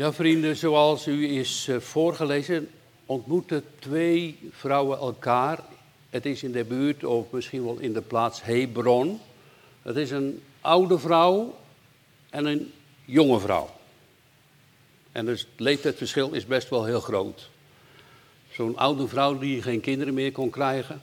Ja, 0.00 0.12
vrienden, 0.12 0.56
zoals 0.56 1.06
u 1.06 1.28
is 1.28 1.68
eh, 1.68 1.76
voorgelezen, 1.76 2.70
ontmoeten 3.06 3.64
twee 3.78 4.38
vrouwen 4.50 4.98
elkaar. 4.98 5.58
Het 6.10 6.26
is 6.26 6.42
in 6.42 6.52
de 6.52 6.64
buurt 6.64 7.04
of 7.04 7.30
misschien 7.30 7.64
wel 7.64 7.78
in 7.78 7.92
de 7.92 8.00
plaats 8.00 8.42
Hebron. 8.42 9.20
Het 9.82 9.96
is 9.96 10.10
een 10.10 10.42
oude 10.60 10.98
vrouw 10.98 11.56
en 12.30 12.44
een 12.44 12.72
jonge 13.04 13.40
vrouw. 13.40 13.70
En 15.12 15.26
dus 15.26 15.40
het 15.40 15.60
leeftijdsverschil 15.60 16.32
is 16.32 16.46
best 16.46 16.68
wel 16.68 16.84
heel 16.84 17.00
groot. 17.00 17.48
Zo'n 18.50 18.76
oude 18.76 19.08
vrouw 19.08 19.38
die 19.38 19.62
geen 19.62 19.80
kinderen 19.80 20.14
meer 20.14 20.32
kon 20.32 20.50
krijgen. 20.50 21.02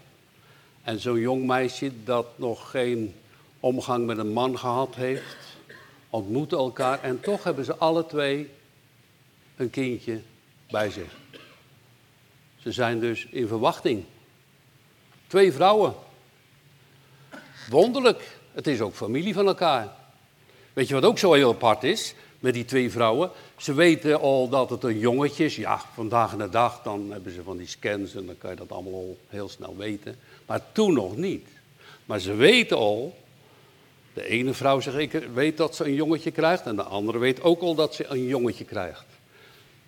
En 0.83 0.99
zo'n 0.99 1.19
jong 1.19 1.45
meisje 1.45 1.91
dat 2.03 2.27
nog 2.35 2.69
geen 2.69 3.15
omgang 3.59 4.05
met 4.05 4.17
een 4.17 4.33
man 4.33 4.57
gehad 4.57 4.95
heeft. 4.95 5.37
Ontmoeten 6.09 6.57
elkaar 6.57 7.01
en 7.01 7.19
toch 7.19 7.43
hebben 7.43 7.65
ze 7.65 7.75
alle 7.75 8.05
twee 8.05 8.49
een 9.57 9.69
kindje 9.69 10.21
bij 10.69 10.89
zich. 10.89 11.15
Ze 12.59 12.71
zijn 12.71 12.99
dus 12.99 13.25
in 13.25 13.47
verwachting. 13.47 14.03
Twee 15.27 15.53
vrouwen. 15.53 15.93
Wonderlijk. 17.69 18.37
Het 18.51 18.67
is 18.67 18.81
ook 18.81 18.93
familie 18.93 19.33
van 19.33 19.47
elkaar. 19.47 19.95
Weet 20.73 20.87
je 20.87 20.93
wat 20.93 21.05
ook 21.05 21.17
zo 21.17 21.33
heel 21.33 21.51
apart 21.51 21.83
is 21.83 22.13
met 22.39 22.53
die 22.53 22.65
twee 22.65 22.91
vrouwen? 22.91 23.31
Ze 23.57 23.73
weten 23.73 24.19
al 24.19 24.49
dat 24.49 24.69
het 24.69 24.83
een 24.83 24.99
jongetje 24.99 25.45
is. 25.45 25.55
Ja, 25.55 25.81
vandaag 25.93 26.35
de 26.35 26.49
dag 26.49 26.81
dan 26.83 27.11
hebben 27.11 27.33
ze 27.33 27.43
van 27.43 27.57
die 27.57 27.67
scans 27.67 28.15
en 28.15 28.25
dan 28.25 28.37
kan 28.37 28.49
je 28.49 28.55
dat 28.55 28.71
allemaal 28.71 28.93
al 28.93 29.17
heel 29.27 29.49
snel 29.49 29.77
weten. 29.77 30.19
Maar 30.45 30.61
toen 30.71 30.93
nog 30.93 31.15
niet. 31.15 31.47
Maar 32.05 32.19
ze 32.19 32.33
weten 32.33 32.77
al, 32.77 33.17
de 34.13 34.27
ene 34.27 34.53
vrouw 34.53 34.79
zeg 34.79 34.95
ik, 34.95 35.11
weet 35.11 35.57
dat 35.57 35.75
ze 35.75 35.85
een 35.85 35.93
jongetje 35.93 36.31
krijgt 36.31 36.65
en 36.65 36.75
de 36.75 36.83
andere 36.83 37.17
weet 37.17 37.41
ook 37.41 37.61
al 37.61 37.75
dat 37.75 37.95
ze 37.95 38.05
een 38.05 38.25
jongetje 38.25 38.65
krijgt. 38.65 39.05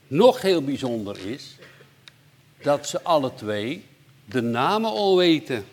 Nog 0.09 0.41
heel 0.41 0.63
bijzonder 0.63 1.17
is 1.27 1.55
dat 2.61 2.87
ze 2.87 3.03
alle 3.03 3.33
twee 3.33 3.85
de 4.25 4.41
namen 4.41 4.89
al 4.89 5.17
weten. 5.17 5.65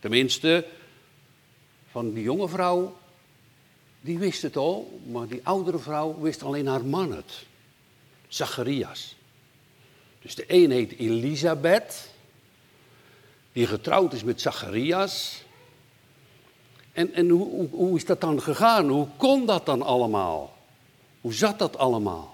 Tenminste, 0.00 0.66
van 1.90 2.12
die 2.12 2.22
jonge 2.22 2.48
vrouw, 2.48 2.96
die 4.00 4.18
wist 4.18 4.42
het 4.42 4.56
al, 4.56 5.00
maar 5.06 5.26
die 5.26 5.40
oudere 5.42 5.78
vrouw 5.78 6.20
wist 6.20 6.42
alleen 6.42 6.66
haar 6.66 6.84
man 6.84 7.12
het. 7.12 7.46
Zacharias. 8.28 9.16
Dus 10.20 10.34
de 10.34 10.44
een 10.46 10.70
heet 10.70 10.98
Elisabeth, 10.98 12.10
die 13.52 13.66
getrouwd 13.66 14.12
is 14.12 14.24
met 14.24 14.40
Zacharias. 14.40 15.42
En, 16.92 17.14
en 17.14 17.28
hoe, 17.28 17.48
hoe, 17.48 17.68
hoe 17.70 17.96
is 17.96 18.04
dat 18.04 18.20
dan 18.20 18.42
gegaan? 18.42 18.88
Hoe 18.88 19.08
kon 19.16 19.46
dat 19.46 19.66
dan 19.66 19.82
allemaal? 19.82 20.56
Hoe 21.20 21.34
zat 21.34 21.58
dat 21.58 21.78
allemaal? 21.78 22.31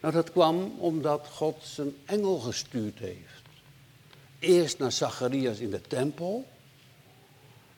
Nou, 0.00 0.14
dat 0.14 0.32
kwam 0.32 0.74
omdat 0.78 1.28
God 1.32 1.56
zijn 1.62 1.96
engel 2.04 2.38
gestuurd 2.38 2.98
heeft. 2.98 3.42
Eerst 4.38 4.78
naar 4.78 4.92
Zacharias 4.92 5.58
in 5.58 5.70
de 5.70 5.80
tempel. 5.80 6.46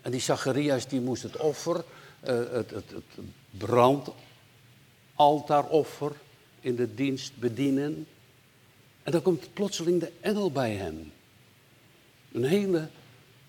En 0.01 0.11
die 0.11 0.21
Zacharias 0.21 0.87
die 0.87 1.01
moest 1.01 1.23
het 1.23 1.37
offer, 1.37 1.77
uh, 1.77 1.83
het, 2.53 2.71
het, 2.71 2.91
het 2.91 3.05
brandaltaaroffer 3.51 6.13
in 6.61 6.77
de 6.77 6.95
dienst 6.95 7.37
bedienen. 7.37 8.07
En 9.03 9.13
dan 9.13 9.23
komt 9.23 9.53
plotseling 9.53 10.01
de 10.01 10.13
engel 10.21 10.53
bij 10.53 10.75
hem. 10.75 11.13
Een 12.33 12.45
hele 12.45 12.89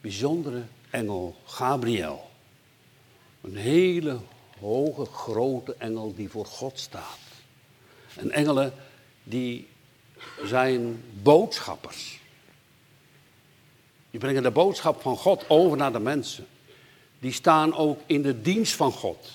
bijzondere 0.01 0.63
engel, 0.89 1.35
Gabriel. 1.45 2.29
Een 3.41 3.55
hele 3.55 4.19
hoge, 4.59 5.05
grote 5.05 5.75
engel 5.77 6.15
die 6.15 6.29
voor 6.29 6.45
God 6.45 6.79
staat. 6.79 7.30
En 8.15 8.31
engelen 8.31 8.73
die 9.23 9.67
zijn 10.43 11.03
boodschappers. 11.21 12.19
Die 14.11 14.19
brengen 14.19 14.43
de 14.43 14.51
boodschap 14.51 15.01
van 15.01 15.17
God 15.17 15.49
over 15.49 15.77
naar 15.77 15.91
de 15.91 15.99
mensen. 15.99 16.47
Die 17.19 17.33
staan 17.33 17.75
ook 17.75 17.99
in 18.05 18.21
de 18.21 18.41
dienst 18.41 18.73
van 18.73 18.91
God. 18.91 19.29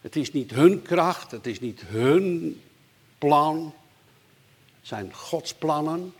Het 0.00 0.16
is 0.16 0.32
niet 0.32 0.50
hun 0.50 0.82
kracht, 0.82 1.30
het 1.30 1.46
is 1.46 1.60
niet 1.60 1.80
hun 1.86 2.60
plan. 3.18 3.74
Het 4.78 4.88
zijn 4.88 5.14
Gods 5.14 5.54
plannen 5.54 6.14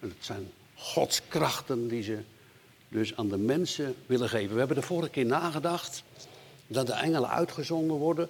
en 0.00 0.08
het 0.08 0.24
zijn 0.24 0.50
Gods 0.74 1.20
krachten 1.28 1.88
die 1.88 2.02
ze 2.02 2.18
dus 2.88 3.16
aan 3.16 3.28
de 3.28 3.38
mensen 3.38 3.94
willen 4.06 4.28
geven. 4.28 4.52
We 4.52 4.58
hebben 4.58 4.76
de 4.76 4.82
vorige 4.82 5.10
keer 5.10 5.26
nagedacht 5.26 6.02
dat 6.66 6.86
de 6.86 6.92
engelen 6.92 7.30
uitgezonden 7.30 7.96
worden 7.96 8.28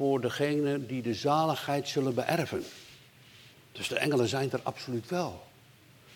voor 0.00 0.20
degene 0.20 0.86
die 0.86 1.02
de 1.02 1.14
zaligheid 1.14 1.88
zullen 1.88 2.14
beërven. 2.14 2.62
Dus 3.72 3.88
de 3.88 3.98
engelen 3.98 4.28
zijn 4.28 4.52
er 4.52 4.60
absoluut 4.62 5.08
wel. 5.08 5.42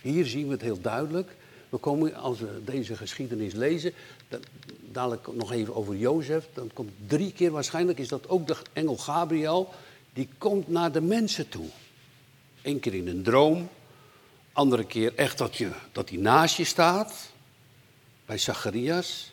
Hier 0.00 0.26
zien 0.26 0.46
we 0.46 0.52
het 0.52 0.62
heel 0.62 0.80
duidelijk. 0.80 1.36
We 1.68 1.76
komen, 1.76 2.14
als 2.14 2.38
we 2.38 2.60
deze 2.64 2.96
geschiedenis 2.96 3.52
lezen, 3.52 3.92
dadelijk 4.92 5.34
nog 5.34 5.52
even 5.52 5.74
over 5.74 5.96
Jozef, 5.96 6.48
dan 6.54 6.70
komt 6.72 6.90
drie 7.06 7.32
keer 7.32 7.50
waarschijnlijk, 7.50 7.98
is 7.98 8.08
dat 8.08 8.28
ook 8.28 8.46
de 8.46 8.56
engel 8.72 8.96
Gabriel, 8.96 9.72
die 10.12 10.28
komt 10.38 10.68
naar 10.68 10.92
de 10.92 11.00
mensen 11.00 11.48
toe. 11.48 11.66
Eén 12.62 12.80
keer 12.80 12.94
in 12.94 13.08
een 13.08 13.22
droom, 13.22 13.68
andere 14.52 14.84
keer 14.84 15.14
echt 15.14 15.38
dat, 15.38 15.56
je, 15.56 15.70
dat 15.92 16.08
hij 16.08 16.18
naast 16.18 16.56
je 16.56 16.64
staat, 16.64 17.30
bij 18.26 18.38
Zacharias, 18.38 19.32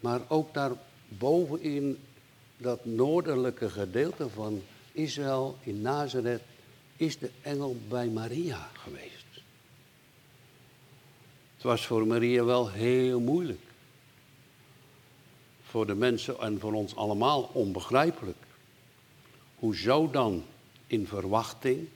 maar 0.00 0.20
ook 0.26 0.54
daar 0.54 0.72
bovenin 1.08 1.98
dat 2.58 2.84
noordelijke 2.84 3.70
gedeelte 3.70 4.28
van 4.28 4.62
Israël 4.92 5.56
in 5.62 5.80
Nazareth 5.80 6.42
is 6.96 7.18
de 7.18 7.30
engel 7.42 7.76
bij 7.88 8.08
Maria 8.08 8.70
geweest. 8.72 9.26
Het 11.54 11.62
was 11.62 11.86
voor 11.86 12.06
Maria 12.06 12.44
wel 12.44 12.70
heel 12.70 13.20
moeilijk. 13.20 13.60
Voor 15.62 15.86
de 15.86 15.94
mensen 15.94 16.38
en 16.38 16.60
voor 16.60 16.72
ons 16.72 16.96
allemaal 16.96 17.50
onbegrijpelijk. 17.52 18.36
Hoezo 19.54 20.10
dan 20.10 20.44
in 20.86 21.06
verwachting? 21.06 21.88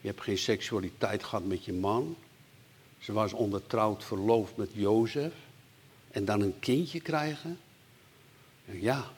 Je 0.00 0.08
hebt 0.08 0.22
geen 0.22 0.38
seksualiteit 0.38 1.24
gehad 1.24 1.44
met 1.44 1.64
je 1.64 1.72
man. 1.72 2.16
Ze 2.98 3.12
was 3.12 3.32
ondertrouwd 3.32 4.04
verloofd 4.04 4.56
met 4.56 4.70
Jozef. 4.72 5.32
En 6.10 6.24
dan 6.24 6.40
een 6.40 6.58
kindje 6.58 7.00
krijgen? 7.00 7.58
Ja, 8.64 9.10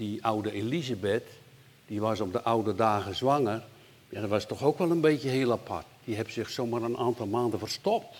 die 0.00 0.24
oude 0.24 0.52
Elisabeth, 0.52 1.28
die 1.86 2.00
was 2.00 2.20
op 2.20 2.32
de 2.32 2.42
oude 2.42 2.74
dagen 2.74 3.14
zwanger. 3.14 3.62
Ja, 4.08 4.20
dat 4.20 4.30
was 4.30 4.46
toch 4.46 4.62
ook 4.62 4.78
wel 4.78 4.90
een 4.90 5.00
beetje 5.00 5.28
heel 5.28 5.52
apart. 5.52 5.86
Die 6.04 6.14
heeft 6.14 6.32
zich 6.32 6.50
zomaar 6.50 6.82
een 6.82 6.96
aantal 6.96 7.26
maanden 7.26 7.58
verstopt. 7.58 8.16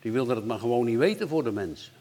Die 0.00 0.12
wilde 0.12 0.34
het 0.34 0.46
maar 0.46 0.58
gewoon 0.58 0.84
niet 0.84 0.98
weten 0.98 1.28
voor 1.28 1.44
de 1.44 1.52
mensen. 1.52 1.92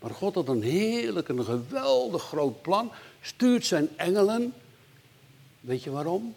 Maar 0.00 0.10
God 0.10 0.34
had 0.34 0.48
een 0.48 0.62
heerlijk, 0.62 1.28
een 1.28 1.44
geweldig 1.44 2.22
groot 2.22 2.62
plan. 2.62 2.90
Stuurt 3.20 3.66
zijn 3.66 3.88
engelen. 3.96 4.54
Weet 5.60 5.82
je 5.82 5.90
waarom? 5.90 6.34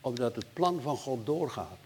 Omdat 0.00 0.34
het 0.34 0.52
plan 0.52 0.80
van 0.80 0.96
God 0.96 1.26
doorgaat. 1.26 1.79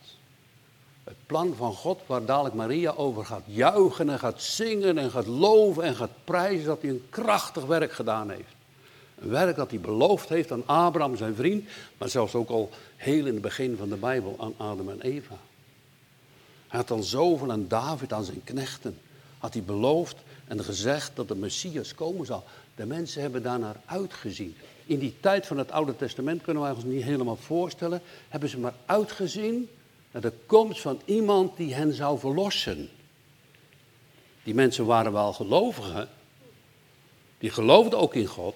Het 1.05 1.17
plan 1.27 1.55
van 1.57 1.73
God 1.73 2.01
waar 2.07 2.25
dadelijk 2.25 2.55
Maria 2.55 2.91
over 2.91 3.25
gaat 3.25 3.43
juichen 3.47 4.11
en 4.11 4.19
gaat 4.19 4.43
zingen 4.43 4.99
en 4.99 5.11
gaat 5.11 5.27
loven 5.27 5.83
en 5.83 5.95
gaat 5.95 6.25
prijzen 6.25 6.67
dat 6.67 6.81
hij 6.81 6.91
een 6.91 7.07
krachtig 7.11 7.65
werk 7.65 7.93
gedaan 7.93 8.31
heeft. 8.31 8.55
Een 9.19 9.29
werk 9.29 9.57
dat 9.57 9.71
hij 9.71 9.81
beloofd 9.81 10.29
heeft 10.29 10.53
aan 10.53 10.67
Abraham, 10.67 11.17
zijn 11.17 11.35
vriend, 11.35 11.69
maar 11.99 12.09
zelfs 12.09 12.35
ook 12.35 12.49
al 12.49 12.71
heel 12.97 13.27
in 13.27 13.33
het 13.33 13.43
begin 13.43 13.77
van 13.77 13.89
de 13.89 13.97
Bijbel 13.97 14.37
aan 14.39 14.55
Adam 14.57 14.91
en 14.91 15.01
Eva. 15.01 15.37
Hij 16.69 16.81
had 16.81 16.91
al 16.91 17.03
zoveel 17.03 17.51
aan 17.51 17.69
David, 17.69 18.13
aan 18.13 18.25
zijn 18.25 18.45
knechten, 18.45 18.99
had 19.39 19.53
hij 19.53 19.63
beloofd 19.63 20.17
en 20.47 20.65
gezegd 20.65 21.11
dat 21.15 21.29
de 21.29 21.37
Messias 21.37 21.95
komen 21.95 22.27
zal. 22.27 22.45
De 22.75 22.87
mensen 22.87 23.23
hebben 23.23 23.43
daarnaar 23.43 23.77
uitgezien. 23.85 24.57
In 24.87 24.99
die 24.99 25.15
tijd 25.21 25.47
van 25.47 25.59
het 25.59 25.71
Oude 25.71 25.97
Testament 25.97 26.43
kunnen 26.43 26.63
wij 26.63 26.73
ons 26.73 26.85
niet 26.85 27.03
helemaal 27.03 27.37
voorstellen, 27.37 28.03
hebben 28.29 28.49
ze 28.49 28.59
maar 28.59 28.75
uitgezien 28.87 29.69
naar 30.15 30.23
de 30.23 30.33
komst 30.47 30.81
van 30.81 31.01
iemand 31.05 31.57
die 31.57 31.75
hen 31.75 31.95
zou 31.95 32.19
verlossen. 32.19 32.91
Die 34.43 34.55
mensen 34.55 34.87
waren 34.87 35.13
wel 35.13 35.33
gelovigen, 35.33 36.09
die 37.39 37.51
geloofden 37.51 37.99
ook 37.99 38.15
in 38.15 38.27
God, 38.27 38.55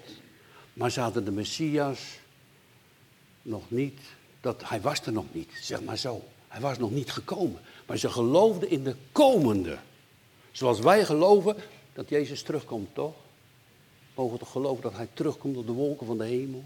maar 0.72 0.90
ze 0.90 1.00
hadden 1.00 1.24
de 1.24 1.30
Messias 1.30 2.18
nog 3.42 3.62
niet, 3.68 4.00
dat, 4.40 4.68
hij 4.68 4.80
was 4.80 5.00
er 5.00 5.12
nog 5.12 5.24
niet, 5.32 5.50
zeg 5.60 5.82
maar 5.82 5.96
zo. 5.96 6.22
Hij 6.48 6.60
was 6.60 6.78
nog 6.78 6.90
niet 6.90 7.12
gekomen, 7.12 7.60
maar 7.86 7.96
ze 7.96 8.10
geloofden 8.10 8.70
in 8.70 8.84
de 8.84 8.94
komende. 9.12 9.78
Zoals 10.52 10.78
wij 10.78 11.04
geloven 11.04 11.56
dat 11.92 12.08
Jezus 12.08 12.42
terugkomt, 12.42 12.94
toch? 12.94 13.14
Mogen 14.14 14.38
toch 14.38 14.50
geloven 14.50 14.82
dat 14.82 14.96
hij 14.96 15.08
terugkomt 15.12 15.56
op 15.56 15.66
de 15.66 15.72
wolken 15.72 16.06
van 16.06 16.18
de 16.18 16.24
hemel? 16.24 16.64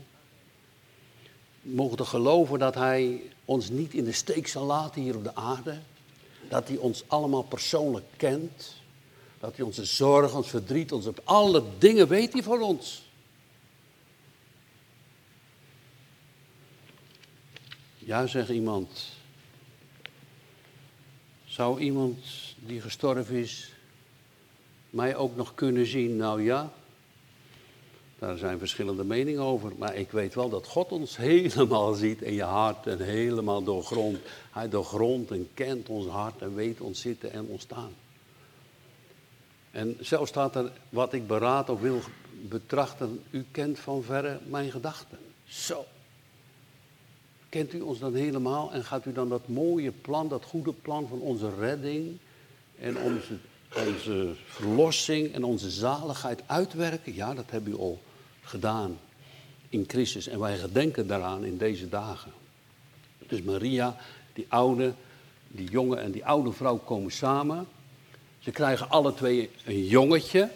mogen 1.62 2.06
geloven 2.06 2.58
dat 2.58 2.74
Hij 2.74 3.20
ons 3.44 3.68
niet 3.68 3.94
in 3.94 4.04
de 4.04 4.12
steek 4.12 4.46
zal 4.46 4.64
laten 4.64 5.02
hier 5.02 5.16
op 5.16 5.24
de 5.24 5.34
aarde. 5.34 5.78
Dat 6.48 6.68
Hij 6.68 6.76
ons 6.76 7.04
allemaal 7.06 7.42
persoonlijk 7.42 8.06
kent. 8.16 8.74
Dat 9.40 9.56
Hij 9.56 9.64
onze 9.64 9.84
zorg, 9.84 10.34
ons 10.34 10.48
verdriet, 10.48 10.92
onze, 10.92 11.12
alle 11.24 11.62
dingen 11.78 12.08
weet 12.08 12.32
Hij 12.32 12.42
van 12.42 12.62
ons. 12.62 13.02
Ja, 17.98 18.26
zegt 18.26 18.48
iemand. 18.48 19.04
Zou 21.44 21.80
iemand 21.80 22.18
die 22.58 22.80
gestorven 22.80 23.34
is 23.34 23.72
mij 24.90 25.16
ook 25.16 25.36
nog 25.36 25.54
kunnen 25.54 25.86
zien? 25.86 26.16
Nou 26.16 26.42
ja, 26.42 26.72
daar 28.26 28.36
zijn 28.36 28.58
verschillende 28.58 29.04
meningen 29.04 29.42
over. 29.42 29.72
Maar 29.78 29.94
ik 29.94 30.10
weet 30.10 30.34
wel 30.34 30.48
dat 30.48 30.66
God 30.66 30.92
ons 30.92 31.16
helemaal 31.30 31.94
ziet 31.94 32.22
in 32.22 32.34
je 32.34 32.42
hart 32.42 32.86
en 32.86 33.00
helemaal 33.00 33.62
doorgrond. 33.62 34.19
Hij 34.50 34.69
doorgrondt 34.69 35.30
en 35.30 35.48
kent 35.54 35.88
ons 35.88 36.06
hart 36.06 36.42
en 36.42 36.54
weet 36.54 36.80
ons 36.80 37.00
zitten 37.00 37.32
en 37.32 37.46
ons 37.46 37.62
staan. 37.62 37.92
En 39.70 39.96
zelfs 40.00 40.30
staat 40.30 40.56
er, 40.56 40.72
wat 40.88 41.12
ik 41.12 41.26
beraad 41.26 41.69
of 41.69 41.80
wil 41.80 42.00
betrachten, 42.48 43.22
u 43.30 43.44
kent 43.50 43.78
van 43.78 44.02
verre 44.02 44.38
mijn 44.46 44.70
gedachten. 44.70 45.19
Zo. 45.44 45.84
Kent 47.48 47.72
u 47.74 47.80
ons 47.80 47.98
dan 47.98 48.14
helemaal 48.14 48.72
en 48.72 48.84
gaat 48.84 49.06
u 49.06 49.12
dan 49.12 49.28
dat 49.28 49.48
mooie 49.48 49.92
plan, 49.92 50.28
dat 50.28 50.44
goede 50.44 50.72
plan 50.72 51.08
van 51.08 51.20
onze 51.20 51.50
redding 51.58 52.19
en 52.78 52.98
onze, 52.98 53.36
onze 53.86 54.34
verlossing 54.44 55.34
en 55.34 55.44
onze 55.44 55.70
zaligheid 55.70 56.42
uitwerken? 56.46 57.14
Ja, 57.14 57.34
dat 57.34 57.50
hebben 57.50 57.72
u 57.72 57.76
al 57.76 58.00
gedaan 58.42 58.98
in 59.68 59.84
Christus 59.86 60.26
en 60.26 60.38
wij 60.38 60.58
gedenken 60.58 61.06
daaraan 61.06 61.44
in 61.44 61.56
deze 61.56 61.88
dagen. 61.88 62.32
Dus 63.18 63.42
Maria, 63.42 63.96
die 64.32 64.46
oude, 64.48 64.94
die 65.48 65.70
jonge 65.70 65.96
en 65.96 66.10
die 66.10 66.24
oude 66.24 66.52
vrouw 66.52 66.76
komen 66.76 67.12
samen. 67.12 67.66
Ze 68.38 68.50
krijgen 68.50 68.90
alle 68.90 69.14
twee 69.14 69.50
een 69.64 69.84
jongetje. 69.84 70.50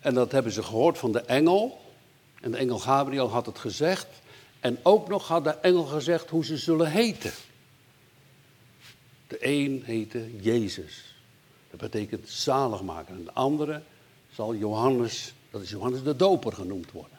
En 0.00 0.14
dat 0.14 0.32
hebben 0.32 0.52
ze 0.52 0.62
gehoord 0.62 0.98
van 0.98 1.12
de 1.12 1.20
engel. 1.20 1.80
En 2.40 2.50
de 2.50 2.56
engel 2.56 2.78
Gabriel 2.78 3.28
had 3.28 3.46
het 3.46 3.58
gezegd. 3.58 4.06
En 4.60 4.78
ook 4.82 5.08
nog 5.08 5.28
had 5.28 5.44
de 5.44 5.50
engel 5.50 5.84
gezegd 5.84 6.30
hoe 6.30 6.44
ze 6.44 6.56
zullen 6.56 6.90
heten. 6.90 7.32
De 9.26 9.36
een 9.40 9.82
heette 9.84 10.40
Jezus. 10.40 11.14
Dat 11.70 11.80
betekent 11.80 12.28
zaligmaker. 12.28 13.14
En 13.14 13.24
de 13.24 13.32
andere 13.32 13.82
zal 14.32 14.54
Johannes, 14.54 15.32
dat 15.50 15.62
is 15.62 15.70
Johannes 15.70 16.02
de 16.02 16.16
Doper 16.16 16.52
genoemd 16.52 16.92
worden. 16.92 17.18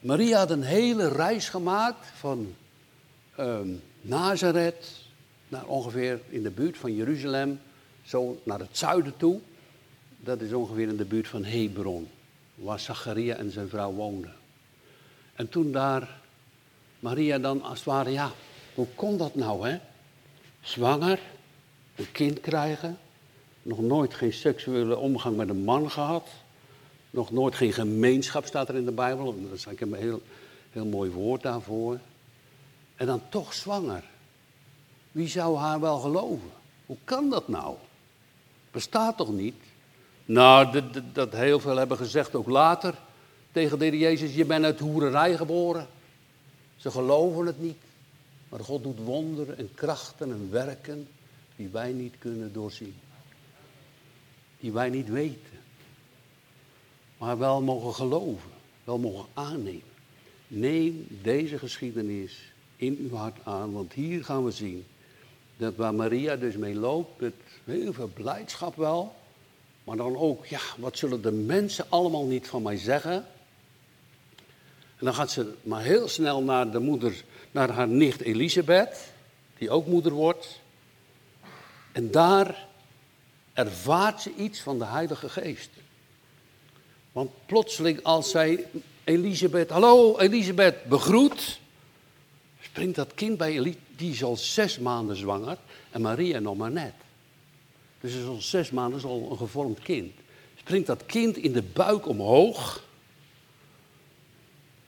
Maria 0.00 0.38
had 0.38 0.50
een 0.50 0.62
hele 0.62 1.08
reis 1.08 1.48
gemaakt 1.48 2.06
van 2.06 2.54
um, 3.38 3.82
Nazareth 4.00 5.06
naar 5.48 5.66
ongeveer 5.66 6.20
in 6.28 6.42
de 6.42 6.50
buurt 6.50 6.76
van 6.76 6.94
Jeruzalem, 6.94 7.60
zo 8.04 8.40
naar 8.42 8.58
het 8.58 8.78
zuiden 8.78 9.16
toe. 9.16 9.40
Dat 10.20 10.40
is 10.40 10.52
ongeveer 10.52 10.88
in 10.88 10.96
de 10.96 11.04
buurt 11.04 11.28
van 11.28 11.44
Hebron, 11.44 12.08
waar 12.54 12.80
Zacharia 12.80 13.34
en 13.34 13.50
zijn 13.50 13.68
vrouw 13.68 13.92
woonden. 13.92 14.34
En 15.34 15.48
toen 15.48 15.72
daar 15.72 16.20
Maria 16.98 17.38
dan 17.38 17.62
als 17.62 17.78
het 17.78 17.86
ware, 17.86 18.10
ja, 18.10 18.32
hoe 18.74 18.86
kon 18.94 19.16
dat 19.16 19.34
nou 19.34 19.68
hè? 19.68 19.78
Zwanger, 20.60 21.20
een 21.96 22.12
kind 22.12 22.40
krijgen, 22.40 22.98
nog 23.62 23.80
nooit 23.80 24.14
geen 24.14 24.32
seksuele 24.32 24.96
omgang 24.96 25.36
met 25.36 25.48
een 25.48 25.64
man 25.64 25.90
gehad, 25.90 26.28
nog 27.10 27.30
nooit 27.30 27.54
geen 27.54 27.72
gemeenschap 27.72 28.46
staat 28.46 28.68
er 28.68 28.74
in 28.74 28.84
de 28.84 28.92
Bijbel, 28.92 29.24
dat 29.24 29.52
is 29.52 29.66
eigenlijk 29.66 29.80
een 29.80 30.08
heel, 30.08 30.22
heel 30.70 30.86
mooi 30.86 31.10
woord 31.10 31.42
daarvoor. 31.42 31.98
En 32.96 33.06
dan 33.06 33.22
toch 33.28 33.54
zwanger. 33.54 34.04
Wie 35.12 35.28
zou 35.28 35.56
haar 35.56 35.80
wel 35.80 35.98
geloven? 35.98 36.50
Hoe 36.86 36.96
kan 37.04 37.30
dat 37.30 37.48
nou? 37.48 37.74
Bestaat 38.70 39.16
toch 39.16 39.32
niet? 39.32 39.54
Nou, 40.24 40.82
dat, 41.12 41.32
heel 41.32 41.60
veel 41.60 41.76
hebben 41.76 41.96
gezegd 41.96 42.34
ook 42.34 42.48
later 42.48 42.94
tegen 43.52 43.78
de 43.78 43.98
Jezus, 43.98 44.34
je 44.34 44.44
bent 44.44 44.64
uit 44.64 44.80
hoererij 44.80 45.36
geboren. 45.36 45.86
Ze 46.76 46.90
geloven 46.90 47.46
het 47.46 47.60
niet. 47.60 47.78
Maar 48.48 48.60
God 48.60 48.82
doet 48.82 48.98
wonderen 49.04 49.58
en 49.58 49.70
krachten 49.74 50.30
en 50.30 50.50
werken 50.50 51.08
die 51.56 51.68
wij 51.68 51.92
niet 51.92 52.14
kunnen 52.18 52.52
doorzien. 52.52 52.94
Die 54.60 54.72
wij 54.72 54.88
niet 54.88 55.08
weten. 55.08 55.58
Maar 57.18 57.38
wel 57.38 57.62
mogen 57.62 57.94
geloven, 57.94 58.50
wel 58.84 58.98
mogen 58.98 59.26
aannemen. 59.34 59.82
Neem 60.46 61.06
deze 61.22 61.58
geschiedenis 61.58 62.52
in 62.76 62.96
uw 63.00 63.16
hart 63.16 63.38
aan, 63.42 63.72
want 63.72 63.92
hier 63.92 64.24
gaan 64.24 64.44
we 64.44 64.50
zien 64.50 64.86
dat 65.56 65.76
waar 65.76 65.94
Maria 65.94 66.36
dus 66.36 66.56
mee 66.56 66.74
loopt, 66.74 67.20
met 67.20 67.34
heel 67.64 67.92
veel 67.92 68.10
blijdschap 68.14 68.76
wel, 68.76 69.14
maar 69.84 69.96
dan 69.96 70.16
ook, 70.16 70.46
ja, 70.46 70.60
wat 70.76 70.98
zullen 70.98 71.22
de 71.22 71.32
mensen 71.32 71.86
allemaal 71.88 72.26
niet 72.26 72.48
van 72.48 72.62
mij 72.62 72.76
zeggen? 72.76 73.26
En 74.98 75.04
dan 75.04 75.14
gaat 75.14 75.30
ze 75.30 75.54
maar 75.62 75.82
heel 75.82 76.08
snel 76.08 76.42
naar 76.42 76.70
de 76.70 76.78
moeder, 76.78 77.24
naar 77.50 77.70
haar 77.70 77.88
nicht 77.88 78.20
Elisabeth, 78.20 79.12
die 79.58 79.70
ook 79.70 79.86
moeder 79.86 80.12
wordt. 80.12 80.60
En 81.92 82.10
daar 82.10 82.67
ervaart 83.58 84.22
ze 84.22 84.34
iets 84.34 84.60
van 84.60 84.78
de 84.78 84.84
Heilige 84.84 85.28
Geest. 85.28 85.70
Want 87.12 87.30
plotseling 87.46 88.02
als 88.02 88.30
zij 88.30 88.66
Elisabeth, 89.04 89.70
hallo 89.70 90.18
Elisabeth, 90.18 90.84
begroet, 90.84 91.60
springt 92.60 92.96
dat 92.96 93.14
kind 93.14 93.38
bij 93.38 93.50
Elisabeth, 93.50 93.86
die 93.96 94.12
is 94.12 94.22
al 94.22 94.36
zes 94.36 94.78
maanden 94.78 95.16
zwanger 95.16 95.58
en 95.90 96.00
Maria 96.00 96.38
nog 96.38 96.56
maar 96.56 96.70
net. 96.70 96.92
Dus 98.00 98.14
is 98.14 98.24
al 98.24 98.40
zes 98.40 98.70
maanden 98.70 98.98
is 98.98 99.04
al 99.04 99.28
een 99.30 99.36
gevormd 99.36 99.78
kind. 99.78 100.12
Springt 100.56 100.86
dat 100.86 101.06
kind 101.06 101.36
in 101.36 101.52
de 101.52 101.62
buik 101.62 102.08
omhoog. 102.08 102.84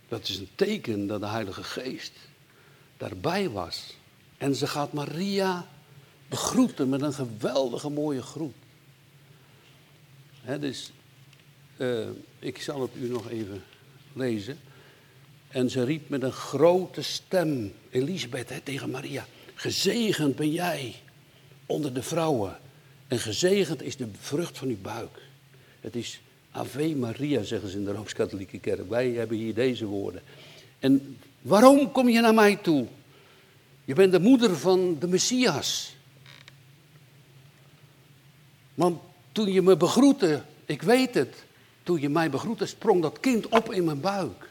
Dat 0.08 0.28
is 0.28 0.38
een 0.38 0.48
teken 0.54 1.06
dat 1.06 1.20
de 1.20 1.26
Heilige 1.26 1.62
Geest 1.62 2.12
daarbij 2.96 3.50
was. 3.50 3.96
En 4.38 4.54
ze 4.54 4.66
gaat 4.66 4.92
Maria 4.92 5.66
begroeten 6.28 6.88
met 6.88 7.02
een 7.02 7.12
geweldige 7.12 7.88
mooie 7.88 8.22
groet. 8.22 8.54
Dus 10.58 10.90
uh, 11.76 12.06
ik 12.38 12.62
zal 12.62 12.80
het 12.80 12.90
u 13.00 13.08
nog 13.08 13.30
even 13.30 13.62
lezen. 14.12 14.58
En 15.48 15.70
ze 15.70 15.84
riep 15.84 16.08
met 16.08 16.22
een 16.22 16.32
grote 16.32 17.02
stem, 17.02 17.72
Elisabeth 17.90 18.60
tegen 18.64 18.90
Maria, 18.90 19.26
gezegend 19.54 20.36
ben 20.36 20.50
jij 20.50 20.94
onder 21.66 21.94
de 21.94 22.02
vrouwen 22.02 22.58
en 23.08 23.18
gezegend 23.18 23.82
is 23.82 23.96
de 23.96 24.08
vrucht 24.20 24.58
van 24.58 24.68
uw 24.68 24.80
buik. 24.82 25.22
Het 25.80 25.96
is 25.96 26.20
Ave 26.50 26.96
Maria, 26.96 27.42
zeggen 27.42 27.68
ze 27.68 27.76
in 27.76 27.84
de 27.84 27.92
Rooms-Katholieke 27.92 28.58
Kerk. 28.58 28.88
Wij 28.88 29.10
hebben 29.10 29.36
hier 29.36 29.54
deze 29.54 29.84
woorden. 29.86 30.22
En 30.78 31.18
waarom 31.40 31.92
kom 31.92 32.08
je 32.08 32.20
naar 32.20 32.34
mij 32.34 32.56
toe? 32.56 32.86
Je 33.84 33.94
bent 33.94 34.12
de 34.12 34.20
moeder 34.20 34.56
van 34.56 34.96
de 34.98 35.08
Messias. 35.08 35.94
Want 38.74 39.00
toen 39.44 39.52
je 39.52 39.62
me 39.62 39.76
begroette, 39.76 40.42
ik 40.64 40.82
weet 40.82 41.14
het, 41.14 41.44
toen 41.82 42.00
je 42.00 42.08
mij 42.08 42.30
begroette, 42.30 42.66
sprong 42.66 43.02
dat 43.02 43.20
kind 43.20 43.48
op 43.48 43.72
in 43.72 43.84
mijn 43.84 44.00
buik. 44.00 44.48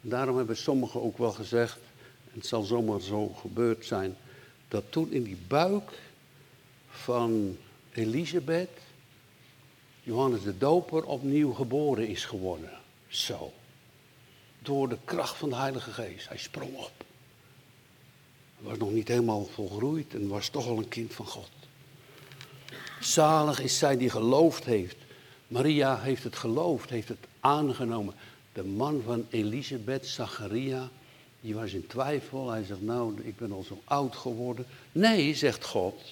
Daarom 0.00 0.36
hebben 0.36 0.56
sommigen 0.56 1.02
ook 1.02 1.18
wel 1.18 1.32
gezegd, 1.32 1.78
en 2.32 2.38
het 2.38 2.46
zal 2.46 2.62
zomaar 2.62 3.00
zo 3.00 3.28
gebeurd 3.28 3.86
zijn, 3.86 4.16
dat 4.68 4.84
toen 4.90 5.12
in 5.12 5.22
die 5.22 5.38
buik 5.48 5.90
van 6.88 7.56
Elisabeth 7.92 8.70
Johannes 10.02 10.42
de 10.42 10.58
Doper 10.58 11.04
opnieuw 11.04 11.52
geboren 11.52 12.08
is 12.08 12.24
geworden. 12.24 12.70
Zo. 13.08 13.52
Door 14.58 14.88
de 14.88 14.98
kracht 15.04 15.36
van 15.36 15.48
de 15.48 15.56
Heilige 15.56 15.90
Geest. 15.90 16.28
Hij 16.28 16.38
sprong 16.38 16.76
op. 16.76 17.04
Hij 18.56 18.68
was 18.68 18.78
nog 18.78 18.90
niet 18.90 19.08
helemaal 19.08 19.44
volgroeid 19.44 20.14
en 20.14 20.28
was 20.28 20.48
toch 20.48 20.66
al 20.66 20.78
een 20.78 20.88
kind 20.88 21.14
van 21.14 21.26
God. 21.26 21.50
Zalig 23.04 23.60
is 23.60 23.78
zij 23.78 23.96
die 23.96 24.10
geloofd 24.10 24.64
heeft. 24.64 24.96
Maria 25.46 26.00
heeft 26.00 26.24
het 26.24 26.36
geloofd, 26.36 26.90
heeft 26.90 27.08
het 27.08 27.26
aangenomen. 27.40 28.14
De 28.52 28.64
man 28.64 29.02
van 29.04 29.26
Elisabeth, 29.30 30.06
Zacharia, 30.06 30.90
die 31.40 31.54
was 31.54 31.72
in 31.72 31.86
twijfel. 31.86 32.50
Hij 32.50 32.64
zegt, 32.64 32.82
nou, 32.82 33.20
ik 33.22 33.36
ben 33.36 33.52
al 33.52 33.62
zo 33.62 33.80
oud 33.84 34.16
geworden. 34.16 34.66
Nee, 34.92 35.34
zegt 35.34 35.64
God. 35.64 36.02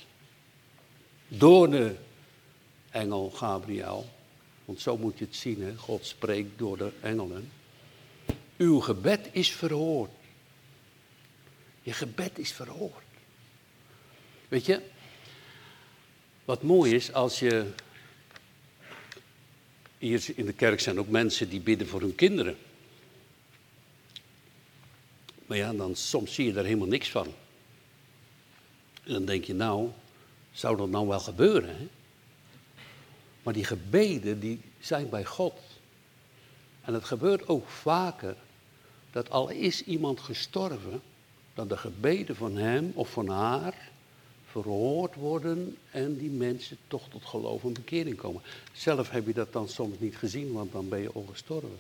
Door 1.28 1.70
de 1.70 1.94
engel 2.90 3.30
Gabriel. 3.30 4.06
Want 4.64 4.80
zo 4.80 4.96
moet 4.96 5.18
je 5.18 5.24
het 5.24 5.36
zien, 5.36 5.62
hè? 5.62 5.76
God 5.76 6.06
spreekt 6.06 6.58
door 6.58 6.76
de 6.76 6.92
engelen. 7.00 7.50
Uw 8.56 8.80
gebed 8.80 9.28
is 9.30 9.52
verhoord. 9.52 10.10
Je 11.82 11.92
gebed 11.92 12.38
is 12.38 12.52
verhoord. 12.52 13.04
Weet 14.48 14.66
je, 14.66 14.82
wat 16.52 16.62
mooi 16.62 16.94
is 16.94 17.12
als 17.12 17.38
je. 17.38 17.66
Hier 19.98 20.24
in 20.34 20.46
de 20.46 20.52
kerk 20.52 20.80
zijn 20.80 20.98
ook 20.98 21.08
mensen 21.08 21.48
die 21.48 21.60
bidden 21.60 21.86
voor 21.88 22.00
hun 22.00 22.14
kinderen. 22.14 22.56
Maar 25.46 25.56
ja, 25.56 25.72
dan 25.72 25.96
soms 25.96 26.34
zie 26.34 26.46
je 26.46 26.52
daar 26.52 26.64
helemaal 26.64 26.88
niks 26.88 27.10
van. 27.10 27.26
En 29.04 29.12
dan 29.12 29.24
denk 29.24 29.44
je, 29.44 29.54
nou, 29.54 29.90
zou 30.50 30.76
dat 30.76 30.88
nou 30.88 31.08
wel 31.08 31.20
gebeuren? 31.20 31.90
Maar 33.42 33.54
die 33.54 33.64
gebeden 33.64 34.40
die 34.40 34.60
zijn 34.80 35.08
bij 35.08 35.24
God. 35.24 35.54
En 36.80 36.94
het 36.94 37.04
gebeurt 37.04 37.48
ook 37.48 37.68
vaker 37.68 38.36
dat 39.10 39.30
al 39.30 39.48
is 39.48 39.84
iemand 39.84 40.20
gestorven, 40.20 41.02
dat 41.54 41.68
de 41.68 41.76
gebeden 41.76 42.36
van 42.36 42.56
hem 42.56 42.92
of 42.94 43.10
van 43.10 43.28
haar 43.28 43.91
verhoord 44.52 45.14
worden 45.14 45.76
en 45.90 46.16
die 46.16 46.30
mensen 46.30 46.76
toch 46.88 47.08
tot 47.08 47.24
geloof 47.24 47.64
en 47.64 47.72
bekering 47.72 48.16
komen. 48.16 48.42
Zelf 48.72 49.10
heb 49.10 49.26
je 49.26 49.32
dat 49.32 49.52
dan 49.52 49.68
soms 49.68 49.98
niet 49.98 50.16
gezien, 50.16 50.52
want 50.52 50.72
dan 50.72 50.88
ben 50.88 51.00
je 51.00 51.12
al 51.12 51.26
gestorven. 51.30 51.78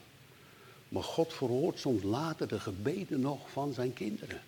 Maar 0.88 1.02
God 1.02 1.32
verhoort 1.32 1.78
soms 1.78 2.02
later 2.02 2.48
de 2.48 2.60
gebeden 2.60 3.20
nog 3.20 3.50
van 3.50 3.72
zijn 3.72 3.92
kinderen. 3.92 4.40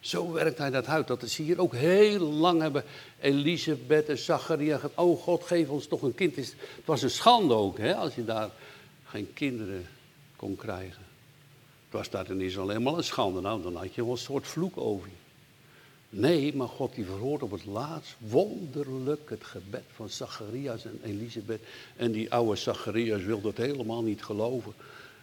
Zo 0.00 0.32
werkt 0.32 0.58
hij 0.58 0.70
dat 0.70 0.86
uit. 0.86 1.06
Dat 1.06 1.22
is 1.22 1.36
hier 1.36 1.60
ook 1.60 1.74
heel 1.74 2.20
lang 2.20 2.60
hebben 2.60 2.84
Elisabeth 3.20 4.08
en 4.08 4.18
Zacharia 4.18 4.80
oh 4.94 5.20
God 5.22 5.44
geef 5.44 5.68
ons 5.68 5.86
toch 5.86 6.02
een 6.02 6.14
kind. 6.14 6.36
Het 6.36 6.54
was 6.84 7.02
een 7.02 7.10
schande 7.10 7.54
ook, 7.54 7.78
hè, 7.78 7.94
als 7.94 8.14
je 8.14 8.24
daar 8.24 8.50
geen 9.04 9.32
kinderen 9.32 9.86
kon 10.36 10.56
krijgen. 10.56 11.02
Het 11.84 11.98
was 11.98 12.10
daar 12.10 12.30
in 12.30 12.40
Israël 12.40 12.68
helemaal 12.68 12.96
een 12.96 13.04
schande. 13.04 13.40
Nou, 13.40 13.62
dan 13.62 13.76
had 13.76 13.94
je 13.94 14.02
wel 14.02 14.12
een 14.12 14.18
soort 14.18 14.46
vloek 14.46 14.76
over 14.76 15.08
je. 15.08 15.17
Nee, 16.10 16.54
maar 16.54 16.68
God 16.68 16.94
die 16.94 17.04
verhoort 17.04 17.42
op 17.42 17.50
het 17.50 17.64
laatst 17.64 18.16
wonderlijk 18.18 19.30
het 19.30 19.44
gebed 19.44 19.84
van 19.94 20.08
Zacharias 20.08 20.84
en 20.84 21.00
Elisabeth. 21.02 21.62
En 21.96 22.12
die 22.12 22.32
oude 22.32 22.56
Zacharias 22.56 23.22
wil 23.22 23.40
dat 23.40 23.56
helemaal 23.56 24.02
niet 24.02 24.22
geloven. 24.22 24.72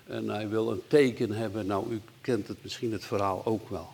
En 0.08 0.30
hij 0.30 0.50
wil 0.50 0.72
een 0.72 0.82
teken 0.88 1.32
hebben. 1.32 1.65
Nou, 1.65 1.92
u 1.92 2.01
kent 2.22 2.48
het 2.48 2.58
misschien 2.62 2.92
het 2.92 3.06
verhaal 3.06 3.46
ook 3.46 3.70
wel. 3.70 3.89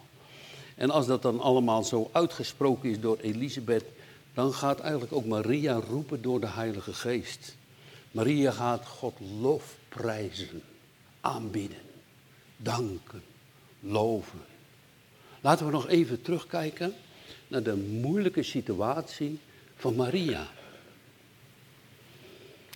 En 0.75 0.89
als 0.89 1.07
dat 1.07 1.21
dan 1.21 1.39
allemaal 1.39 1.83
zo 1.83 2.09
uitgesproken 2.11 2.89
is 2.89 2.99
door 2.99 3.17
Elisabeth, 3.17 3.85
dan 4.33 4.53
gaat 4.53 4.79
eigenlijk 4.79 5.13
ook 5.13 5.25
Maria 5.25 5.73
roepen 5.89 6.21
door 6.21 6.39
de 6.39 6.47
Heilige 6.47 6.93
Geest. 6.93 7.55
Maria 8.11 8.51
gaat 8.51 8.87
God 8.87 9.13
lof 9.39 9.75
prijzen, 9.89 10.61
aanbidden, 11.21 11.81
danken, 12.57 13.23
loven. 13.79 14.50
Laten 15.41 15.65
we 15.65 15.71
nog 15.71 15.87
even 15.87 16.21
terugkijken 16.21 16.93
naar 17.47 17.63
de 17.63 17.75
moeilijke 17.75 18.43
situatie 18.43 19.39
van 19.75 19.95
Maria. 19.95 20.47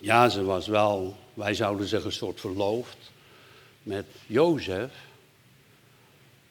Ja, 0.01 0.29
ze 0.29 0.43
was 0.43 0.67
wel, 0.67 1.15
wij 1.33 1.53
zouden 1.53 1.87
zeggen, 1.87 2.09
een 2.09 2.15
soort 2.15 2.39
verloofd 2.39 2.97
met 3.83 4.05
Jozef. 4.27 4.93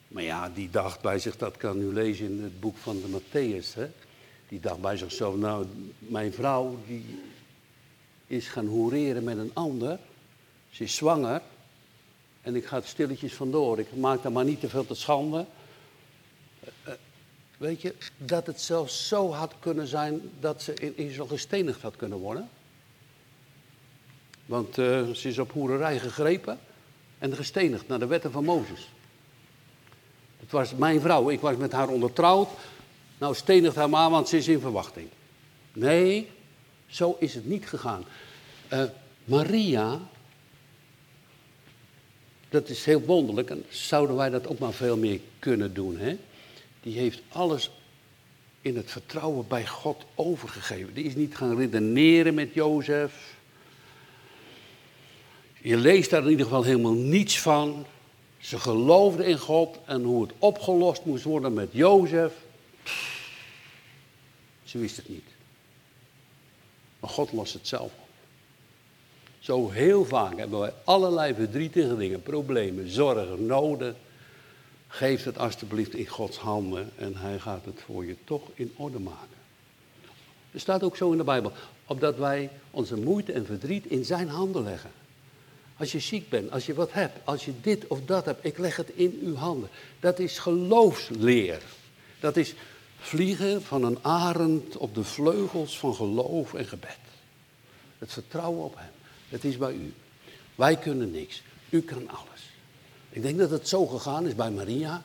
Maar 0.07 0.23
ja, 0.23 0.49
die 0.49 0.69
dacht 0.69 1.01
bij 1.01 1.19
zich, 1.19 1.37
dat 1.37 1.57
kan 1.57 1.81
u 1.81 1.93
lezen 1.93 2.25
in 2.25 2.43
het 2.43 2.59
boek 2.59 2.77
van 2.77 3.01
de 3.01 3.19
Matthäus. 3.19 3.73
Hè? 3.73 3.87
Die 4.47 4.59
dacht 4.59 4.81
bij 4.81 4.97
zichzelf, 4.97 5.35
nou, 5.35 5.65
mijn 5.97 6.33
vrouw 6.33 6.79
die 6.87 7.19
is 8.27 8.47
gaan 8.47 8.67
hoereren 8.67 9.23
met 9.23 9.37
een 9.37 9.51
ander. 9.53 9.99
Ze 10.71 10.83
is 10.83 10.95
zwanger. 10.95 11.41
En 12.41 12.55
ik 12.55 12.65
ga 12.65 12.75
het 12.75 12.87
stilletjes 12.87 13.33
vandoor. 13.33 13.79
Ik 13.79 13.95
maak 13.95 14.23
daar 14.23 14.31
maar 14.31 14.45
niet 14.45 14.59
te 14.59 14.69
veel 14.69 14.85
te 14.85 14.95
schande. 14.95 15.45
Eh, 16.83 16.93
weet 17.57 17.81
je, 17.81 17.95
dat 18.17 18.47
het 18.47 18.61
zelfs 18.61 19.07
zo 19.07 19.31
had 19.31 19.53
kunnen 19.59 19.87
zijn 19.87 20.21
dat 20.39 20.61
ze 20.61 20.73
in 20.73 20.97
Israël 20.97 21.27
gestenigd 21.27 21.81
had 21.81 21.95
kunnen 21.95 22.17
worden. 22.17 22.49
Want 24.45 24.77
uh, 24.77 25.09
ze 25.09 25.27
is 25.27 25.39
op 25.39 25.51
hoererij 25.51 25.99
gegrepen 25.99 26.59
en 27.17 27.35
gestenigd 27.35 27.87
naar 27.87 27.99
de 27.99 28.07
wetten 28.07 28.31
van 28.31 28.43
Mozes. 28.43 28.89
Het 30.39 30.51
was 30.51 30.75
mijn 30.75 31.01
vrouw, 31.01 31.29
ik 31.29 31.39
was 31.39 31.55
met 31.55 31.71
haar 31.71 31.87
ondertrouwd. 31.87 32.49
Nou, 33.17 33.35
stenigt 33.35 33.75
haar 33.75 33.89
maar, 33.89 34.09
want 34.09 34.29
ze 34.29 34.37
is 34.37 34.47
in 34.47 34.59
verwachting. 34.59 35.07
Nee, 35.73 36.31
zo 36.87 37.15
is 37.19 37.33
het 37.33 37.45
niet 37.45 37.67
gegaan. 37.67 38.05
Uh, 38.73 38.83
Maria, 39.23 39.99
dat 42.49 42.69
is 42.69 42.85
heel 42.85 43.01
wonderlijk 43.01 43.49
en 43.49 43.65
zouden 43.69 44.15
wij 44.15 44.29
dat 44.29 44.47
ook 44.47 44.59
maar 44.59 44.73
veel 44.73 44.97
meer 44.97 45.19
kunnen 45.39 45.73
doen. 45.73 45.97
Hè? 45.97 46.17
Die 46.85 46.97
heeft 46.97 47.21
alles 47.29 47.71
in 48.61 48.75
het 48.75 48.91
vertrouwen 48.91 49.47
bij 49.47 49.67
God 49.67 50.05
overgegeven. 50.15 50.93
Die 50.93 51.03
is 51.03 51.15
niet 51.15 51.35
gaan 51.37 51.57
redeneren 51.57 52.33
met 52.33 52.53
Jozef. 52.53 53.35
Je 55.61 55.77
leest 55.77 56.09
daar 56.09 56.23
in 56.23 56.29
ieder 56.29 56.45
geval 56.45 56.63
helemaal 56.63 56.93
niets 56.93 57.39
van. 57.39 57.85
Ze 58.37 58.59
geloofden 58.59 59.25
in 59.25 59.37
God 59.37 59.77
en 59.85 60.03
hoe 60.03 60.21
het 60.21 60.33
opgelost 60.39 61.05
moest 61.05 61.23
worden 61.23 61.53
met 61.53 61.69
Jozef. 61.71 62.33
Ze 64.63 64.77
wist 64.77 64.95
het 64.97 65.09
niet. 65.09 65.29
Maar 66.99 67.09
God 67.09 67.31
lost 67.31 67.53
het 67.53 67.67
zelf 67.67 67.91
op. 67.99 68.07
Zo 69.39 69.69
heel 69.69 70.05
vaak 70.05 70.37
hebben 70.37 70.59
wij 70.59 70.73
allerlei 70.83 71.33
verdrietige 71.33 71.97
dingen, 71.97 72.21
problemen, 72.21 72.89
zorgen, 72.89 73.45
noden. 73.45 73.95
Geef 74.95 75.23
het 75.23 75.37
alstublieft 75.37 75.93
in 75.93 76.07
Gods 76.07 76.37
handen 76.37 76.91
en 76.95 77.15
Hij 77.15 77.39
gaat 77.39 77.65
het 77.65 77.81
voor 77.85 78.05
je 78.05 78.15
toch 78.23 78.41
in 78.53 78.73
orde 78.75 78.99
maken. 78.99 79.37
Er 80.51 80.59
staat 80.59 80.83
ook 80.83 80.97
zo 80.97 81.11
in 81.11 81.17
de 81.17 81.23
Bijbel, 81.23 81.51
opdat 81.85 82.17
wij 82.17 82.49
onze 82.71 82.95
moeite 82.95 83.31
en 83.31 83.45
verdriet 83.45 83.85
in 83.85 84.05
Zijn 84.05 84.29
handen 84.29 84.63
leggen. 84.63 84.91
Als 85.77 85.91
je 85.91 85.99
ziek 85.99 86.29
bent, 86.29 86.51
als 86.51 86.65
je 86.65 86.73
wat 86.73 86.93
hebt, 86.93 87.19
als 87.23 87.45
je 87.45 87.51
dit 87.61 87.87
of 87.87 87.99
dat 88.05 88.25
hebt, 88.25 88.45
ik 88.45 88.57
leg 88.57 88.75
het 88.75 88.89
in 88.89 89.19
uw 89.23 89.35
handen. 89.35 89.69
Dat 89.99 90.19
is 90.19 90.39
geloofsleer. 90.39 91.61
Dat 92.19 92.37
is 92.37 92.53
vliegen 92.99 93.61
van 93.61 93.83
een 93.83 93.99
arend 94.01 94.77
op 94.77 94.95
de 94.95 95.03
vleugels 95.03 95.79
van 95.79 95.95
geloof 95.95 96.53
en 96.53 96.65
gebed. 96.65 96.97
Het 97.97 98.13
vertrouwen 98.13 98.63
op 98.63 98.75
Hem. 98.75 98.91
Het 99.29 99.43
is 99.43 99.57
bij 99.57 99.73
u. 99.73 99.93
Wij 100.55 100.77
kunnen 100.77 101.11
niks. 101.11 101.41
U 101.69 101.81
kan 101.81 102.09
alles. 102.09 102.34
Ik 103.15 103.21
denk 103.21 103.37
dat 103.37 103.49
het 103.49 103.67
zo 103.67 103.85
gegaan 103.85 104.27
is 104.27 104.35
bij 104.35 104.51
Maria. 104.51 105.03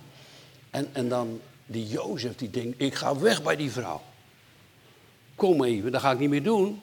En, 0.70 0.88
en 0.92 1.08
dan 1.08 1.40
die 1.66 1.86
Jozef 1.86 2.36
die 2.36 2.50
denkt, 2.50 2.80
ik 2.80 2.94
ga 2.94 3.18
weg 3.18 3.42
bij 3.42 3.56
die 3.56 3.70
vrouw. 3.70 4.02
Kom 5.34 5.64
even, 5.64 5.92
dat 5.92 6.00
ga 6.00 6.12
ik 6.12 6.18
niet 6.18 6.28
meer 6.28 6.42
doen. 6.42 6.80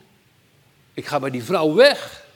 Ik 0.94 1.06
ga 1.06 1.20
bij 1.20 1.30
die 1.30 1.44
vrouw 1.44 1.74
weg. 1.74 2.28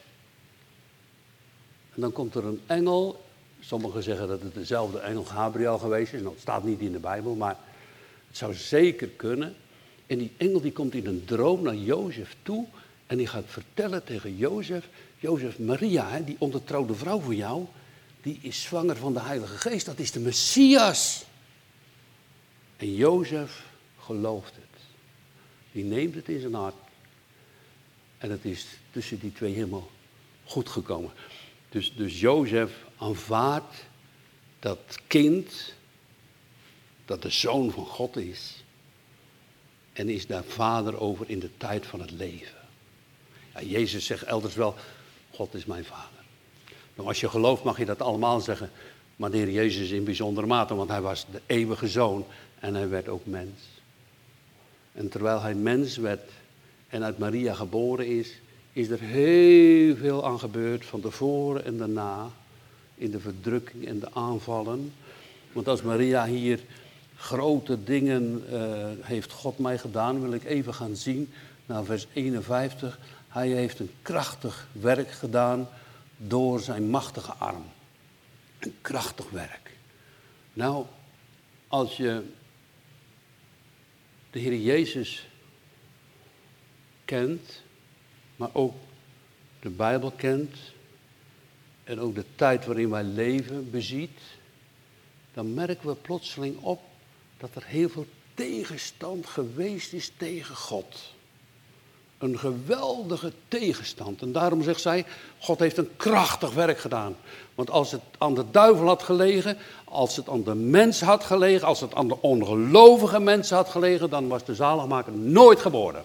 En 1.94 2.00
dan 2.00 2.12
komt 2.12 2.34
er 2.34 2.44
een 2.44 2.60
engel. 2.66 3.24
Sommigen 3.60 4.02
zeggen 4.02 4.28
dat 4.28 4.42
het 4.42 4.54
dezelfde 4.54 4.98
engel 4.98 5.24
Gabriel 5.24 5.78
geweest 5.78 6.12
is. 6.12 6.20
Nou, 6.20 6.32
het 6.32 6.42
staat 6.42 6.64
niet 6.64 6.80
in 6.80 6.92
de 6.92 6.98
Bijbel, 6.98 7.34
maar 7.34 7.56
het 8.28 8.36
zou 8.36 8.54
zeker 8.54 9.08
kunnen. 9.08 9.54
En 10.06 10.18
die 10.18 10.32
engel 10.36 10.60
die 10.60 10.72
komt 10.72 10.94
in 10.94 11.06
een 11.06 11.24
droom 11.24 11.62
naar 11.62 11.76
Jozef 11.76 12.36
toe. 12.42 12.66
En 13.06 13.16
die 13.16 13.26
gaat 13.26 13.44
vertellen 13.46 14.04
tegen 14.04 14.36
Jozef. 14.36 14.88
Jozef, 15.18 15.58
Maria, 15.58 16.20
die 16.20 16.36
ondertrouwde 16.38 16.94
vrouw 16.94 17.20
voor 17.20 17.34
jou. 17.34 17.66
Die 18.22 18.38
is 18.42 18.62
zwanger 18.62 18.96
van 18.96 19.12
de 19.12 19.20
Heilige 19.20 19.56
Geest. 19.56 19.86
Dat 19.86 19.98
is 19.98 20.10
de 20.10 20.20
Messias. 20.20 21.24
En 22.76 22.94
Jozef 22.94 23.64
gelooft 23.98 24.54
het. 24.54 24.80
Die 25.72 25.84
neemt 25.84 26.14
het 26.14 26.28
in 26.28 26.40
zijn 26.40 26.54
hart. 26.54 26.74
En 28.18 28.30
het 28.30 28.44
is 28.44 28.66
tussen 28.90 29.18
die 29.18 29.32
twee 29.32 29.54
helemaal 29.54 29.90
goed 30.44 30.68
gekomen. 30.68 31.12
Dus, 31.68 31.92
dus 31.96 32.20
Jozef 32.20 32.72
aanvaardt 32.96 33.84
dat 34.58 34.98
kind, 35.06 35.74
dat 37.04 37.22
de 37.22 37.30
zoon 37.30 37.70
van 37.70 37.86
God 37.86 38.16
is, 38.16 38.64
en 39.92 40.08
is 40.08 40.26
daar 40.26 40.44
vader 40.44 41.00
over 41.00 41.30
in 41.30 41.38
de 41.38 41.56
tijd 41.56 41.86
van 41.86 42.00
het 42.00 42.10
leven. 42.10 42.58
Ja, 43.54 43.62
Jezus 43.62 44.06
zegt 44.06 44.22
elders 44.22 44.54
wel, 44.54 44.74
God 45.30 45.54
is 45.54 45.64
mijn 45.64 45.84
vader. 45.84 46.21
Nou, 46.94 47.08
als 47.08 47.20
je 47.20 47.28
gelooft 47.28 47.64
mag 47.64 47.78
je 47.78 47.84
dat 47.84 48.02
allemaal 48.02 48.40
zeggen, 48.40 48.70
maar 49.16 49.30
de 49.30 49.36
Heer 49.36 49.50
Jezus 49.50 49.90
in 49.90 50.04
bijzondere 50.04 50.46
mate, 50.46 50.74
want 50.74 50.90
hij 50.90 51.00
was 51.00 51.26
de 51.30 51.40
eeuwige 51.46 51.88
zoon 51.88 52.24
en 52.60 52.74
hij 52.74 52.88
werd 52.88 53.08
ook 53.08 53.26
mens. 53.26 53.60
En 54.92 55.08
terwijl 55.08 55.40
hij 55.40 55.54
mens 55.54 55.96
werd 55.96 56.30
en 56.88 57.04
uit 57.04 57.18
Maria 57.18 57.54
geboren 57.54 58.06
is, 58.06 58.40
is 58.72 58.88
er 58.88 59.00
heel 59.00 59.96
veel 59.96 60.26
aan 60.26 60.38
gebeurd 60.38 60.84
van 60.84 61.00
tevoren 61.00 61.64
en 61.64 61.78
daarna. 61.78 62.30
In 62.94 63.10
de 63.10 63.20
verdrukking 63.20 63.86
en 63.86 63.98
de 63.98 64.08
aanvallen. 64.12 64.92
Want 65.52 65.68
als 65.68 65.82
Maria 65.82 66.26
hier 66.26 66.60
grote 67.16 67.84
dingen 67.84 68.44
uh, 68.52 68.58
heeft 69.00 69.32
God 69.32 69.58
mij 69.58 69.78
gedaan, 69.78 70.20
wil 70.20 70.32
ik 70.32 70.44
even 70.44 70.74
gaan 70.74 70.96
zien 70.96 71.32
naar 71.66 71.84
vers 71.84 72.06
51. 72.12 72.98
Hij 73.28 73.48
heeft 73.48 73.78
een 73.78 73.90
krachtig 74.02 74.68
werk 74.72 75.10
gedaan 75.10 75.68
door 76.26 76.60
zijn 76.60 76.90
machtige 76.90 77.32
arm. 77.32 77.64
Een 78.58 78.74
krachtig 78.80 79.30
werk. 79.30 79.70
Nou, 80.52 80.86
als 81.68 81.96
je 81.96 82.24
de 84.30 84.38
Heer 84.38 84.56
Jezus 84.56 85.28
kent, 87.04 87.62
maar 88.36 88.50
ook 88.52 88.74
de 89.60 89.70
Bijbel 89.70 90.10
kent 90.10 90.56
en 91.84 92.00
ook 92.00 92.14
de 92.14 92.24
tijd 92.34 92.66
waarin 92.66 92.90
wij 92.90 93.04
leven 93.04 93.70
beziet, 93.70 94.20
dan 95.34 95.54
merken 95.54 95.88
we 95.88 95.94
plotseling 95.94 96.58
op 96.60 96.80
dat 97.36 97.54
er 97.54 97.64
heel 97.64 97.88
veel 97.88 98.06
tegenstand 98.34 99.26
geweest 99.26 99.92
is 99.92 100.12
tegen 100.16 100.56
God. 100.56 101.14
Een 102.22 102.38
geweldige 102.38 103.32
tegenstand. 103.48 104.22
En 104.22 104.32
daarom 104.32 104.62
zegt 104.62 104.80
zij, 104.80 105.04
God 105.38 105.58
heeft 105.58 105.76
een 105.76 105.90
krachtig 105.96 106.54
werk 106.54 106.78
gedaan. 106.78 107.16
Want 107.54 107.70
als 107.70 107.92
het 107.92 108.00
aan 108.18 108.34
de 108.34 108.44
duivel 108.50 108.86
had 108.86 109.02
gelegen, 109.02 109.58
als 109.84 110.16
het 110.16 110.28
aan 110.28 110.42
de 110.42 110.54
mens 110.54 111.00
had 111.00 111.24
gelegen, 111.24 111.66
als 111.66 111.80
het 111.80 111.94
aan 111.94 112.08
de 112.08 112.20
ongelovige 112.20 113.20
mensen 113.20 113.56
had 113.56 113.68
gelegen, 113.68 114.10
dan 114.10 114.28
was 114.28 114.44
de 114.44 114.54
zaligmaker 114.54 115.12
nooit 115.12 115.60
geboren. 115.60 116.04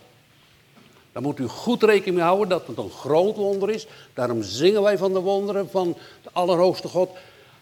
Daar 1.11 1.21
moet 1.21 1.39
u 1.39 1.47
goed 1.47 1.83
rekening 1.83 2.15
mee 2.15 2.25
houden 2.25 2.49
dat 2.49 2.67
het 2.67 2.77
een 2.77 2.91
groot 2.91 3.35
wonder 3.35 3.69
is. 3.69 3.87
Daarom 4.13 4.43
zingen 4.43 4.81
wij 4.81 4.97
van 4.97 5.13
de 5.13 5.19
wonderen 5.19 5.69
van 5.69 5.97
de 6.23 6.29
Allerhoogste 6.31 6.87
God. 6.87 7.09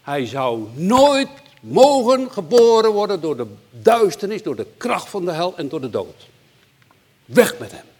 Hij 0.02 0.26
zou 0.26 0.62
nooit 0.74 1.28
mogen 1.60 2.30
geboren 2.30 2.92
worden 2.92 3.20
door 3.20 3.36
de 3.36 3.46
duisternis, 3.70 4.42
door 4.42 4.56
de 4.56 4.66
kracht 4.76 5.08
van 5.08 5.24
de 5.24 5.32
hel 5.32 5.56
en 5.56 5.68
door 5.68 5.80
de 5.80 5.90
dood. 5.90 6.26
Weg 7.24 7.58
met 7.58 7.72
hem. 7.72 7.95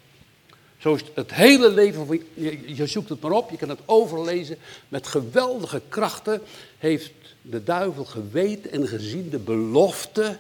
Zo 0.86 0.98
het 1.14 1.34
hele 1.34 1.70
leven 1.70 2.06
van 2.06 2.22
je, 2.34 2.74
je 2.76 2.86
zoekt 2.86 3.08
het 3.08 3.20
maar 3.20 3.30
op, 3.30 3.50
je 3.50 3.56
kan 3.56 3.68
het 3.68 3.80
overlezen. 3.84 4.58
Met 4.88 5.06
geweldige 5.06 5.82
krachten 5.88 6.42
heeft 6.78 7.12
de 7.42 7.62
duivel 7.62 8.04
geweten 8.04 8.72
en 8.72 8.88
gezien 8.88 9.30
de 9.30 9.38
belofte 9.38 10.38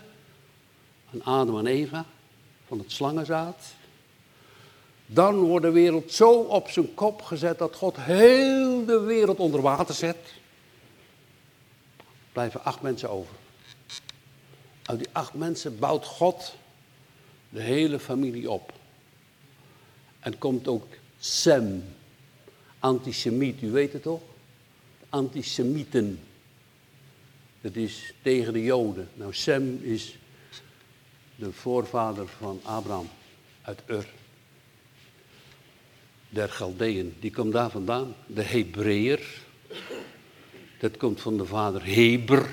aan 1.12 1.22
Adam 1.22 1.58
en 1.58 1.66
Eva 1.66 2.04
van 2.66 2.78
het 2.78 2.92
slangenzaad. 2.92 3.62
Dan 5.06 5.38
wordt 5.38 5.64
de 5.64 5.70
wereld 5.70 6.12
zo 6.12 6.32
op 6.32 6.68
zijn 6.68 6.94
kop 6.94 7.22
gezet 7.22 7.58
dat 7.58 7.76
God 7.76 7.96
heel 7.96 8.84
de 8.84 9.00
wereld 9.00 9.38
onder 9.38 9.60
water 9.60 9.94
zet. 9.94 10.34
Blijven 12.32 12.64
acht 12.64 12.80
mensen 12.80 13.10
over. 13.10 13.34
Uit 14.82 14.98
die 14.98 15.08
acht 15.12 15.34
mensen 15.34 15.78
bouwt 15.78 16.04
God 16.04 16.54
de 17.48 17.60
hele 17.60 17.98
familie 17.98 18.50
op. 18.50 18.75
En 20.26 20.38
komt 20.38 20.68
ook 20.68 20.86
Sem, 21.18 21.84
antisemiet, 22.78 23.62
u 23.62 23.70
weet 23.70 23.92
het 23.92 24.02
toch? 24.02 24.22
Antisemieten. 25.08 26.20
Dat 27.60 27.76
is 27.76 28.12
tegen 28.22 28.52
de 28.52 28.62
Joden. 28.62 29.08
Nou, 29.14 29.34
Sem 29.34 29.80
is 29.82 30.18
de 31.36 31.52
voorvader 31.52 32.28
van 32.28 32.60
Abraham 32.62 33.08
uit 33.62 33.82
Ur. 33.86 34.06
Der 36.28 36.48
Galdeën, 36.48 37.14
die 37.20 37.30
komt 37.30 37.52
daar 37.52 37.70
vandaan. 37.70 38.14
De 38.26 38.42
Hebreeër, 38.42 39.42
dat 40.78 40.96
komt 40.96 41.20
van 41.20 41.36
de 41.36 41.46
vader 41.46 41.84
Heber 41.84 42.48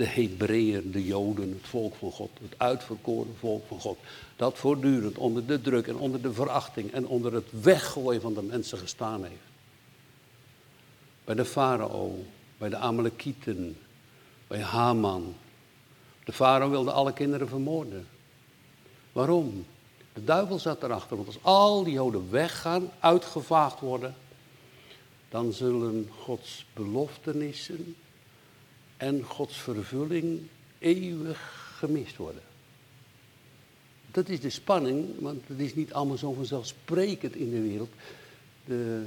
de 0.00 0.06
Hebreeën, 0.06 0.90
de 0.90 1.04
Joden, 1.04 1.50
het 1.50 1.68
volk 1.68 1.94
van 1.94 2.12
God, 2.12 2.30
het 2.42 2.54
uitverkoren 2.56 3.36
volk 3.38 3.66
van 3.66 3.80
God, 3.80 3.98
dat 4.36 4.58
voortdurend 4.58 5.18
onder 5.18 5.46
de 5.46 5.60
druk 5.60 5.86
en 5.86 5.96
onder 5.96 6.22
de 6.22 6.32
verachting 6.32 6.92
en 6.92 7.06
onder 7.06 7.32
het 7.32 7.62
weggooien 7.62 8.20
van 8.20 8.34
de 8.34 8.42
mensen 8.42 8.78
gestaan 8.78 9.22
heeft. 9.22 9.50
Bij 11.24 11.34
de 11.34 11.44
farao, 11.44 12.24
bij 12.58 12.68
de 12.68 12.76
Amalekieten, 12.76 13.76
bij 14.46 14.60
Haman. 14.60 15.34
De 16.24 16.32
farao 16.32 16.70
wilde 16.70 16.92
alle 16.92 17.12
kinderen 17.12 17.48
vermoorden. 17.48 18.08
Waarom? 19.12 19.66
De 20.12 20.24
duivel 20.24 20.58
zat 20.58 20.82
erachter, 20.82 21.16
want 21.16 21.28
als 21.28 21.42
al 21.42 21.84
die 21.84 21.92
Joden 21.92 22.30
weggaan, 22.30 22.90
uitgevaagd 23.00 23.80
worden, 23.80 24.14
dan 25.28 25.52
zullen 25.52 26.08
Gods 26.18 26.66
beloftenissen 26.74 27.96
en 29.00 29.22
Gods 29.22 29.56
vervulling 29.56 30.40
eeuwig 30.78 31.74
gemist 31.76 32.16
worden. 32.16 32.42
Dat 34.10 34.28
is 34.28 34.40
de 34.40 34.50
spanning, 34.50 35.08
want 35.18 35.42
het 35.46 35.58
is 35.58 35.74
niet 35.74 35.92
allemaal 35.92 36.16
zo 36.16 36.32
vanzelfsprekend 36.32 37.34
in 37.34 37.50
de 37.50 37.60
wereld. 37.60 37.90
De, 38.64 39.02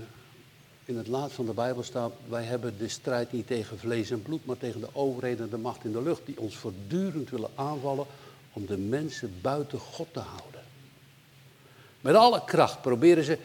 in 0.85 0.97
het 0.97 1.07
laat 1.07 1.31
van 1.31 1.45
de 1.45 1.53
Bijbel 1.53 1.83
staat, 1.83 2.11
wij 2.29 2.43
hebben 2.43 2.77
de 2.77 2.87
strijd 2.87 3.31
niet 3.31 3.47
tegen 3.47 3.79
vlees 3.79 4.11
en 4.11 4.21
bloed, 4.21 4.45
maar 4.45 4.57
tegen 4.57 4.79
de 4.79 4.87
overheden 4.93 5.45
en 5.45 5.49
de 5.49 5.57
macht 5.57 5.83
in 5.83 5.91
de 5.91 6.01
lucht, 6.01 6.25
die 6.25 6.39
ons 6.39 6.55
voortdurend 6.55 7.29
willen 7.29 7.51
aanvallen 7.55 8.05
om 8.53 8.65
de 8.65 8.77
mensen 8.77 9.33
buiten 9.41 9.79
God 9.79 10.07
te 10.11 10.19
houden. 10.19 10.61
Met 12.01 12.15
alle 12.15 12.43
kracht 12.45 12.81
proberen 12.81 13.23
ze 13.23 13.37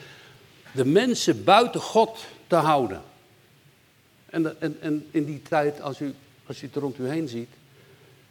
de 0.74 0.84
mensen 0.84 1.44
buiten 1.44 1.80
God 1.80 2.26
te 2.46 2.56
houden. 2.56 3.02
En, 4.26 4.60
en, 4.60 4.76
en 4.80 5.06
in 5.10 5.24
die 5.24 5.42
tijd, 5.42 5.80
als 5.80 6.00
u 6.00 6.14
als 6.48 6.60
je 6.60 6.66
het 6.66 6.76
rond 6.76 6.98
u 6.98 7.08
heen 7.08 7.28
ziet, 7.28 7.48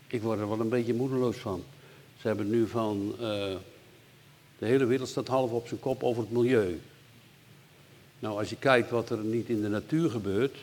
ik 0.07 0.21
word 0.21 0.39
er 0.39 0.49
wel 0.49 0.59
een 0.59 0.69
beetje 0.69 0.93
moedeloos 0.93 1.37
van. 1.37 1.63
Ze 2.21 2.27
hebben 2.27 2.49
nu 2.49 2.67
van, 2.67 3.11
uh, 3.13 3.19
de 4.57 4.65
hele 4.65 4.85
wereld 4.85 5.09
staat 5.09 5.27
half 5.27 5.51
op 5.51 5.67
zijn 5.67 5.79
kop 5.79 6.03
over 6.03 6.23
het 6.23 6.31
milieu. 6.31 6.79
Nou, 8.19 8.39
als 8.39 8.49
je 8.49 8.55
kijkt 8.55 8.89
wat 8.89 9.09
er 9.09 9.17
niet 9.17 9.49
in 9.49 9.61
de 9.61 9.67
natuur 9.67 10.09
gebeurt, 10.09 10.57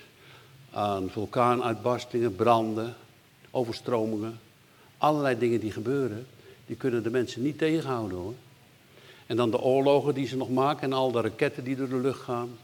aan 0.70 1.10
vulkaanuitbarstingen, 1.10 2.36
branden, 2.36 2.94
overstromingen, 3.50 4.40
allerlei 4.98 5.38
dingen 5.38 5.60
die 5.60 5.72
gebeuren, 5.72 6.26
die 6.66 6.76
kunnen 6.76 7.02
de 7.02 7.10
mensen 7.10 7.42
niet 7.42 7.58
tegenhouden 7.58 8.18
hoor. 8.18 8.34
En 9.26 9.36
dan 9.36 9.50
de 9.50 9.60
oorlogen 9.60 10.14
die 10.14 10.26
ze 10.26 10.36
nog 10.36 10.50
maken 10.50 10.82
en 10.82 10.92
al 10.92 11.12
de 11.12 11.20
raketten 11.20 11.64
die 11.64 11.76
door 11.76 11.88
de 11.88 12.00
lucht 12.00 12.20
gaan, 12.20 12.58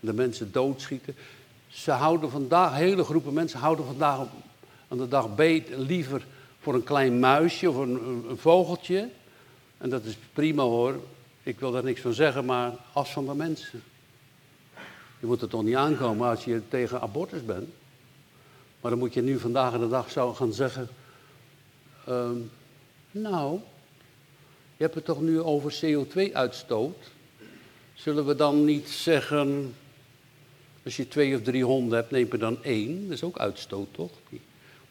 de 0.00 0.12
mensen 0.12 0.52
doodschieten. 0.52 1.14
Ze 1.76 1.90
houden 1.90 2.30
vandaag, 2.30 2.74
hele 2.74 3.04
groepen 3.04 3.32
mensen 3.32 3.58
houden 3.58 3.84
vandaag 3.84 4.18
aan 4.88 4.98
de 4.98 5.08
dag 5.08 5.34
beet 5.34 5.68
liever 5.68 6.26
voor 6.60 6.74
een 6.74 6.84
klein 6.84 7.18
muisje 7.18 7.70
of 7.70 7.76
een, 7.76 8.24
een, 8.28 8.38
vogeltje. 8.38 9.08
En 9.78 9.90
dat 9.90 10.04
is 10.04 10.16
prima 10.32 10.62
hoor, 10.62 11.00
ik 11.42 11.60
wil 11.60 11.70
daar 11.70 11.84
niks 11.84 12.00
van 12.00 12.12
zeggen, 12.12 12.44
maar 12.44 12.72
als 12.92 13.12
van 13.12 13.26
de 13.26 13.34
mensen. 13.34 13.82
Je 15.20 15.26
moet 15.26 15.42
er 15.42 15.48
toch 15.48 15.62
niet 15.62 15.74
aankomen 15.74 16.28
als 16.28 16.44
je 16.44 16.62
tegen 16.68 17.00
abortus 17.00 17.44
bent. 17.44 17.68
Maar 18.80 18.90
dan 18.90 19.00
moet 19.00 19.14
je 19.14 19.22
nu 19.22 19.38
vandaag 19.38 19.78
de 19.78 19.88
dag 19.88 20.10
zou 20.10 20.34
gaan 20.34 20.52
zeggen, 20.52 20.88
ehm, 22.06 22.38
nou, 23.10 23.60
je 24.76 24.82
hebt 24.82 24.94
het 24.94 25.04
toch 25.04 25.20
nu 25.20 25.40
over 25.40 25.78
CO2-uitstoot. 25.84 27.10
Zullen 27.94 28.26
we 28.26 28.34
dan 28.34 28.64
niet 28.64 28.88
zeggen, 28.88 29.74
als 30.86 30.96
je 30.96 31.08
twee 31.08 31.36
of 31.36 31.42
drie 31.42 31.64
honden 31.64 31.98
hebt, 31.98 32.10
neem 32.10 32.28
er 32.30 32.38
dan 32.38 32.62
één. 32.62 33.02
Dat 33.02 33.16
is 33.16 33.22
ook 33.22 33.38
uitstoot, 33.38 33.88
toch? 33.90 34.10
Die 34.28 34.40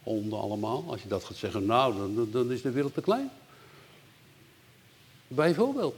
honden 0.03 0.39
allemaal. 0.39 0.83
Als 0.87 1.01
je 1.01 1.07
dat 1.07 1.23
gaat 1.23 1.37
zeggen, 1.37 1.65
nou, 1.65 1.95
dan, 1.97 2.27
dan 2.31 2.51
is 2.51 2.61
de 2.61 2.71
wereld 2.71 2.93
te 2.93 3.01
klein. 3.01 3.29
Bijvoorbeeld. 5.27 5.95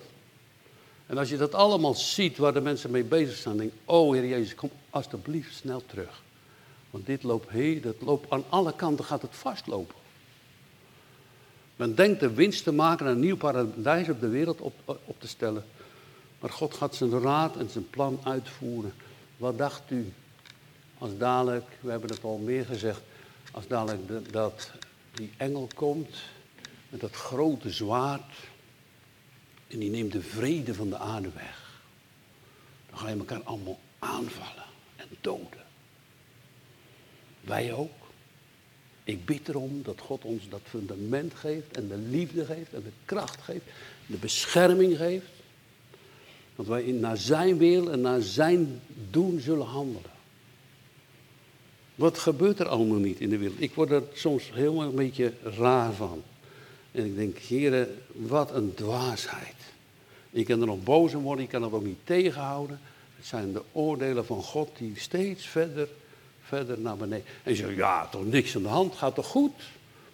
En 1.05 1.17
als 1.17 1.29
je 1.29 1.37
dat 1.37 1.53
allemaal 1.53 1.93
ziet 1.93 2.37
waar 2.37 2.53
de 2.53 2.61
mensen 2.61 2.91
mee 2.91 3.03
bezig 3.03 3.35
zijn, 3.35 3.57
denk 3.57 3.71
oh 3.85 4.13
Heer 4.13 4.27
Jezus, 4.27 4.55
kom 4.55 4.71
alsjeblieft 4.89 5.55
snel 5.55 5.83
terug. 5.85 6.21
Want 6.89 7.05
dit 7.05 7.23
loopt, 7.23 7.49
hey, 7.49 7.79
dat 7.79 7.95
loopt 7.99 8.29
aan 8.29 8.43
alle 8.49 8.75
kanten 8.75 9.05
gaat 9.05 9.21
het 9.21 9.35
vastlopen. 9.35 9.95
Men 11.75 11.95
denkt 11.95 12.19
de 12.19 12.33
winst 12.33 12.63
te 12.63 12.71
maken 12.71 13.05
en 13.05 13.11
een 13.11 13.19
nieuw 13.19 13.37
paradijs 13.37 14.09
op 14.09 14.19
de 14.19 14.29
wereld 14.29 14.61
op, 14.61 14.73
op 14.85 15.19
te 15.19 15.27
stellen. 15.27 15.65
Maar 16.39 16.49
God 16.49 16.73
gaat 16.73 16.95
zijn 16.95 17.21
raad 17.21 17.55
en 17.55 17.69
zijn 17.69 17.89
plan 17.89 18.19
uitvoeren. 18.23 18.93
Wat 19.37 19.57
dacht 19.57 19.91
u 19.91 20.13
als 20.97 21.17
dadelijk, 21.17 21.65
we 21.81 21.91
hebben 21.91 22.09
het 22.09 22.23
al 22.23 22.37
meer 22.37 22.65
gezegd, 22.65 23.01
als 23.51 23.67
dadelijk 23.67 24.33
dat 24.33 24.71
die 25.13 25.31
engel 25.37 25.69
komt 25.75 26.15
met 26.89 26.99
dat 26.99 27.15
grote 27.15 27.71
zwaard 27.71 28.33
en 29.67 29.79
die 29.79 29.89
neemt 29.89 30.11
de 30.11 30.21
vrede 30.21 30.73
van 30.73 30.89
de 30.89 30.97
aarde 30.97 31.31
weg. 31.31 31.81
Dan 32.89 32.99
ga 32.99 33.09
je 33.09 33.17
elkaar 33.17 33.43
allemaal 33.43 33.79
aanvallen 33.99 34.65
en 34.95 35.07
doden. 35.21 35.65
Wij 37.41 37.73
ook. 37.73 37.91
Ik 39.03 39.25
bid 39.25 39.47
erom 39.47 39.83
dat 39.83 40.01
God 40.01 40.23
ons 40.23 40.49
dat 40.49 40.61
fundament 40.63 41.33
geeft 41.33 41.77
en 41.77 41.87
de 41.87 41.97
liefde 41.97 42.45
geeft 42.45 42.73
en 42.73 42.83
de 42.83 42.91
kracht 43.05 43.41
geeft, 43.41 43.65
de 44.05 44.17
bescherming 44.17 44.97
geeft. 44.97 45.36
Dat 46.57 46.65
wij 46.65 46.83
naar 46.83 47.17
zijn 47.17 47.57
wil 47.57 47.91
en 47.91 48.01
naar 48.01 48.21
zijn 48.21 48.81
doen 49.11 49.39
zullen 49.39 49.65
handelen. 49.65 50.11
Wat 51.95 52.17
gebeurt 52.17 52.59
er 52.59 52.67
allemaal 52.67 52.97
niet 52.97 53.19
in 53.19 53.29
de 53.29 53.37
wereld? 53.37 53.61
Ik 53.61 53.73
word 53.73 53.91
er 53.91 54.03
soms 54.13 54.51
helemaal 54.53 54.87
een 54.87 54.95
beetje 54.95 55.33
raar 55.43 55.93
van. 55.93 56.23
En 56.91 57.05
ik 57.05 57.15
denk, 57.15 57.37
heren, 57.37 57.95
wat 58.11 58.51
een 58.51 58.73
dwaasheid. 58.73 59.55
Je 60.29 60.43
kan 60.43 60.61
er 60.61 60.67
nog 60.67 60.83
boos 60.83 61.13
om 61.13 61.23
worden, 61.23 61.43
je 61.43 61.49
kan 61.49 61.63
het 61.63 61.71
ook 61.71 61.83
niet 61.83 61.99
tegenhouden. 62.03 62.79
Het 63.15 63.25
zijn 63.25 63.53
de 63.53 63.61
oordelen 63.71 64.25
van 64.25 64.43
God 64.43 64.69
die 64.77 64.93
steeds 64.95 65.47
verder, 65.47 65.87
verder 66.41 66.79
naar 66.79 66.97
beneden. 66.97 67.25
En 67.43 67.51
je 67.51 67.57
zegt, 67.57 67.75
ja, 67.75 68.07
toch 68.07 68.25
niks 68.25 68.55
aan 68.55 68.61
de 68.61 68.67
hand, 68.67 68.95
gaat 68.95 69.15
toch 69.15 69.27
goed? 69.27 69.55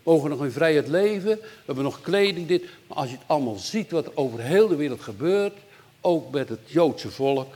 We 0.04 0.12
mogen 0.12 0.30
nog 0.30 0.44
in 0.44 0.52
vrijheid 0.52 0.88
leven, 0.88 1.38
we 1.40 1.50
hebben 1.66 1.84
nog 1.84 2.02
kleding, 2.02 2.48
dit. 2.48 2.64
Maar 2.88 2.98
als 2.98 3.10
je 3.10 3.16
het 3.16 3.28
allemaal 3.28 3.56
ziet 3.56 3.92
wat 3.92 4.06
er 4.06 4.12
over 4.16 4.40
heel 4.40 4.68
de 4.68 4.76
wereld 4.76 5.02
gebeurt, 5.02 5.58
ook 6.04 6.32
met 6.32 6.50
het 6.50 6.60
Joodse 6.66 7.12
volk. 7.12 7.54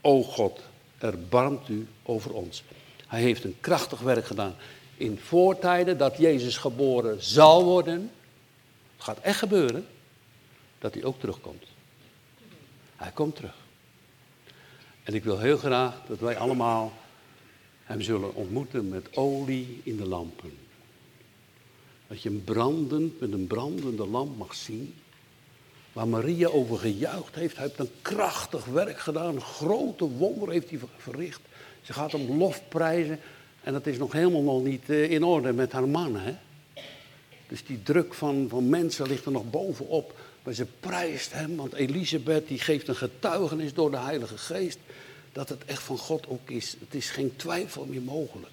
O 0.00 0.22
God, 0.22 0.60
erbarmt 0.98 1.68
u 1.68 1.86
over 2.02 2.32
ons. 2.32 2.62
Hij 3.06 3.20
heeft 3.20 3.44
een 3.44 3.56
krachtig 3.60 4.00
werk 4.00 4.26
gedaan 4.26 4.54
in 4.96 5.18
voortijden 5.18 5.98
dat 5.98 6.16
Jezus 6.16 6.56
geboren 6.56 7.22
zal 7.22 7.64
worden. 7.64 8.10
Het 8.96 9.04
gaat 9.04 9.18
echt 9.18 9.38
gebeuren 9.38 9.86
dat 10.78 10.94
hij 10.94 11.04
ook 11.04 11.20
terugkomt. 11.20 11.64
Hij 12.96 13.10
komt 13.10 13.36
terug. 13.36 13.54
En 15.02 15.14
ik 15.14 15.24
wil 15.24 15.38
heel 15.38 15.56
graag 15.56 15.94
dat 16.08 16.18
wij 16.18 16.36
allemaal 16.36 16.92
hem 17.84 18.00
zullen 18.00 18.34
ontmoeten 18.34 18.88
met 18.88 19.16
olie 19.16 19.80
in 19.82 19.96
de 19.96 20.08
lampen. 20.08 20.58
Dat 22.06 22.22
je 22.22 22.28
hem 22.28 22.44
brandend, 22.44 23.20
met 23.20 23.32
een 23.32 23.46
brandende 23.46 24.06
lamp 24.06 24.36
mag 24.36 24.54
zien. 24.54 24.94
Waar 25.92 26.08
Maria 26.08 26.48
over 26.48 26.78
gejuicht 26.78 27.34
heeft. 27.34 27.56
Hij 27.56 27.66
heeft 27.66 27.78
een 27.78 27.90
krachtig 28.02 28.64
werk 28.64 28.98
gedaan. 28.98 29.34
Een 29.34 29.40
grote 29.40 30.08
wonder 30.08 30.50
heeft 30.50 30.70
hij 30.70 30.78
verricht. 30.96 31.40
Ze 31.82 31.92
gaat 31.92 32.12
hem 32.12 32.38
lofprijzen. 32.38 33.20
En 33.62 33.72
dat 33.72 33.86
is 33.86 33.98
nog 33.98 34.12
helemaal 34.12 34.42
nog 34.42 34.62
niet 34.62 34.90
eh, 34.90 35.10
in 35.10 35.24
orde 35.24 35.52
met 35.52 35.72
haar 35.72 35.88
man. 35.88 36.16
Hè? 36.16 36.34
Dus 37.48 37.64
die 37.64 37.82
druk 37.82 38.14
van, 38.14 38.46
van 38.48 38.68
mensen 38.68 39.06
ligt 39.06 39.24
er 39.24 39.32
nog 39.32 39.50
bovenop. 39.50 40.18
Maar 40.42 40.54
ze 40.54 40.66
prijst 40.80 41.32
hem, 41.32 41.56
want 41.56 41.72
Elisabeth 41.72 42.48
die 42.48 42.58
geeft 42.58 42.88
een 42.88 42.96
getuigenis 42.96 43.74
door 43.74 43.90
de 43.90 43.98
Heilige 43.98 44.38
Geest. 44.38 44.78
Dat 45.32 45.48
het 45.48 45.64
echt 45.64 45.82
van 45.82 45.98
God 45.98 46.28
ook 46.28 46.50
is. 46.50 46.76
Het 46.80 46.94
is 46.94 47.10
geen 47.10 47.36
twijfel 47.36 47.84
meer 47.84 48.02
mogelijk. 48.02 48.52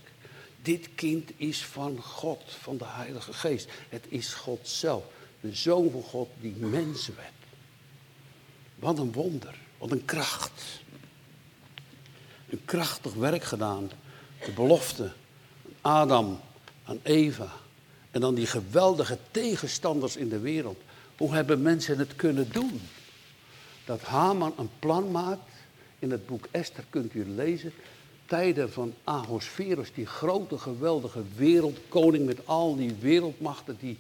Dit 0.62 0.90
kind 0.96 1.32
is 1.38 1.64
van 1.64 2.02
God, 2.02 2.42
van 2.46 2.78
de 2.78 2.86
Heilige 2.88 3.34
Geest. 3.34 3.70
Het 3.90 4.06
is 4.10 4.34
God 4.34 4.60
zelf. 4.62 5.04
De 5.42 5.56
Zoon 5.56 5.92
van 5.92 6.04
God 6.04 6.30
die 6.40 6.56
mensen 6.56 7.16
werd. 7.16 7.32
Wat 8.76 8.98
een 8.98 9.12
wonder, 9.12 9.56
wat 9.78 9.92
een 9.92 10.06
kracht. 10.06 10.82
Een 12.50 12.66
krachtig 12.66 13.14
werk 13.14 13.44
gedaan. 13.44 13.90
De 14.46 14.52
belofte 14.52 15.12
aan 15.82 16.02
Adam, 16.02 16.40
aan 16.84 17.00
Eva. 17.04 17.52
En 18.12 18.22
dan 18.22 18.36
die 18.36 18.46
geweldige 18.46 19.18
tegenstanders 19.32 20.16
in 20.16 20.30
de 20.30 20.40
wereld. 20.40 20.82
Hoe 21.18 21.34
hebben 21.34 21.62
mensen 21.62 21.98
het 21.98 22.16
kunnen 22.16 22.52
doen? 22.52 22.82
Dat 23.86 24.02
Haman 24.02 24.54
een 24.58 24.70
plan 24.80 25.12
maakt. 25.12 25.50
In 26.00 26.12
het 26.12 26.26
boek 26.26 26.48
Esther 26.52 26.84
kunt 26.90 27.14
u 27.14 27.26
lezen. 27.26 27.74
Tijden 28.26 28.72
van 28.72 28.94
Ahosverus, 29.04 29.94
die 29.94 30.06
grote 30.06 30.58
geweldige 30.58 31.24
wereldkoning 31.36 32.26
met 32.26 32.48
al 32.48 32.76
die 32.76 32.96
wereldmachten 33.00 33.78
die 33.80 33.98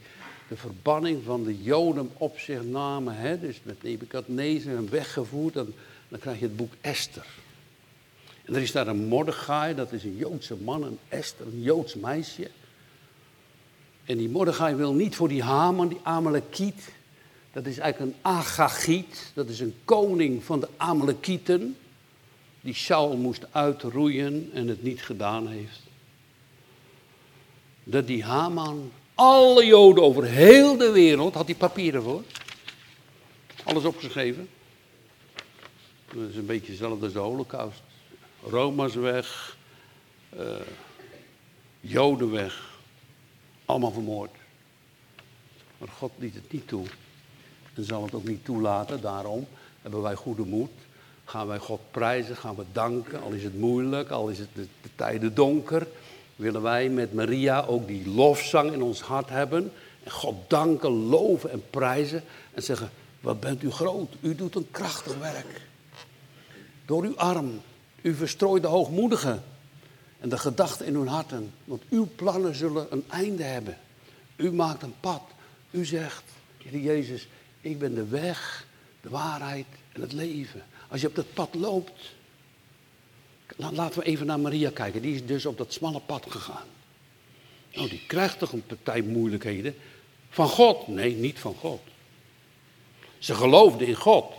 de 0.49 0.57
verbanning 0.57 1.23
van 1.23 1.43
de 1.43 1.63
Joden 1.63 2.11
op 2.17 2.39
zich 2.39 2.63
namen. 2.63 3.15
Hè? 3.15 3.39
Dus 3.39 3.59
met 3.63 3.83
Nebukadnezar 3.83 4.75
en 4.75 4.89
weggevoerd. 4.89 5.55
En 5.55 5.73
dan 6.07 6.19
krijg 6.19 6.39
je 6.39 6.45
het 6.45 6.55
boek 6.55 6.73
Esther. 6.81 7.25
En 8.45 8.55
er 8.55 8.61
is 8.61 8.71
daar 8.71 8.87
een 8.87 9.05
Mordechai, 9.05 9.75
dat 9.75 9.91
is 9.91 10.03
een 10.03 10.15
Joodse 10.15 10.55
man, 10.55 10.83
een 10.83 10.99
Esther, 11.09 11.45
een 11.45 11.61
Joods 11.61 11.95
meisje. 11.95 12.49
En 14.05 14.17
die 14.17 14.29
Mordechai 14.29 14.75
wil 14.75 14.93
niet 14.93 15.15
voor 15.15 15.27
die 15.27 15.43
Haman, 15.43 15.87
die 15.87 15.99
Amalekiet. 16.03 16.91
Dat 17.53 17.65
is 17.65 17.77
eigenlijk 17.77 18.11
een 18.11 18.21
Agagiet, 18.21 19.31
dat 19.33 19.49
is 19.49 19.59
een 19.59 19.75
koning 19.85 20.43
van 20.43 20.59
de 20.59 20.67
Amalekieten. 20.77 21.77
Die 22.61 22.73
Saul 22.73 23.17
moest 23.17 23.45
uitroeien 23.51 24.49
en 24.53 24.67
het 24.67 24.83
niet 24.83 25.01
gedaan 25.01 25.47
heeft. 25.47 25.79
Dat 27.83 28.07
die 28.07 28.23
Haman 28.23 28.91
alle 29.19 29.65
Joden 29.65 30.03
over 30.03 30.23
heel 30.23 30.77
de 30.77 30.91
wereld, 30.91 31.33
had 31.33 31.45
hij 31.45 31.55
papieren 31.55 32.03
voor. 32.03 32.23
Alles 33.63 33.83
opgeschreven. 33.83 34.49
Dat 36.13 36.29
is 36.29 36.35
een 36.35 36.45
beetje 36.45 36.71
hetzelfde 36.71 37.03
als 37.03 37.13
de 37.13 37.19
holocaust. 37.19 37.81
Roma's 38.43 38.95
weg, 38.95 39.57
uh, 40.37 40.41
Joden 41.79 42.31
weg, 42.31 42.79
allemaal 43.65 43.91
vermoord. 43.91 44.31
Maar 45.77 45.87
God 45.87 46.11
liet 46.17 46.35
het 46.35 46.51
niet 46.51 46.67
toe 46.67 46.85
en 47.73 47.83
zal 47.83 48.03
het 48.03 48.13
ook 48.13 48.27
niet 48.27 48.45
toelaten. 48.45 49.01
Daarom 49.01 49.47
hebben 49.81 50.01
wij 50.01 50.15
goede 50.15 50.45
moed. 50.45 50.71
Gaan 51.25 51.47
wij 51.47 51.59
God 51.59 51.79
prijzen, 51.91 52.35
gaan 52.35 52.55
we 52.55 52.65
danken, 52.71 53.21
al 53.21 53.31
is 53.31 53.43
het 53.43 53.59
moeilijk, 53.59 54.09
al 54.09 54.29
is 54.29 54.39
het 54.39 54.49
de, 54.53 54.67
de 54.81 54.89
tijden 54.95 55.35
donker. 55.35 55.87
Willen 56.39 56.61
wij 56.61 56.89
met 56.89 57.13
Maria 57.13 57.65
ook 57.65 57.87
die 57.87 58.09
lofzang 58.09 58.71
in 58.71 58.81
ons 58.81 59.01
hart 59.01 59.29
hebben. 59.29 59.71
En 60.03 60.11
God 60.11 60.35
danken, 60.49 60.91
loven 60.91 61.51
en 61.51 61.63
prijzen. 61.69 62.23
En 62.53 62.63
zeggen, 62.63 62.91
wat 63.19 63.39
bent 63.39 63.63
u 63.63 63.71
groot, 63.71 64.13
u 64.21 64.35
doet 64.35 64.55
een 64.55 64.67
krachtig 64.71 65.17
werk. 65.17 65.61
Door 66.85 67.03
uw 67.03 67.17
arm, 67.17 67.61
u 68.01 68.13
verstrooit 68.15 68.61
de 68.61 68.67
hoogmoedigen 68.67 69.43
en 70.19 70.29
de 70.29 70.37
gedachten 70.37 70.85
in 70.85 70.95
hun 70.95 71.07
harten. 71.07 71.53
Want 71.65 71.83
uw 71.89 72.09
plannen 72.15 72.55
zullen 72.55 72.87
een 72.89 73.03
einde 73.09 73.43
hebben. 73.43 73.77
U 74.35 74.51
maakt 74.51 74.83
een 74.83 74.95
pad. 74.99 75.23
U 75.71 75.85
zegt, 75.85 76.23
Heer 76.57 76.81
Jezus, 76.81 77.27
ik 77.61 77.79
ben 77.79 77.95
de 77.95 78.07
weg, 78.07 78.65
de 79.01 79.09
waarheid 79.09 79.67
en 79.91 80.01
het 80.01 80.13
leven. 80.13 80.63
Als 80.87 81.01
je 81.01 81.07
op 81.07 81.15
dat 81.15 81.33
pad 81.33 81.55
loopt, 81.55 82.11
laten 83.55 83.99
we 83.99 84.05
even 84.05 84.25
naar 84.25 84.39
Maria 84.39 84.69
kijken. 84.73 85.01
Die 85.01 85.15
is 85.15 85.25
dus 85.25 85.45
op 85.45 85.57
dat 85.57 85.73
smalle 85.73 85.99
pad 85.99 86.25
gegaan. 86.29 86.67
Nou, 87.73 87.89
die 87.89 88.01
krijgt 88.07 88.39
toch 88.39 88.51
een 88.51 88.65
partij 88.65 89.01
moeilijkheden. 89.01 89.75
Van 90.29 90.47
God? 90.47 90.87
Nee, 90.87 91.15
niet 91.15 91.39
van 91.39 91.55
God. 91.55 91.81
Ze 93.17 93.35
geloofde 93.35 93.85
in 93.85 93.95
God. 93.95 94.33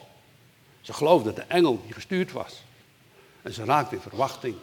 Ze 0.80 0.92
geloofde 0.92 1.32
de 1.32 1.42
engel 1.42 1.80
die 1.84 1.92
gestuurd 1.92 2.32
was. 2.32 2.62
En 3.42 3.52
ze 3.52 3.64
raakte 3.64 3.94
in 3.94 4.00
verwachting. 4.00 4.54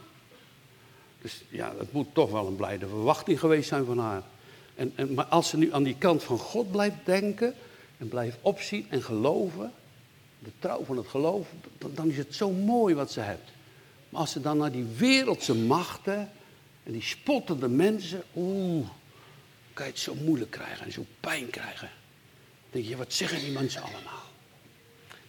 Dus 1.21 1.43
ja, 1.49 1.73
het 1.77 1.91
moet 1.91 2.07
toch 2.13 2.31
wel 2.31 2.47
een 2.47 2.55
blijde 2.55 2.88
verwachting 2.88 3.39
geweest 3.39 3.67
zijn 3.67 3.86
van 3.86 3.99
haar. 3.99 4.21
En, 4.75 4.91
en, 4.95 5.13
maar 5.13 5.25
als 5.25 5.49
ze 5.49 5.57
nu 5.57 5.73
aan 5.73 5.83
die 5.83 5.95
kant 5.97 6.23
van 6.23 6.38
God 6.38 6.71
blijft 6.71 6.95
denken 7.03 7.55
en 7.97 8.07
blijft 8.07 8.38
opzien 8.41 8.86
en 8.89 9.03
geloven, 9.03 9.73
de 10.39 10.51
trouw 10.60 10.83
van 10.83 10.97
het 10.97 11.07
geloof, 11.07 11.47
dan, 11.77 11.91
dan 11.93 12.10
is 12.10 12.17
het 12.17 12.36
zo 12.36 12.51
mooi 12.51 12.95
wat 12.95 13.12
ze 13.12 13.21
heeft. 13.21 13.51
Als 14.17 14.32
ze 14.32 14.41
dan 14.41 14.58
naar 14.58 14.71
die 14.71 14.86
wereldse 14.86 15.56
machten 15.56 16.32
en 16.84 16.91
die 16.91 17.01
spottende 17.01 17.67
mensen, 17.67 18.23
oeh, 18.36 18.88
kan 19.73 19.86
je 19.86 19.91
het 19.91 20.01
zo 20.01 20.15
moeilijk 20.15 20.51
krijgen 20.51 20.86
en 20.86 20.91
zo 20.91 21.06
pijn 21.19 21.49
krijgen. 21.49 21.89
Dan 22.62 22.69
denk 22.82 22.86
je, 22.86 22.97
wat 22.97 23.13
zeggen 23.13 23.39
die 23.39 23.51
mensen 23.51 23.82
allemaal? 23.82 24.23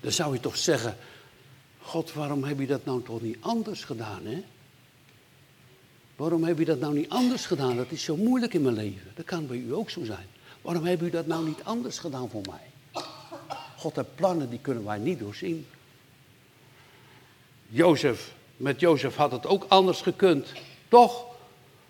Dan 0.00 0.12
zou 0.12 0.34
je 0.34 0.40
toch 0.40 0.56
zeggen, 0.56 0.96
God, 1.80 2.12
waarom 2.12 2.44
heb 2.44 2.58
je 2.58 2.66
dat 2.66 2.84
nou 2.84 3.02
toch 3.02 3.20
niet 3.20 3.36
anders 3.40 3.84
gedaan, 3.84 4.26
hè? 4.26 4.44
Waarom 6.16 6.44
heb 6.44 6.58
je 6.58 6.64
dat 6.64 6.80
nou 6.80 6.94
niet 6.94 7.08
anders 7.08 7.46
gedaan? 7.46 7.76
Dat 7.76 7.90
is 7.90 8.02
zo 8.02 8.16
moeilijk 8.16 8.54
in 8.54 8.62
mijn 8.62 8.74
leven. 8.74 9.12
Dat 9.14 9.24
kan 9.24 9.46
bij 9.46 9.56
u 9.56 9.74
ook 9.74 9.90
zo 9.90 10.04
zijn. 10.04 10.26
Waarom 10.62 10.84
heb 10.84 11.02
u 11.02 11.10
dat 11.10 11.26
nou 11.26 11.46
niet 11.46 11.62
anders 11.64 11.98
gedaan 11.98 12.30
voor 12.30 12.42
mij? 12.46 13.02
God 13.76 13.96
heeft 13.96 14.14
plannen 14.14 14.50
die 14.50 14.58
kunnen 14.58 14.84
wij 14.84 14.98
niet 14.98 15.18
doorzien. 15.18 15.66
Jozef, 17.66 18.36
met 18.58 18.80
Jozef 18.80 19.16
had 19.16 19.32
het 19.32 19.46
ook 19.46 19.64
anders 19.68 20.00
gekund. 20.00 20.52
Toch? 20.88 21.26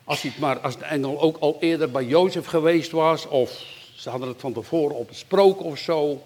Als, 0.05 0.23
het 0.23 0.39
maar, 0.39 0.61
als 0.61 0.79
de 0.79 0.85
engel 0.85 1.21
ook 1.21 1.37
al 1.37 1.57
eerder 1.61 1.91
bij 1.91 2.05
Jozef 2.05 2.47
geweest 2.47 2.91
was, 2.91 3.27
of 3.27 3.51
ze 3.95 4.11
hadden 4.11 4.29
het 4.29 4.41
van 4.41 4.53
tevoren 4.53 4.97
op 4.97 5.09
besproken 5.09 5.65
of 5.65 5.79
zo, 5.79 6.23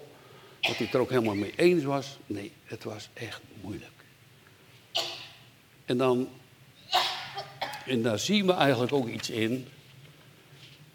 dat 0.61 0.75
hij 0.75 0.85
het 0.85 0.93
er 0.93 0.99
ook 0.99 1.09
helemaal 1.09 1.35
mee 1.35 1.53
eens 1.55 1.83
was. 1.83 2.17
Nee, 2.25 2.51
het 2.63 2.83
was 2.83 3.09
echt 3.13 3.41
moeilijk. 3.61 3.91
En 5.85 5.97
dan, 5.97 6.29
en 7.85 8.01
daar 8.01 8.19
zien 8.19 8.45
we 8.45 8.53
eigenlijk 8.53 8.93
ook 8.93 9.07
iets 9.07 9.29
in, 9.29 9.67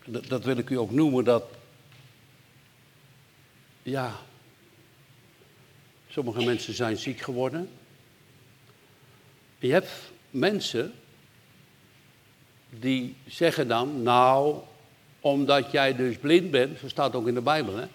dat, 0.05 0.27
dat 0.27 0.45
wil 0.45 0.57
ik 0.57 0.71
u 0.71 0.79
ook 0.79 0.91
noemen, 0.91 1.25
dat, 1.25 1.45
ja, 3.83 4.17
sommige 6.09 6.45
mensen 6.45 6.75
zijn 6.75 6.97
ziek 6.97 7.21
geworden. 7.21 7.71
Je 9.59 9.73
hebt 9.73 9.91
mensen 10.31 10.93
die 12.71 13.17
zeggen 13.27 13.69
dan, 13.69 14.03
nou, 14.03 14.57
omdat 15.21 15.71
jij 15.71 15.97
dus 15.97 16.17
blind 16.17 16.51
bent, 16.51 16.79
zo 16.79 16.89
staat 16.89 17.15
ook 17.15 17.27
in 17.27 17.35
de 17.35 17.41
Bijbel, 17.41 17.77
hè, 17.77 17.87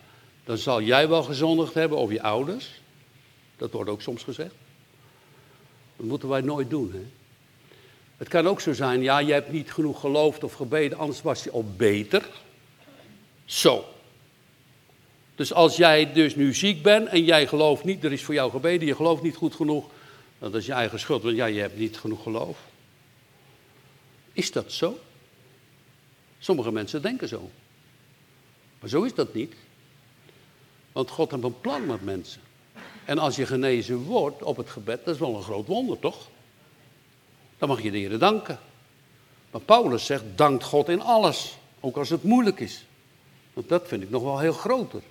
dan 0.44 0.58
zal 0.58 0.82
jij 0.82 1.08
wel 1.08 1.24
gezondigd 1.24 1.74
hebben 1.74 1.98
of 1.98 2.12
je 2.12 2.22
ouders. 2.22 2.82
Dat 3.58 3.72
wordt 3.72 3.90
ook 3.90 4.02
soms 4.02 4.24
gezegd. 4.24 4.56
Dat 5.96 6.06
moeten 6.06 6.30
wij 6.30 6.42
nooit 6.42 6.70
doen. 6.70 6.92
Hè? 6.94 7.06
Het 8.18 8.28
kan 8.28 8.48
ook 8.48 8.62
zo 8.62 8.74
zijn, 8.74 9.02
ja, 9.02 9.20
je 9.20 9.34
hebt 9.34 9.52
niet 9.52 9.72
genoeg 9.72 10.00
geloofd 10.00 10.44
of 10.44 10.54
gebeden, 10.54 10.98
anders 10.98 11.22
was 11.22 11.44
je 11.44 11.52
al 11.52 11.66
beter. 11.78 12.30
Zo. 13.46 13.86
Dus 15.36 15.54
als 15.54 15.78
jij 15.78 16.14
dus 16.14 16.36
nu 16.36 16.54
ziek 16.54 16.84
bent 16.84 17.08
en 17.08 17.24
jij 17.24 17.48
gelooft 17.48 17.84
niet, 17.84 18.04
er 18.04 18.12
is 18.12 18.24
voor 18.24 18.34
jou 18.34 18.52
gebeden, 18.52 18.88
je 18.88 18.96
gelooft 18.96 19.24
niet 19.24 19.36
goed 19.36 19.56
genoeg, 19.56 19.90
dat 20.52 20.56
is 20.62 20.66
je 20.66 20.74
eigen 20.74 21.00
schuld, 21.00 21.24
want 21.24 21.36
ja, 21.36 21.46
je 21.46 21.60
hebt 21.60 21.78
niet 21.78 21.98
genoeg 21.98 22.24
geloof. 22.24 22.58
Is 24.34 24.52
dat 24.52 24.72
zo? 24.72 25.00
Sommige 26.40 26.72
mensen 26.72 27.02
denken 27.02 27.28
zo. 27.28 27.50
Maar 28.80 28.90
zo 28.90 29.04
is 29.04 29.14
dat 29.14 29.34
niet. 29.34 29.54
Want 30.92 31.10
God 31.10 31.32
heeft 31.32 31.44
een 31.44 31.62
plan 31.62 31.86
met 31.86 32.02
mensen. 32.02 32.42
En 33.06 33.18
als 33.18 33.36
je 33.36 33.46
genezen 33.46 33.98
wordt 33.98 34.44
op 34.44 34.58
het 34.58 34.70
gebed, 34.70 35.06
dat 35.06 35.14
is 35.14 35.20
wel 35.20 35.36
een 35.36 35.44
groot 35.44 35.68
wonder, 35.68 36.00
toch? 36.00 36.28
Dan 37.58 37.70
mag 37.70 37.82
je 37.82 37.92
de 37.92 37.98
Heer 37.98 38.20
danken. 38.20 38.60
Maar 39.52 39.62
Paulus 39.62 40.06
zegt, 40.06 40.24
dankt 40.36 40.64
God 40.64 40.90
in 40.90 41.02
alles. 41.02 41.58
Ook 41.80 41.98
als 41.98 42.10
het 42.10 42.24
moeilijk 42.24 42.60
is. 42.60 42.86
Want 43.54 43.70
dat 43.70 43.88
vind 43.88 44.04
ik 44.04 44.10
nog 44.10 44.24
wel 44.24 44.40
heel 44.40 44.54
groter. 44.54 45.02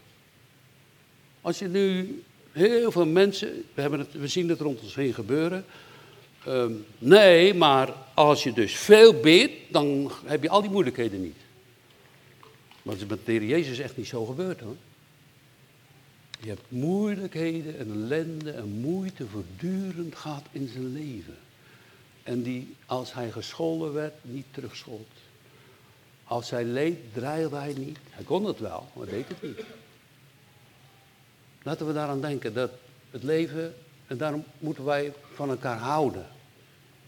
Als 1.41 1.59
je 1.59 1.69
nu 1.69 2.23
Heel 2.53 2.91
veel 2.91 3.07
mensen, 3.07 3.65
we, 3.75 3.81
hebben 3.81 3.99
het, 3.99 4.13
we 4.13 4.29
zien 4.29 4.49
het 4.49 4.61
rond 4.61 4.81
ons 4.81 4.95
heen 4.95 5.15
gebeuren. 5.15 5.65
Ehm, 6.45 6.73
nee, 6.99 7.55
maar 7.55 7.95
als 8.15 8.43
je 8.43 8.53
dus 8.53 8.77
veel 8.77 9.21
bidt, 9.21 9.53
dan 9.71 10.13
heb 10.25 10.43
je 10.43 10.49
al 10.49 10.61
die 10.61 10.71
moeilijkheden 10.71 11.23
niet. 11.23 11.37
Maar 12.83 12.95
het 12.95 13.03
is 13.03 13.09
met 13.09 13.27
de 13.27 13.33
Heer 13.33 13.45
Jezus 13.45 13.79
echt 13.79 13.97
niet 13.97 14.07
zo 14.07 14.25
gebeurd 14.25 14.61
hoor. 14.61 14.77
Je 16.41 16.49
hebt 16.49 16.63
moeilijkheden 16.69 17.79
en 17.79 17.91
ellende 17.91 18.51
en 18.51 18.69
moeite 18.69 19.27
voortdurend 19.27 20.17
gehad 20.17 20.45
in 20.53 20.69
zijn 20.69 20.93
leven. 20.93 21.37
En 22.23 22.43
die, 22.43 22.77
als 22.87 23.13
hij 23.13 23.31
gescholden 23.31 23.93
werd, 23.93 24.15
niet 24.23 24.47
terugschold. 24.51 25.09
Als 26.25 26.51
hij 26.51 26.65
leed, 26.65 26.99
dreigde 27.13 27.57
hij 27.57 27.75
niet. 27.77 27.99
Hij 28.11 28.25
kon 28.25 28.45
het 28.45 28.59
wel, 28.59 28.89
maar 28.95 29.07
deed 29.07 29.29
het 29.29 29.43
niet. 29.43 29.65
Laten 31.63 31.87
we 31.87 31.93
daaraan 31.93 32.21
denken 32.21 32.55
dat 32.55 32.71
het 33.11 33.23
leven, 33.23 33.75
en 34.07 34.17
daarom 34.17 34.45
moeten 34.59 34.85
wij 34.85 35.13
van 35.35 35.51
elkaar 35.51 35.79
houden. 35.79 36.27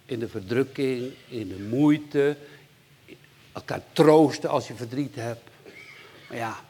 In 0.06 0.18
de 0.18 0.28
verdrukking, 0.28 1.12
in 1.28 1.48
de 1.48 1.58
moeite, 1.58 2.36
elkaar 3.52 3.82
troosten 3.92 4.50
als 4.50 4.68
je 4.68 4.74
verdriet 4.74 5.14
hebt. 5.14 5.50
Maar 6.28 6.38
ja, 6.38 6.64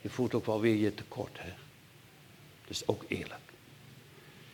je 0.00 0.08
voelt 0.08 0.34
ook 0.34 0.46
wel 0.46 0.60
weer 0.60 0.74
je 0.76 0.94
tekort. 0.94 1.38
Hè? 1.38 1.50
Dat 2.62 2.70
is 2.70 2.86
ook 2.86 3.04
eerlijk. 3.08 3.40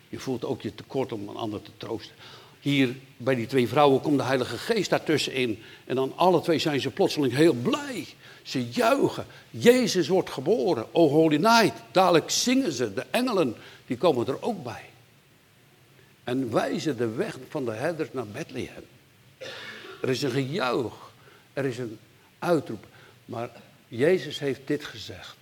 Je 0.08 0.18
voelt 0.18 0.44
ook 0.44 0.62
je 0.62 0.74
tekort 0.74 1.12
om 1.12 1.28
een 1.28 1.36
ander 1.36 1.62
te 1.62 1.70
troosten. 1.76 2.14
Hier 2.60 2.96
bij 3.16 3.34
die 3.34 3.46
twee 3.46 3.68
vrouwen 3.68 4.00
komt 4.00 4.18
de 4.18 4.24
Heilige 4.24 4.58
Geest 4.58 4.90
daartussenin. 4.90 5.62
En 5.84 5.94
dan 5.94 6.12
alle 6.16 6.40
twee 6.40 6.58
zijn 6.58 6.80
ze 6.80 6.90
plotseling 6.90 7.34
heel 7.34 7.52
blij. 7.52 8.06
Ze 8.44 8.68
juichen. 8.68 9.26
Jezus 9.50 10.08
wordt 10.08 10.30
geboren. 10.30 10.94
Oh 10.94 11.10
holy 11.10 11.36
night. 11.36 11.82
Dadelijk 11.90 12.30
zingen 12.30 12.72
ze. 12.72 12.94
De 12.94 13.06
engelen 13.10 13.54
die 13.86 13.96
komen 13.96 14.26
er 14.26 14.42
ook 14.42 14.62
bij. 14.64 14.84
En 16.24 16.52
wijzen 16.52 16.96
de 16.96 17.08
weg 17.08 17.38
van 17.48 17.64
de 17.64 17.72
herders 17.72 18.12
naar 18.12 18.26
Bethlehem. 18.26 18.84
Er 20.02 20.08
is 20.08 20.22
een 20.22 20.30
gejuich. 20.30 21.12
Er 21.52 21.64
is 21.64 21.78
een 21.78 21.98
uitroep. 22.38 22.86
Maar 23.24 23.50
Jezus 23.88 24.38
heeft 24.38 24.60
dit 24.64 24.84
gezegd. 24.84 25.36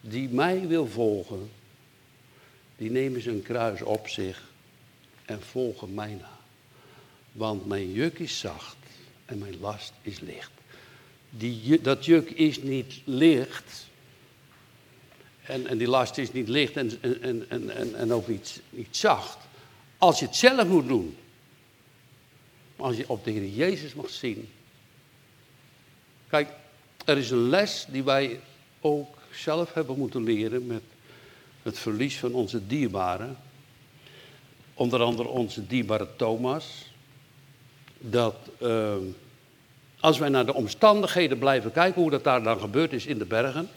Die 0.00 0.28
mij 0.28 0.66
wil 0.66 0.86
volgen, 0.86 1.50
die 2.76 2.90
nemen 2.90 3.22
zijn 3.22 3.42
kruis 3.42 3.82
op 3.82 4.08
zich 4.08 4.42
en 5.24 5.42
volgen 5.42 5.94
mij 5.94 6.14
na. 6.20 6.38
Want 7.32 7.66
mijn 7.66 7.92
juk 7.92 8.18
is 8.18 8.38
zacht 8.38 8.76
en 9.24 9.38
mijn 9.38 9.60
last 9.60 9.92
is 10.02 10.20
licht. 10.20 10.50
Die, 11.36 11.80
dat 11.80 12.04
juk 12.04 12.30
is 12.30 12.62
niet 12.62 13.00
licht. 13.04 13.86
En, 15.42 15.66
en 15.66 15.78
die 15.78 15.88
last 15.88 16.18
is 16.18 16.32
niet 16.32 16.48
licht 16.48 16.76
en, 16.76 16.98
en, 17.00 17.46
en, 17.48 17.70
en, 17.70 17.94
en 17.94 18.12
ook 18.12 18.28
niet, 18.28 18.62
zacht. 18.90 19.38
Als 19.98 20.18
je 20.18 20.26
het 20.26 20.36
zelf 20.36 20.68
moet 20.68 20.88
doen. 20.88 21.16
Als 22.76 22.96
je 22.96 23.08
op 23.08 23.24
de 23.24 23.30
Heer 23.30 23.48
Jezus 23.48 23.94
mag 23.94 24.10
zien. 24.10 24.48
Kijk, 26.28 26.48
er 27.04 27.18
is 27.18 27.30
een 27.30 27.48
les 27.48 27.86
die 27.88 28.04
wij 28.04 28.40
ook 28.80 29.16
zelf 29.32 29.72
hebben 29.72 29.98
moeten 29.98 30.22
leren 30.22 30.66
met 30.66 30.82
het 31.62 31.78
verlies 31.78 32.18
van 32.18 32.32
onze 32.32 32.66
dierbaren. 32.66 33.36
Onder 34.74 35.02
andere 35.02 35.28
onze 35.28 35.66
dierbare 35.66 36.08
Thomas. 36.16 36.92
Dat 37.98 38.36
uh, 38.62 38.94
als 40.06 40.18
wij 40.18 40.28
naar 40.28 40.46
de 40.46 40.54
omstandigheden 40.54 41.38
blijven 41.38 41.72
kijken, 41.72 42.02
hoe 42.02 42.10
dat 42.10 42.24
daar 42.24 42.42
dan 42.42 42.60
gebeurd 42.60 42.92
is 42.92 43.06
in 43.06 43.18
de 43.18 43.24
bergen. 43.24 43.68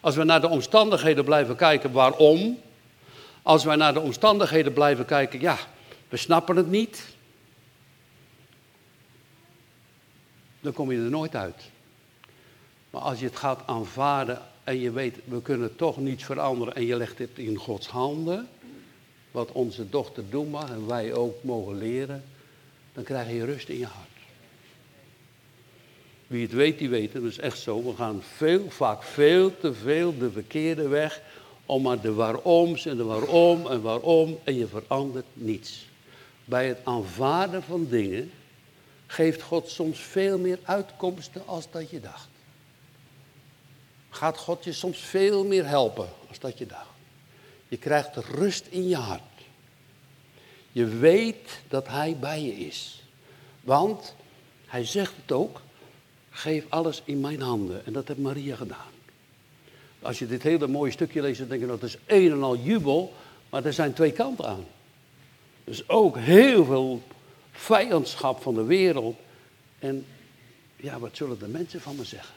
Als 0.00 0.16
we 0.16 0.24
naar 0.24 0.40
de 0.40 0.48
omstandigheden 0.48 1.24
blijven 1.24 1.56
kijken 1.56 1.92
waarom. 1.92 2.58
Als 3.42 3.64
wij 3.64 3.76
naar 3.76 3.94
de 3.94 4.00
omstandigheden 4.00 4.72
blijven 4.72 5.04
kijken, 5.04 5.40
ja, 5.40 5.58
we 6.08 6.16
snappen 6.16 6.56
het 6.56 6.70
niet. 6.70 7.06
Dan 10.60 10.72
kom 10.72 10.92
je 10.92 10.98
er 10.98 11.10
nooit 11.10 11.36
uit. 11.36 11.70
Maar 12.90 13.02
als 13.02 13.18
je 13.18 13.26
het 13.26 13.36
gaat 13.36 13.62
aanvaarden 13.66 14.42
en 14.64 14.80
je 14.80 14.90
weet, 14.90 15.16
we 15.24 15.42
kunnen 15.42 15.76
toch 15.76 15.96
niets 15.96 16.24
veranderen 16.24 16.74
en 16.74 16.86
je 16.86 16.96
legt 16.96 17.18
het 17.18 17.30
in 17.34 17.56
Gods 17.56 17.86
handen, 17.86 18.48
wat 19.30 19.52
onze 19.52 19.88
dochter 19.88 20.30
doen 20.30 20.50
mag 20.50 20.70
en 20.70 20.86
wij 20.86 21.14
ook 21.14 21.42
mogen 21.42 21.78
leren, 21.78 22.24
dan 22.92 23.04
krijg 23.04 23.30
je 23.30 23.44
rust 23.44 23.68
in 23.68 23.78
je 23.78 23.86
hart. 23.86 24.05
Wie 26.26 26.42
het 26.42 26.52
weet, 26.52 26.78
die 26.78 26.88
weet 26.88 27.12
het. 27.12 27.22
Dat 27.22 27.30
is 27.30 27.38
echt 27.38 27.58
zo. 27.58 27.82
We 27.82 27.96
gaan 27.96 28.22
veel, 28.22 28.70
vaak 28.70 29.02
veel 29.02 29.58
te 29.58 29.74
veel 29.74 30.18
de 30.18 30.30
verkeerde 30.30 30.88
weg 30.88 31.20
om 31.66 31.82
maar 31.82 32.00
de 32.00 32.12
waaroms 32.12 32.86
en 32.86 32.96
de 32.96 33.04
waarom 33.04 33.66
en 33.66 33.82
waarom 33.82 34.38
en 34.44 34.56
je 34.56 34.66
verandert 34.66 35.26
niets. 35.32 35.86
Bij 36.44 36.68
het 36.68 36.78
aanvaarden 36.84 37.62
van 37.62 37.86
dingen 37.90 38.30
geeft 39.06 39.42
God 39.42 39.68
soms 39.68 39.98
veel 39.98 40.38
meer 40.38 40.58
uitkomsten 40.62 41.46
als 41.46 41.70
dat 41.70 41.90
je 41.90 42.00
dacht 42.00 42.28
gaat 44.16 44.38
God 44.38 44.64
je 44.64 44.72
soms 44.72 44.98
veel 44.98 45.44
meer 45.44 45.66
helpen 45.66 46.08
als 46.28 46.38
dat 46.38 46.58
je 46.58 46.66
dacht. 46.66 46.94
Je 47.68 47.76
krijgt 47.76 48.16
rust 48.16 48.66
in 48.66 48.88
je 48.88 48.96
hart. 48.96 49.22
Je 50.72 50.86
weet 50.86 51.60
dat 51.68 51.88
Hij 51.88 52.16
bij 52.16 52.42
je 52.42 52.56
is. 52.56 53.02
Want 53.60 54.14
Hij 54.66 54.84
zegt 54.84 55.12
het 55.22 55.32
ook, 55.32 55.60
geef 56.36 56.64
alles 56.68 57.02
in 57.04 57.20
mijn 57.20 57.40
handen. 57.40 57.86
En 57.86 57.92
dat 57.92 58.08
heeft 58.08 58.20
Maria 58.20 58.56
gedaan. 58.56 58.92
Als 60.02 60.18
je 60.18 60.26
dit 60.26 60.42
hele 60.42 60.66
mooie 60.66 60.90
stukje 60.90 61.20
leest, 61.20 61.38
dan 61.38 61.48
denk 61.48 61.60
je 61.60 61.66
dat 61.66 61.82
is 61.82 61.96
een 62.06 62.30
en 62.30 62.42
al 62.42 62.56
jubel, 62.56 63.14
maar 63.50 63.64
er 63.64 63.72
zijn 63.72 63.92
twee 63.92 64.12
kanten 64.12 64.46
aan. 64.46 64.64
Dus 65.64 65.88
ook 65.88 66.18
heel 66.18 66.64
veel 66.64 67.02
vijandschap 67.52 68.42
van 68.42 68.54
de 68.54 68.64
wereld. 68.64 69.16
En 69.78 70.06
ja, 70.76 70.98
wat 70.98 71.16
zullen 71.16 71.38
de 71.38 71.48
mensen 71.48 71.80
van 71.80 71.96
me 71.96 72.04
zeggen? 72.04 72.34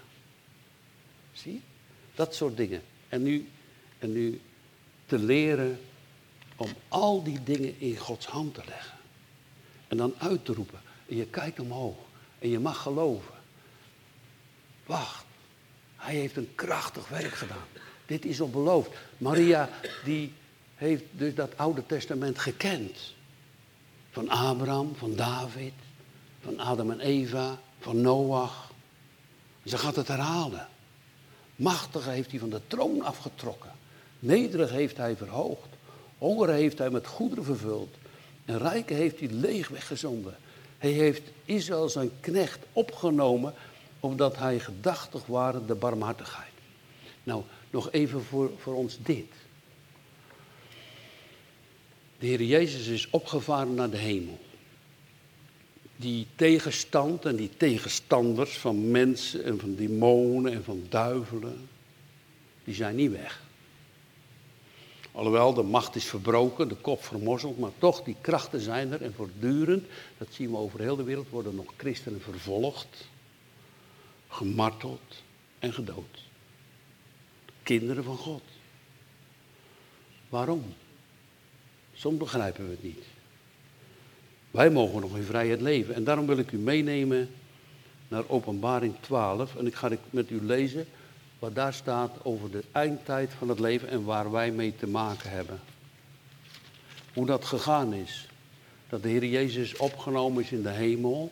Zie 1.31 1.61
Dat 2.15 2.35
soort 2.35 2.57
dingen. 2.57 2.81
En 3.09 3.23
nu, 3.23 3.49
en 3.99 4.11
nu 4.11 4.41
te 5.05 5.17
leren 5.17 5.79
om 6.55 6.69
al 6.87 7.23
die 7.23 7.43
dingen 7.43 7.79
in 7.79 7.97
Gods 7.97 8.25
hand 8.25 8.53
te 8.53 8.61
leggen. 8.65 8.97
En 9.87 9.97
dan 9.97 10.13
uit 10.17 10.45
te 10.45 10.53
roepen. 10.53 10.79
En 11.07 11.15
je 11.15 11.25
kijkt 11.25 11.59
omhoog. 11.59 11.97
En 12.39 12.49
je 12.49 12.59
mag 12.59 12.81
geloven. 12.81 13.38
Wacht. 14.89 15.25
Hij 15.95 16.15
heeft 16.15 16.37
een 16.37 16.49
krachtig 16.55 17.07
werk 17.07 17.33
gedaan. 17.33 17.67
Dit 18.05 18.25
is 18.25 18.37
beloofd. 18.37 18.89
Maria, 19.17 19.69
die 20.03 20.33
heeft 20.75 21.03
dus 21.11 21.35
dat 21.35 21.57
Oude 21.57 21.85
Testament 21.85 22.39
gekend. 22.39 23.13
Van 24.11 24.29
Abraham, 24.29 24.95
van 24.95 25.15
David, 25.15 25.73
van 26.41 26.59
Adam 26.59 26.91
en 26.91 26.99
Eva, 26.99 27.59
van 27.79 28.01
Noach. 28.01 28.71
Ze 29.65 29.77
gaat 29.77 29.95
het 29.95 30.07
herhalen. 30.07 30.67
Machtige 31.55 32.09
heeft 32.09 32.31
hij 32.31 32.39
van 32.39 32.49
de 32.49 32.61
troon 32.67 33.01
afgetrokken. 33.01 33.71
Nederig 34.19 34.71
heeft 34.71 34.97
hij 34.97 35.15
verhoogd. 35.15 35.69
Hongeren 36.17 36.55
heeft 36.55 36.77
hij 36.77 36.89
met 36.89 37.07
goederen 37.07 37.43
vervuld. 37.43 37.95
En 38.45 38.57
rijken 38.57 38.95
heeft 38.95 39.19
hij 39.19 39.29
leeg 39.29 39.67
weggezonden. 39.67 40.35
Hij 40.77 40.91
heeft 40.91 41.21
Israël 41.45 41.89
zijn 41.89 42.11
knecht 42.19 42.59
opgenomen 42.73 43.53
omdat 43.99 44.37
hij 44.37 44.59
gedachtig 44.59 45.25
waren 45.25 45.67
de 45.67 45.75
barmhartigheid. 45.75 46.51
Nou, 47.23 47.43
nog 47.69 47.91
even 47.91 48.23
voor, 48.23 48.51
voor 48.57 48.75
ons 48.75 48.97
dit. 49.03 49.33
De 52.19 52.25
Heer 52.25 52.43
Jezus 52.43 52.87
is 52.87 53.09
opgevaren 53.09 53.73
naar 53.73 53.89
de 53.89 53.97
hemel 53.97 54.39
die 55.99 56.27
tegenstand 56.35 57.25
en 57.25 57.35
die 57.35 57.49
tegenstanders 57.57 58.57
van 58.57 58.91
mensen 58.91 59.43
en 59.43 59.59
van 59.59 59.75
demonen 59.75 60.53
en 60.53 60.63
van 60.63 60.85
duivelen, 60.89 61.69
die 62.63 62.73
zijn 62.73 62.95
niet 62.95 63.11
weg. 63.11 63.41
Alhoewel 65.11 65.53
de 65.53 65.63
macht 65.63 65.95
is 65.95 66.05
verbroken, 66.05 66.67
de 66.67 66.75
kop 66.75 67.03
vermorzeld, 67.03 67.59
maar 67.59 67.71
toch 67.77 68.03
die 68.03 68.15
krachten 68.21 68.59
zijn 68.59 68.91
er 68.91 69.01
en 69.01 69.13
voortdurend, 69.13 69.85
dat 70.17 70.27
zien 70.31 70.51
we 70.51 70.57
over 70.57 70.79
heel 70.79 70.95
de 70.95 71.03
wereld, 71.03 71.29
worden 71.29 71.55
nog 71.55 71.73
christenen 71.77 72.21
vervolgd, 72.21 73.08
gemarteld 74.29 75.23
en 75.59 75.73
gedood. 75.73 76.23
Kinderen 77.63 78.03
van 78.03 78.17
God. 78.17 78.43
Waarom? 80.29 80.73
Soms 81.93 82.17
begrijpen 82.17 82.63
we 82.65 82.71
het 82.71 82.83
niet. 82.83 83.03
Wij 84.51 84.69
mogen 84.69 85.01
nog 85.01 85.15
in 85.15 85.23
vrijheid 85.23 85.61
leven. 85.61 85.95
En 85.95 86.03
daarom 86.03 86.25
wil 86.25 86.37
ik 86.37 86.51
u 86.51 86.57
meenemen 86.57 87.29
naar 88.07 88.23
Openbaring 88.27 88.95
12. 88.99 89.55
En 89.55 89.67
ik 89.67 89.75
ga 89.75 89.91
met 90.09 90.29
u 90.29 90.41
lezen 90.41 90.85
wat 91.39 91.55
daar 91.55 91.73
staat 91.73 92.25
over 92.25 92.51
de 92.51 92.63
eindtijd 92.71 93.33
van 93.37 93.49
het 93.49 93.59
leven 93.59 93.89
en 93.89 94.03
waar 94.03 94.31
wij 94.31 94.51
mee 94.51 94.75
te 94.75 94.87
maken 94.87 95.29
hebben. 95.29 95.59
Hoe 97.13 97.25
dat 97.25 97.45
gegaan 97.45 97.93
is. 97.93 98.27
Dat 98.89 99.03
de 99.03 99.09
Heer 99.09 99.25
Jezus 99.25 99.77
opgenomen 99.77 100.43
is 100.43 100.51
in 100.51 100.61
de 100.61 100.69
hemel. 100.69 101.31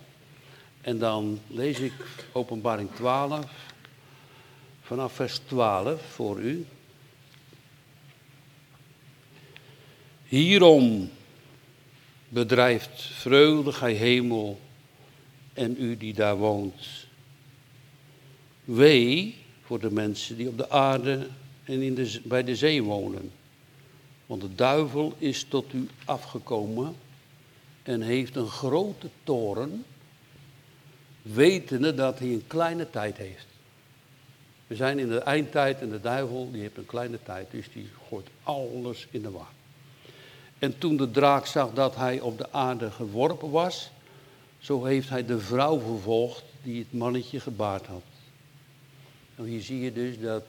En 0.87 0.97
dan 0.97 1.39
lees 1.47 1.79
ik 1.79 1.93
Openbaring 2.31 2.89
12, 2.95 3.45
vanaf 4.81 5.13
vers 5.13 5.37
12 5.37 6.01
voor 6.01 6.39
u. 6.39 6.65
Hierom 10.23 11.09
bedrijft 12.29 13.01
vreugde, 13.01 13.71
gij 13.71 13.93
hemel, 13.93 14.59
en 15.53 15.75
u 15.79 15.97
die 15.97 16.13
daar 16.13 16.37
woont. 16.37 17.07
Wee 18.63 19.35
voor 19.61 19.79
de 19.79 19.91
mensen 19.91 20.37
die 20.37 20.47
op 20.47 20.57
de 20.57 20.69
aarde 20.69 21.27
en 21.63 21.81
in 21.81 21.95
de, 21.95 22.21
bij 22.23 22.43
de 22.43 22.55
zee 22.55 22.83
wonen. 22.83 23.31
Want 24.25 24.41
de 24.41 24.55
duivel 24.55 25.13
is 25.17 25.43
tot 25.43 25.73
u 25.73 25.87
afgekomen 26.05 26.95
en 27.83 28.01
heeft 28.01 28.35
een 28.35 28.49
grote 28.49 29.09
toren, 29.23 29.85
wetende 31.33 31.93
dat 31.93 32.19
hij 32.19 32.27
een 32.27 32.47
kleine 32.47 32.89
tijd 32.89 33.17
heeft. 33.17 33.45
We 34.67 34.75
zijn 34.75 34.99
in 34.99 35.07
de 35.07 35.19
eindtijd 35.19 35.81
en 35.81 35.89
de 35.89 36.01
duivel 36.01 36.51
die 36.51 36.61
heeft 36.61 36.77
een 36.77 36.85
kleine 36.85 37.19
tijd, 37.23 37.51
dus 37.51 37.69
die 37.73 37.89
gooit 38.09 38.27
alles 38.43 39.07
in 39.11 39.21
de 39.21 39.31
war. 39.31 39.49
En 40.59 40.77
toen 40.77 40.97
de 40.97 41.11
draak 41.11 41.45
zag 41.45 41.73
dat 41.73 41.95
hij 41.95 42.19
op 42.19 42.37
de 42.37 42.51
aarde 42.51 42.91
geworpen 42.91 43.51
was, 43.51 43.91
zo 44.59 44.83
heeft 44.83 45.09
hij 45.09 45.25
de 45.25 45.39
vrouw 45.39 45.79
vervolgd 45.79 46.43
die 46.63 46.79
het 46.79 46.93
mannetje 46.93 47.39
gebaard 47.39 47.85
had. 47.85 48.03
En 49.35 49.43
hier 49.43 49.61
zie 49.61 49.79
je 49.79 49.93
dus 49.93 50.19
dat 50.19 50.43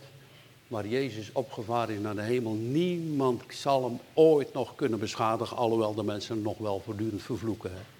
waar 0.69 0.87
Jezus 0.87 1.33
opgevaren 1.33 1.95
is 1.95 2.01
naar 2.01 2.15
de 2.15 2.23
hemel, 2.23 2.53
niemand 2.53 3.43
zal 3.49 3.85
hem 3.85 4.01
ooit 4.15 4.53
nog 4.53 4.75
kunnen 4.75 4.99
beschadigen, 4.99 5.57
alhoewel 5.57 5.95
de 5.95 6.03
mensen 6.03 6.43
nog 6.43 6.59
wel 6.59 6.81
voortdurend 6.85 7.23
vervloeken. 7.23 7.71
Hè. 7.71 7.98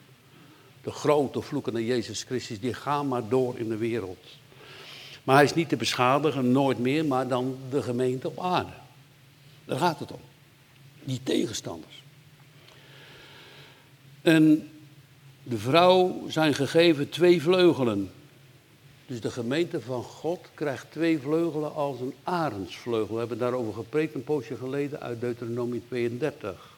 De 0.89 0.95
grote 0.95 1.43
vloeken 1.43 1.85
Jezus 1.85 2.23
Christus, 2.23 2.61
die 2.61 2.75
gaan 2.75 3.09
maar 3.09 3.29
door 3.29 3.59
in 3.59 3.69
de 3.69 3.77
wereld. 3.77 4.27
Maar 5.25 5.35
hij 5.35 5.45
is 5.45 5.55
niet 5.55 5.69
te 5.69 5.77
beschadigen, 5.77 6.53
nooit 6.53 6.79
meer, 6.79 7.05
maar 7.05 7.29
dan 7.29 7.57
de 7.71 7.83
gemeente 7.83 8.29
op 8.29 8.41
aarde. 8.41 8.73
Daar 9.65 9.79
gaat 9.79 9.99
het 9.99 10.13
om. 10.13 10.21
Die 11.05 11.21
tegenstanders. 11.23 12.03
En 14.23 14.71
de 15.43 15.59
vrouw 15.59 16.25
zijn 16.29 16.55
gegeven 16.55 17.09
twee 17.09 17.43
vleugelen. 17.43 18.11
Dus 19.07 19.21
de 19.21 19.31
gemeente 19.31 19.81
van 19.81 20.03
God 20.03 20.49
krijgt 20.55 20.87
twee 20.91 21.19
vleugelen 21.19 21.75
als 21.75 22.01
een 22.01 22.15
arendsvleugel. 22.23 23.13
We 23.13 23.21
hebben 23.21 23.39
daarover 23.39 23.75
gepreekt 23.75 24.15
een 24.15 24.25
poosje 24.25 24.57
geleden 24.57 25.01
uit 25.01 25.21
Deuteronomie 25.21 25.83
32. 25.89 26.77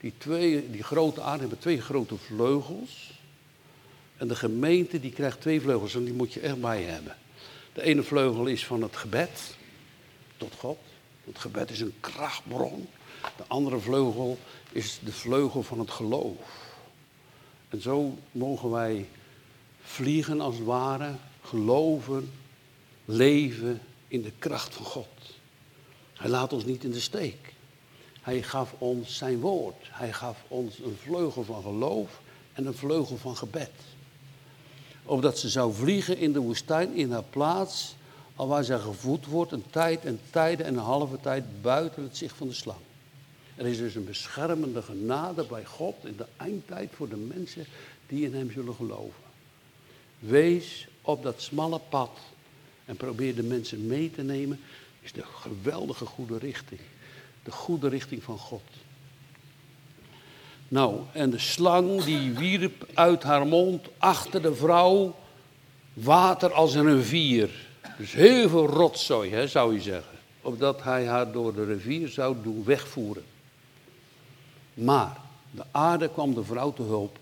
Die, 0.00 0.12
twee, 0.18 0.70
die 0.70 0.82
grote 0.82 1.20
aarden 1.20 1.40
hebben 1.40 1.58
twee 1.58 1.80
grote 1.80 2.16
vleugels. 2.16 3.18
En 4.20 4.28
de 4.28 4.36
gemeente 4.36 5.00
die 5.00 5.12
krijgt 5.12 5.40
twee 5.40 5.60
vleugels 5.60 5.94
en 5.94 6.04
die 6.04 6.12
moet 6.12 6.32
je 6.32 6.40
echt 6.40 6.60
bij 6.60 6.82
hebben. 6.82 7.16
De 7.72 7.82
ene 7.82 8.02
vleugel 8.02 8.46
is 8.46 8.66
van 8.66 8.82
het 8.82 8.96
gebed 8.96 9.56
tot 10.36 10.54
God. 10.58 10.78
Het 11.24 11.38
gebed 11.38 11.70
is 11.70 11.80
een 11.80 11.94
krachtbron. 12.00 12.88
De 13.36 13.44
andere 13.46 13.78
vleugel 13.78 14.38
is 14.72 14.98
de 15.04 15.12
vleugel 15.12 15.62
van 15.62 15.78
het 15.78 15.90
geloof. 15.90 16.76
En 17.68 17.82
zo 17.82 18.18
mogen 18.32 18.70
wij 18.70 19.08
vliegen 19.82 20.40
als 20.40 20.54
het 20.54 20.64
ware, 20.64 21.14
geloven, 21.42 22.32
leven 23.04 23.80
in 24.08 24.22
de 24.22 24.32
kracht 24.38 24.74
van 24.74 24.84
God. 24.84 25.38
Hij 26.12 26.30
laat 26.30 26.52
ons 26.52 26.64
niet 26.64 26.84
in 26.84 26.90
de 26.90 27.00
steek. 27.00 27.54
Hij 28.20 28.42
gaf 28.42 28.74
ons 28.78 29.16
zijn 29.16 29.40
woord. 29.40 29.86
Hij 29.90 30.12
gaf 30.12 30.44
ons 30.48 30.78
een 30.78 30.96
vleugel 31.02 31.44
van 31.44 31.62
geloof 31.62 32.20
en 32.52 32.66
een 32.66 32.74
vleugel 32.74 33.16
van 33.16 33.36
gebed. 33.36 33.70
Opdat 35.10 35.38
ze 35.38 35.48
zou 35.48 35.74
vliegen 35.74 36.18
in 36.18 36.32
de 36.32 36.38
woestijn 36.38 36.94
in 36.94 37.12
haar 37.12 37.24
plaats, 37.30 37.94
al 38.36 38.48
waar 38.48 38.64
zij 38.64 38.78
gevoed 38.78 39.26
wordt, 39.26 39.52
een 39.52 39.64
tijd 39.70 40.04
en 40.04 40.20
tijden 40.30 40.66
en 40.66 40.74
een 40.74 40.82
halve 40.82 41.20
tijd 41.20 41.62
buiten 41.62 42.02
het 42.02 42.16
zicht 42.16 42.36
van 42.36 42.48
de 42.48 42.54
slang. 42.54 42.78
Er 43.56 43.66
is 43.66 43.78
dus 43.78 43.94
een 43.94 44.04
beschermende 44.04 44.82
genade 44.82 45.44
bij 45.44 45.64
God 45.64 45.94
in 46.04 46.16
de 46.16 46.26
eindtijd 46.36 46.90
voor 46.94 47.08
de 47.08 47.16
mensen 47.16 47.66
die 48.06 48.24
in 48.24 48.34
Hem 48.34 48.50
zullen 48.50 48.74
geloven. 48.74 49.22
Wees 50.18 50.88
op 51.02 51.22
dat 51.22 51.42
smalle 51.42 51.80
pad 51.88 52.18
en 52.84 52.96
probeer 52.96 53.34
de 53.34 53.42
mensen 53.42 53.86
mee 53.86 54.10
te 54.10 54.22
nemen, 54.22 54.60
is 55.00 55.12
de 55.12 55.24
geweldige 55.24 56.06
goede 56.06 56.38
richting. 56.38 56.80
De 57.44 57.52
goede 57.52 57.88
richting 57.88 58.22
van 58.22 58.38
God. 58.38 58.62
Nou, 60.70 61.00
en 61.12 61.30
de 61.30 61.38
slang 61.38 62.02
die 62.02 62.32
wierp 62.32 62.86
uit 62.94 63.22
haar 63.22 63.46
mond 63.46 63.88
achter 63.98 64.42
de 64.42 64.54
vrouw 64.54 65.14
water 65.92 66.52
als 66.52 66.74
een 66.74 66.96
rivier. 66.96 67.50
Dus 67.98 68.12
heel 68.12 68.48
veel 68.48 68.66
rotzooi, 68.66 69.30
hè, 69.30 69.46
zou 69.46 69.74
je 69.74 69.80
zeggen. 69.80 70.18
Opdat 70.40 70.82
hij 70.82 71.06
haar 71.06 71.32
door 71.32 71.54
de 71.54 71.64
rivier 71.64 72.08
zou 72.08 72.36
doen 72.42 72.64
wegvoeren. 72.64 73.24
Maar 74.74 75.16
de 75.50 75.64
aarde 75.70 76.08
kwam 76.08 76.34
de 76.34 76.44
vrouw 76.44 76.72
te 76.72 76.82
hulp 76.82 77.18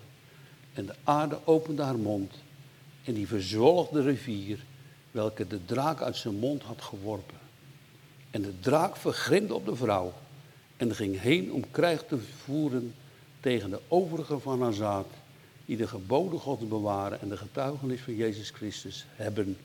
en 0.73 0.85
de 0.85 0.95
aarde 1.03 1.39
opende 1.43 1.81
haar 1.81 1.99
mond 1.99 2.33
en 3.03 3.13
die 3.13 3.27
verzwolg 3.27 3.89
de 3.89 4.01
rivier 4.01 4.59
welke 5.11 5.47
de 5.47 5.65
draak 5.65 6.01
uit 6.01 6.15
zijn 6.15 6.35
mond 6.35 6.63
had 6.63 6.81
geworpen. 6.81 7.37
En 8.31 8.41
de 8.41 8.59
draak 8.59 8.97
vergrimde 8.97 9.53
op 9.53 9.65
de 9.65 9.75
vrouw 9.75 10.13
en 10.77 10.95
ging 10.95 11.19
heen 11.21 11.53
om 11.53 11.71
krijg 11.71 12.03
te 12.07 12.17
voeren 12.43 12.93
tegen 13.39 13.69
de 13.69 13.79
overigen 13.87 14.41
van 14.41 14.61
haar 14.61 14.73
zaad, 14.73 15.07
die 15.65 15.77
de 15.77 15.87
geboden 15.87 16.39
Gods 16.39 16.67
bewaren 16.67 17.21
en 17.21 17.29
de 17.29 17.37
getuigenis 17.37 18.01
van 18.01 18.15
Jezus 18.15 18.49
Christus 18.49 19.05
hebben. 19.15 19.57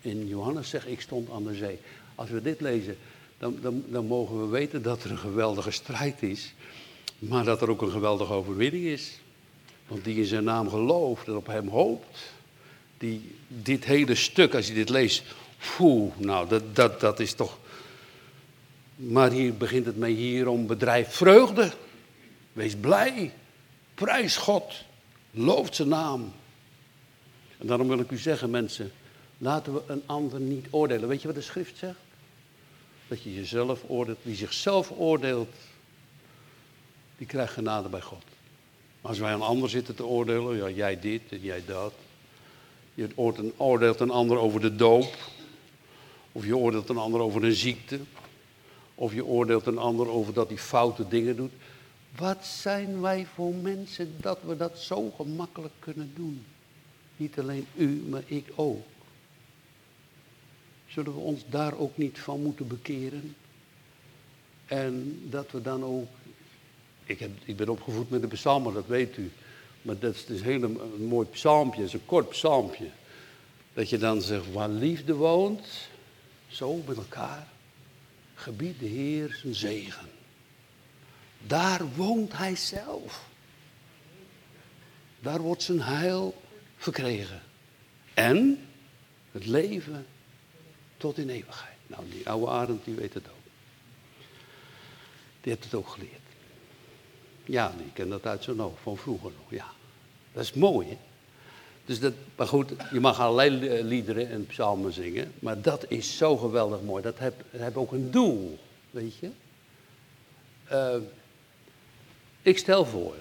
In 0.00 0.28
Johannes 0.28 0.68
zegt, 0.68 0.88
ik 0.88 1.00
stond 1.00 1.30
aan 1.30 1.44
de 1.44 1.54
zee. 1.54 1.78
Als 2.14 2.30
we 2.30 2.42
dit 2.42 2.60
lezen, 2.60 2.96
dan, 3.38 3.58
dan, 3.62 3.84
dan 3.88 4.06
mogen 4.06 4.40
we 4.40 4.46
weten 4.46 4.82
dat 4.82 5.04
er 5.04 5.10
een 5.10 5.18
geweldige 5.18 5.70
strijd 5.70 6.22
is. 6.22 6.54
Maar 7.18 7.44
dat 7.44 7.62
er 7.62 7.70
ook 7.70 7.82
een 7.82 7.90
geweldige 7.90 8.32
overwinning 8.32 8.84
is. 8.84 9.18
Want 9.86 10.04
die 10.04 10.16
in 10.16 10.24
zijn 10.24 10.44
naam 10.44 10.68
gelooft 10.68 11.26
en 11.26 11.36
op 11.36 11.46
hem 11.46 11.68
hoopt. 11.68 12.32
Die 12.98 13.34
dit 13.48 13.84
hele 13.84 14.14
stuk, 14.14 14.54
als 14.54 14.66
je 14.66 14.74
dit 14.74 14.88
leest. 14.88 15.22
Poeh, 15.76 16.16
nou, 16.16 16.48
dat, 16.48 16.76
dat, 16.76 17.00
dat 17.00 17.20
is 17.20 17.32
toch. 17.32 17.58
Maar 18.96 19.30
hier 19.30 19.54
begint 19.54 19.86
het 19.86 19.96
mee 19.96 20.14
hierom 20.14 20.66
bedrijf 20.66 21.14
vreugde. 21.14 21.72
Wees 22.52 22.76
blij. 22.76 23.32
Prijs 23.94 24.36
God. 24.36 24.84
Looft 25.30 25.74
zijn 25.74 25.88
naam. 25.88 26.32
En 27.58 27.66
daarom 27.66 27.88
wil 27.88 27.98
ik 27.98 28.10
u 28.10 28.18
zeggen, 28.18 28.50
mensen. 28.50 28.92
Laten 29.38 29.74
we 29.74 29.82
een 29.86 30.02
ander 30.06 30.40
niet 30.40 30.66
oordelen. 30.70 31.08
Weet 31.08 31.20
je 31.20 31.26
wat 31.26 31.36
de 31.36 31.42
schrift 31.42 31.78
zegt? 31.78 31.98
Dat 33.08 33.22
je 33.22 33.34
jezelf 33.34 33.82
oordeelt. 33.86 34.18
Wie 34.22 34.36
zichzelf 34.36 34.92
oordeelt, 34.96 35.54
die 37.16 37.26
krijgt 37.26 37.52
genade 37.52 37.88
bij 37.88 38.00
God. 38.00 38.24
Maar 39.00 39.10
als 39.10 39.18
wij 39.18 39.32
een 39.32 39.40
ander 39.40 39.70
zitten 39.70 39.94
te 39.94 40.06
oordelen, 40.06 40.56
ja, 40.56 40.70
jij 40.70 41.00
dit 41.00 41.22
en 41.30 41.40
jij 41.40 41.62
dat. 41.66 41.92
Je 42.94 43.08
oordeelt 43.56 44.00
een 44.00 44.10
ander 44.10 44.38
over 44.38 44.60
de 44.60 44.76
doop. 44.76 45.16
Of 46.32 46.44
je 46.44 46.56
oordeelt 46.56 46.88
een 46.88 46.96
ander 46.96 47.20
over 47.20 47.44
een 47.44 47.54
ziekte. 47.54 47.98
Of 48.94 49.14
je 49.14 49.24
oordeelt 49.24 49.66
een 49.66 49.78
ander 49.78 50.08
over 50.08 50.32
dat 50.32 50.48
hij 50.48 50.58
foute 50.58 51.08
dingen 51.08 51.36
doet. 51.36 51.52
Wat 52.16 52.46
zijn 52.46 53.00
wij 53.00 53.26
voor 53.34 53.54
mensen 53.54 54.14
dat 54.20 54.38
we 54.42 54.56
dat 54.56 54.78
zo 54.78 55.10
gemakkelijk 55.10 55.74
kunnen 55.78 56.12
doen? 56.14 56.44
Niet 57.16 57.38
alleen 57.38 57.66
u, 57.76 57.88
maar 58.08 58.22
ik 58.26 58.52
ook. 58.54 58.86
Zullen 60.86 61.14
we 61.14 61.20
ons 61.20 61.44
daar 61.48 61.78
ook 61.78 61.96
niet 61.96 62.18
van 62.18 62.42
moeten 62.42 62.66
bekeren? 62.66 63.36
En 64.66 65.20
dat 65.30 65.50
we 65.50 65.62
dan 65.62 65.84
ook 65.84 66.08
ik, 67.10 67.18
heb, 67.18 67.30
ik 67.44 67.56
ben 67.56 67.68
opgevoed 67.68 68.10
met 68.10 68.20
de 68.20 68.26
psalmen, 68.26 68.74
dat 68.74 68.86
weet 68.86 69.16
u. 69.16 69.30
Maar 69.82 69.98
dat 69.98 70.14
is 70.14 70.24
dus 70.26 70.42
heel 70.42 70.62
een, 70.62 71.06
mooi 71.06 71.26
psalmpje, 71.28 71.82
een 71.82 72.06
kort 72.06 72.28
psalmpje. 72.28 72.90
Dat 73.72 73.90
je 73.90 73.98
dan 73.98 74.22
zegt, 74.22 74.52
waar 74.52 74.68
liefde 74.68 75.14
woont, 75.14 75.88
zo 76.48 76.82
met 76.86 76.96
elkaar, 76.96 77.48
gebied 78.34 78.80
de 78.80 78.86
Heer 78.86 79.38
zijn 79.42 79.54
zegen. 79.54 80.08
Daar 81.46 81.94
woont 81.94 82.36
hij 82.36 82.56
zelf. 82.56 83.28
Daar 85.20 85.40
wordt 85.40 85.62
zijn 85.62 85.80
heil 85.80 86.42
verkregen. 86.76 87.42
En 88.14 88.66
het 89.32 89.46
leven 89.46 90.06
tot 90.96 91.18
in 91.18 91.28
eeuwigheid. 91.28 91.76
Nou, 91.86 92.02
die 92.10 92.28
oude 92.28 92.50
Arend 92.50 92.84
die 92.84 92.94
weet 92.94 93.14
het 93.14 93.28
ook. 93.28 93.34
Die 95.40 95.52
heeft 95.52 95.64
het 95.64 95.74
ook 95.74 95.88
geleerd. 95.88 96.20
Ja, 97.44 97.72
ik 97.86 97.94
ken 97.94 98.08
dat 98.08 98.26
uit 98.26 98.44
zijn 98.44 98.58
hoofd, 98.58 98.82
van 98.82 98.96
vroeger 98.96 99.30
nog, 99.30 99.50
ja. 99.50 99.66
Dat 100.32 100.42
is 100.42 100.52
mooi, 100.52 100.88
hè? 100.88 100.98
Dus 101.84 102.00
dat, 102.00 102.12
maar 102.36 102.46
goed, 102.46 102.72
je 102.92 103.00
mag 103.00 103.20
allerlei 103.20 103.82
liederen 103.82 104.28
en 104.28 104.46
psalmen 104.46 104.92
zingen, 104.92 105.32
maar 105.38 105.60
dat 105.60 105.84
is 105.88 106.16
zo 106.16 106.36
geweldig 106.36 106.80
mooi. 106.80 107.02
Dat 107.02 107.18
heeft, 107.18 107.76
ook 107.76 107.92
een 107.92 108.10
doel, 108.10 108.58
weet 108.90 109.16
je. 109.16 109.30
Uh, 110.72 110.96
ik 112.42 112.58
stel 112.58 112.84
voor, 112.84 113.14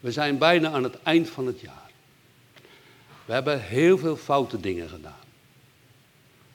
we 0.00 0.12
zijn 0.12 0.38
bijna 0.38 0.70
aan 0.70 0.82
het 0.82 1.02
eind 1.02 1.28
van 1.28 1.46
het 1.46 1.60
jaar. 1.60 1.90
We 3.24 3.32
hebben 3.32 3.62
heel 3.62 3.98
veel 3.98 4.16
foute 4.16 4.60
dingen 4.60 4.88
gedaan. 4.88 5.20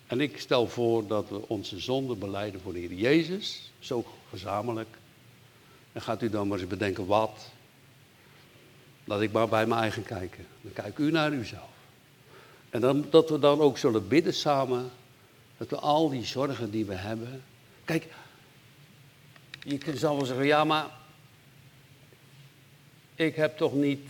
En 0.08 0.22
ik 0.22 0.40
stel 0.40 0.68
voor 0.68 1.08
dat 1.08 1.30
we 1.30 1.48
onze 1.48 1.80
zonde 1.80 2.16
beleiden 2.16 2.62
voor 2.62 2.74
de 2.74 2.80
Heer 2.80 2.94
Jezus, 2.94 3.72
zo 3.80 4.06
gezamenlijk. 4.30 4.98
En 5.92 6.02
gaat 6.02 6.22
u 6.22 6.30
dan 6.30 6.48
maar 6.48 6.60
eens 6.60 6.68
bedenken 6.68 7.06
wat. 7.06 7.50
Laat 9.04 9.22
ik 9.22 9.32
maar 9.32 9.48
bij 9.48 9.66
mijn 9.66 9.82
eigen 9.82 10.04
kijken. 10.04 10.48
Dan 10.62 10.74
kijk 10.74 10.98
u 10.98 11.12
naar 11.12 11.32
uzelf. 11.32 11.70
En 12.70 12.82
dan, 12.82 13.06
dat 13.10 13.30
we 13.30 13.40
dan 13.40 13.60
ook 13.60 13.78
zullen 13.78 14.08
bidden 14.08 14.34
samen. 14.34 14.92
Dat 15.58 15.70
we 15.70 15.76
al 15.76 16.10
die 16.10 16.26
zorgen 16.26 16.72
die 16.72 16.86
we 16.86 16.94
hebben. 16.94 17.44
Kijk, 17.86 18.08
je 19.60 19.98
zal 19.98 20.16
wel 20.16 20.26
zeggen, 20.26 20.46
ja 20.46 20.64
maar 20.64 20.90
ik 23.18 23.36
heb 23.36 23.58
toch 23.58 23.74
niet, 23.74 24.10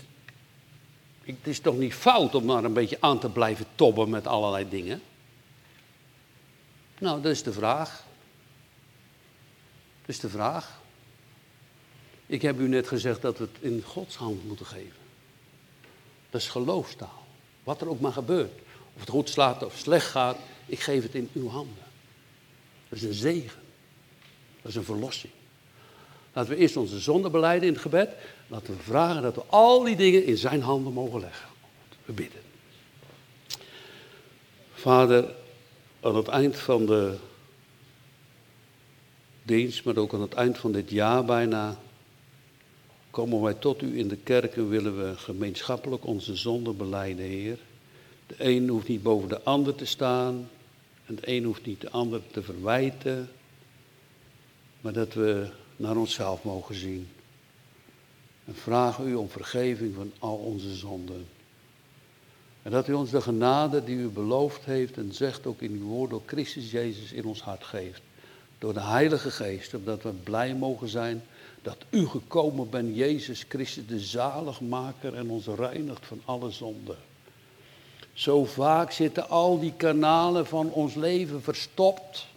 het 1.24 1.47
is 1.47 1.60
toch 1.60 1.78
niet 1.78 1.93
fout 1.93 2.36
om 2.36 2.45
maar 2.45 2.64
een 2.64 2.74
beetje 2.74 2.97
aan 2.99 3.20
te 3.20 3.30
blijven 3.30 3.66
tobben 3.76 4.10
met 4.10 4.28
allerlei 4.28 4.70
dingen? 4.70 5.01
Nou, 6.97 7.22
dat 7.22 7.32
is 7.32 7.43
de 7.43 7.53
vraag. 7.53 8.03
Dat 10.01 10.10
is 10.10 10.20
de 10.20 10.30
vraag. 10.30 10.82
Ik 12.26 12.41
heb 12.41 12.60
u 12.60 12.68
net 12.68 12.88
gezegd 12.88 13.22
dat 13.22 13.38
we 13.38 13.43
het 13.43 13.64
in 13.64 13.82
Gods 13.82 14.16
hand 14.16 14.45
moeten 14.45 14.66
geven. 14.66 14.99
Dat 16.30 16.41
is 16.41 16.47
geloofstaal. 16.47 17.26
Wat 17.64 17.82
er 17.82 17.89
ook 17.89 17.99
maar 17.99 18.12
gebeurt. 18.12 18.62
Of 18.93 18.99
het 18.99 19.10
goed 19.10 19.30
slaat 19.30 19.64
of 19.64 19.78
slecht 19.78 20.08
gaat, 20.08 20.38
ik 20.66 20.80
geef 20.80 21.03
het 21.03 21.16
in 21.16 21.30
uw 21.34 21.49
handen. 21.49 21.84
Dat 22.89 22.99
is 22.99 23.03
een 23.03 23.14
zegen. 23.14 23.62
Dat 24.62 24.72
is 24.72 24.76
een 24.76 24.84
verlossing. 24.84 25.34
Laten 26.38 26.51
we 26.53 26.59
eerst 26.59 26.77
onze 26.77 26.99
zonde 26.99 27.29
beleiden 27.29 27.67
in 27.67 27.73
het 27.73 27.81
gebed. 27.81 28.09
Laten 28.47 28.75
we 28.75 28.83
vragen 28.83 29.21
dat 29.21 29.35
we 29.35 29.43
al 29.47 29.83
die 29.83 29.95
dingen 29.95 30.25
in 30.25 30.38
zijn 30.38 30.61
handen 30.61 30.93
mogen 30.93 31.19
leggen. 31.19 31.49
We 32.05 32.13
bidden. 32.13 32.41
Vader, 34.73 35.35
aan 36.01 36.15
het 36.15 36.27
eind 36.27 36.57
van 36.57 36.85
de 36.85 37.15
dienst, 39.43 39.83
maar 39.83 39.97
ook 39.97 40.13
aan 40.13 40.21
het 40.21 40.33
eind 40.33 40.57
van 40.57 40.71
dit 40.71 40.89
jaar 40.89 41.25
bijna, 41.25 41.77
komen 43.11 43.41
wij 43.41 43.53
tot 43.53 43.81
u 43.81 43.97
in 43.97 44.07
de 44.07 44.17
kerk 44.17 44.55
en 44.55 44.69
willen 44.69 44.97
we 44.97 45.17
gemeenschappelijk 45.17 46.05
onze 46.05 46.35
zonde 46.35 46.73
beleiden, 46.73 47.25
Heer. 47.25 47.57
De 48.27 48.35
een 48.38 48.69
hoeft 48.69 48.88
niet 48.88 49.03
boven 49.03 49.29
de 49.29 49.43
ander 49.43 49.75
te 49.75 49.85
staan 49.85 50.49
en 51.05 51.15
de 51.15 51.21
een 51.31 51.43
hoeft 51.43 51.65
niet 51.65 51.81
de 51.81 51.89
ander 51.89 52.21
te 52.31 52.43
verwijten, 52.43 53.29
maar 54.81 54.93
dat 54.93 55.13
we 55.13 55.49
naar 55.78 55.97
onszelf 55.97 56.43
mogen 56.43 56.75
zien. 56.75 57.09
En 58.45 58.55
vragen 58.55 59.07
u 59.07 59.15
om 59.15 59.30
vergeving 59.30 59.95
van 59.95 60.11
al 60.19 60.36
onze 60.36 60.75
zonden. 60.75 61.28
En 62.61 62.71
dat 62.71 62.88
u 62.88 62.93
ons 62.93 63.09
de 63.09 63.21
genade 63.21 63.84
die 63.84 63.97
u 63.97 64.07
beloofd 64.07 64.65
heeft 64.65 64.97
en 64.97 65.13
zegt 65.13 65.45
ook 65.45 65.61
in 65.61 65.71
uw 65.71 65.88
woord 65.88 66.09
door 66.09 66.21
Christus 66.25 66.71
Jezus 66.71 67.11
in 67.11 67.25
ons 67.25 67.41
hart 67.41 67.63
geeft. 67.63 68.01
Door 68.59 68.73
de 68.73 68.82
Heilige 68.82 69.32
Geest, 69.32 69.73
opdat 69.73 70.03
we 70.03 70.11
blij 70.11 70.55
mogen 70.55 70.88
zijn 70.88 71.23
dat 71.61 71.78
u 71.89 72.05
gekomen 72.05 72.69
bent, 72.69 72.95
Jezus 72.95 73.45
Christus, 73.49 73.88
de 73.88 73.99
zaligmaker 73.99 75.13
en 75.13 75.30
ons 75.30 75.45
reinigt 75.45 76.05
van 76.05 76.21
alle 76.25 76.51
zonden. 76.51 76.97
Zo 78.13 78.45
vaak 78.45 78.91
zitten 78.91 79.30
al 79.30 79.59
die 79.59 79.73
kanalen 79.78 80.47
van 80.47 80.71
ons 80.71 80.95
leven 80.95 81.41
verstopt. 81.41 82.28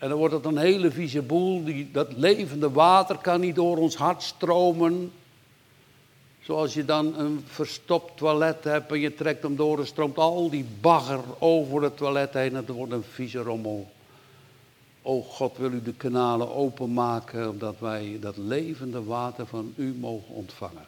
En 0.00 0.08
dan 0.08 0.18
wordt 0.18 0.34
het 0.34 0.44
een 0.44 0.56
hele 0.56 0.90
vieze 0.90 1.22
boel. 1.22 1.64
Die, 1.64 1.90
dat 1.92 2.12
levende 2.16 2.70
water 2.70 3.18
kan 3.18 3.40
niet 3.40 3.54
door 3.54 3.76
ons 3.76 3.96
hart 3.96 4.22
stromen. 4.22 5.12
Zoals 6.42 6.74
je 6.74 6.84
dan 6.84 7.18
een 7.18 7.44
verstopt 7.46 8.16
toilet 8.16 8.64
hebt 8.64 8.92
en 8.92 9.00
je 9.00 9.14
trekt 9.14 9.42
hem 9.42 9.56
door 9.56 9.78
en 9.78 9.86
stroomt 9.86 10.16
al 10.16 10.50
die 10.50 10.66
bagger 10.80 11.20
over 11.38 11.82
het 11.82 11.96
toilet 11.96 12.32
heen 12.32 12.48
en 12.48 12.54
het 12.54 12.68
wordt 12.68 12.92
een 12.92 13.02
vieze 13.02 13.38
rommel. 13.38 13.90
O 15.02 15.22
God, 15.22 15.56
wil 15.56 15.72
u 15.72 15.82
de 15.82 15.92
kanalen 15.92 16.54
openmaken, 16.54 17.48
opdat 17.48 17.78
wij 17.78 18.16
dat 18.20 18.36
levende 18.36 19.04
water 19.04 19.46
van 19.46 19.72
u 19.76 19.94
mogen 19.98 20.34
ontvangen. 20.34 20.86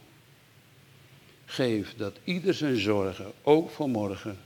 Geef 1.44 1.94
dat 1.96 2.12
ieder 2.24 2.54
zijn 2.54 2.76
zorgen, 2.76 3.32
ook 3.42 3.70
voor 3.70 3.88
morgen, 3.88 4.38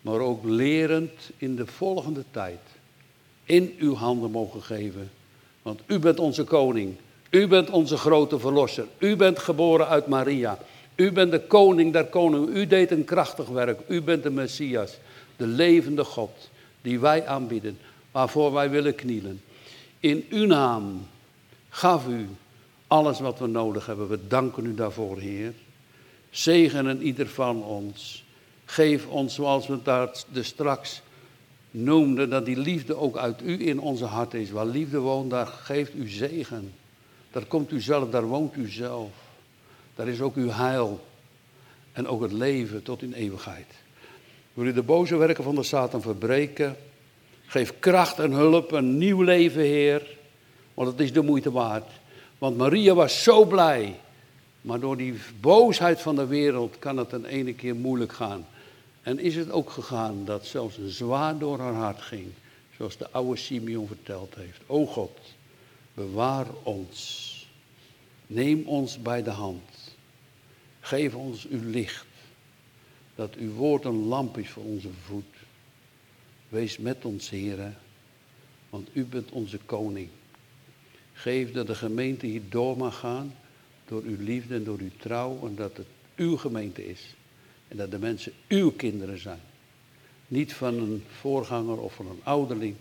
maar 0.00 0.20
ook 0.20 0.44
lerend 0.44 1.30
in 1.36 1.56
de 1.56 1.66
volgende 1.66 2.24
tijd, 2.30 2.60
in 3.48 3.74
uw 3.78 3.94
handen 3.94 4.30
mogen 4.30 4.62
geven. 4.62 5.10
Want 5.62 5.80
u 5.86 5.98
bent 5.98 6.18
onze 6.18 6.44
koning, 6.44 6.94
u 7.30 7.46
bent 7.46 7.70
onze 7.70 7.96
grote 7.96 8.38
verlosser, 8.38 8.86
u 8.98 9.16
bent 9.16 9.38
geboren 9.38 9.88
uit 9.88 10.06
Maria, 10.06 10.58
u 10.96 11.12
bent 11.12 11.30
de 11.30 11.40
koning 11.40 11.92
der 11.92 12.06
koningen, 12.06 12.56
u 12.56 12.66
deed 12.66 12.90
een 12.90 13.04
krachtig 13.04 13.48
werk, 13.48 13.80
u 13.88 14.02
bent 14.02 14.22
de 14.22 14.30
Messias, 14.30 14.98
de 15.36 15.46
levende 15.46 16.04
God 16.04 16.50
die 16.82 16.98
wij 16.98 17.26
aanbieden 17.26 17.78
waarvoor 18.10 18.52
wij 18.52 18.70
willen 18.70 18.94
knielen. 18.94 19.42
In 20.00 20.26
uw 20.30 20.46
naam 20.46 21.06
gaf 21.68 22.06
u 22.06 22.28
alles 22.86 23.20
wat 23.20 23.38
we 23.38 23.46
nodig 23.46 23.86
hebben. 23.86 24.08
We 24.08 24.26
danken 24.28 24.66
u 24.66 24.74
daarvoor, 24.74 25.18
Heer. 25.18 25.52
Zegenen 26.30 27.02
ieder 27.02 27.28
van 27.28 27.62
ons. 27.62 28.24
Geef 28.64 29.06
ons, 29.06 29.34
zoals 29.34 29.66
we 29.66 29.82
daar 29.82 30.10
de 30.32 30.42
straks 30.42 31.02
noemden, 31.70 32.30
dat 32.30 32.44
die 32.44 32.58
liefde 32.58 32.96
ook 32.96 33.16
uit 33.16 33.42
u 33.42 33.66
in 33.66 33.80
onze 33.80 34.04
hart 34.04 34.34
is. 34.34 34.50
Waar 34.50 34.66
liefde 34.66 34.98
woont, 34.98 35.30
daar 35.30 35.46
geeft 35.46 35.94
u 35.94 36.08
zegen. 36.08 36.72
Daar 37.30 37.44
komt 37.44 37.72
u 37.72 37.80
zelf, 37.80 38.10
daar 38.10 38.26
woont 38.26 38.56
u 38.56 38.68
zelf. 38.68 39.10
Daar 39.94 40.08
is 40.08 40.20
ook 40.20 40.36
uw 40.36 40.50
heil. 40.50 41.06
En 41.92 42.06
ook 42.06 42.22
het 42.22 42.32
leven 42.32 42.82
tot 42.82 43.02
in 43.02 43.12
eeuwigheid. 43.12 43.66
Wil 44.54 44.66
u 44.66 44.72
de 44.72 44.82
boze 44.82 45.16
werken 45.16 45.44
van 45.44 45.54
de 45.54 45.62
Satan 45.62 46.02
verbreken? 46.02 46.76
Geef 47.46 47.74
kracht 47.78 48.18
en 48.18 48.32
hulp, 48.32 48.72
een 48.72 48.98
nieuw 48.98 49.22
leven, 49.22 49.62
Heer. 49.62 50.16
Want 50.74 50.88
het 50.88 51.00
is 51.00 51.12
de 51.12 51.22
moeite 51.22 51.52
waard. 51.52 51.90
Want 52.38 52.56
Maria 52.56 52.94
was 52.94 53.22
zo 53.22 53.44
blij. 53.44 54.00
Maar 54.60 54.80
door 54.80 54.96
die 54.96 55.14
boosheid 55.40 56.00
van 56.00 56.16
de 56.16 56.26
wereld 56.26 56.78
kan 56.78 56.96
het 56.96 57.12
een 57.12 57.24
ene 57.24 57.54
keer 57.54 57.76
moeilijk 57.76 58.12
gaan. 58.12 58.46
En 59.02 59.18
is 59.18 59.36
het 59.36 59.50
ook 59.50 59.70
gegaan 59.70 60.24
dat 60.24 60.46
zelfs 60.46 60.76
een 60.76 60.90
zwaar 60.90 61.38
door 61.38 61.58
haar 61.58 61.74
hart 61.74 62.02
ging. 62.02 62.26
Zoals 62.76 62.96
de 62.96 63.10
oude 63.10 63.36
Simeon 63.36 63.86
verteld 63.86 64.34
heeft. 64.34 64.60
O 64.66 64.86
God, 64.86 65.20
bewaar 65.94 66.46
ons. 66.62 67.34
Neem 68.26 68.62
ons 68.66 69.02
bij 69.02 69.22
de 69.22 69.30
hand. 69.30 69.96
Geef 70.80 71.14
ons 71.14 71.46
uw 71.46 71.70
licht. 71.70 72.06
Dat 73.14 73.34
uw 73.34 73.52
woord 73.52 73.84
een 73.84 74.04
lamp 74.04 74.38
is 74.38 74.48
voor 74.48 74.64
onze 74.64 74.90
voet 75.04 75.36
Wees 76.48 76.78
met 76.78 77.04
ons, 77.04 77.30
heren, 77.30 77.76
want 78.70 78.88
u 78.92 79.04
bent 79.04 79.30
onze 79.30 79.58
koning. 79.58 80.08
Geef 81.12 81.52
dat 81.52 81.66
de 81.66 81.74
gemeente 81.74 82.26
hier 82.26 82.42
door 82.48 82.76
mag 82.76 82.98
gaan 82.98 83.34
door 83.86 84.02
uw 84.02 84.16
liefde 84.18 84.54
en 84.54 84.64
door 84.64 84.78
uw 84.78 84.90
trouw 84.96 85.46
en 85.46 85.54
dat 85.54 85.76
het 85.76 85.86
uw 86.16 86.36
gemeente 86.36 86.88
is. 86.88 87.14
En 87.68 87.76
dat 87.76 87.90
de 87.90 87.98
mensen 87.98 88.32
uw 88.48 88.70
kinderen 88.70 89.18
zijn. 89.18 89.40
Niet 90.28 90.54
van 90.54 90.74
een 90.74 91.04
voorganger 91.20 91.80
of 91.80 91.94
van 91.94 92.06
een 92.06 92.20
ouderling, 92.22 92.76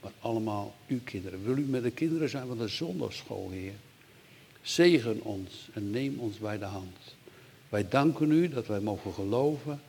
maar 0.00 0.12
allemaal 0.20 0.74
uw 0.88 1.00
kinderen. 1.04 1.44
Wil 1.44 1.56
u 1.56 1.64
met 1.64 1.82
de 1.82 1.90
kinderen 1.90 2.28
zijn 2.28 2.46
van 2.46 2.58
de 2.58 2.68
zondagschool, 2.68 3.50
Heer? 3.50 3.74
Zegen 4.62 5.22
ons 5.22 5.68
en 5.72 5.90
neem 5.90 6.18
ons 6.18 6.38
bij 6.38 6.58
de 6.58 6.64
hand. 6.64 6.96
Wij 7.68 7.88
danken 7.88 8.30
u 8.30 8.48
dat 8.48 8.66
wij 8.66 8.80
mogen 8.80 9.12
geloven 9.12 9.80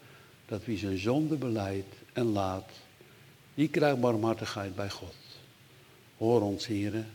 dat 0.46 0.66
wie 0.66 0.78
zijn 0.78 0.98
zonde 0.98 1.36
beleidt 1.36 1.96
en 2.14 2.26
laat, 2.26 2.70
die 3.54 3.68
krijgt 3.68 4.00
barmhartigheid 4.00 4.76
bij 4.76 4.90
God. 4.90 5.16
Hoor 6.18 6.42
ons, 6.42 6.68
heren, 6.68 7.08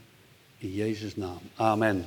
in 0.59 0.73
Jezus' 0.73 1.17
naam. 1.17 1.41
Amen. 1.55 2.07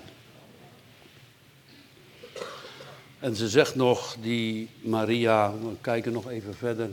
En 3.19 3.35
ze 3.35 3.49
zegt 3.49 3.75
nog, 3.75 4.17
die 4.21 4.69
Maria, 4.81 5.51
we 5.51 5.75
kijken 5.81 6.13
nog 6.13 6.29
even 6.29 6.55
verder. 6.55 6.89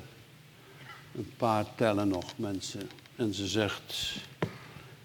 Een 1.15 1.33
paar 1.37 1.67
tellen 1.75 2.09
nog, 2.09 2.39
mensen. 2.39 2.91
En 3.17 3.35
ze 3.35 3.47
zegt 3.47 4.15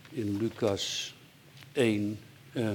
in 0.09 0.38
Lucas 0.38 1.15
1. 1.72 2.20
Eh, 2.53 2.70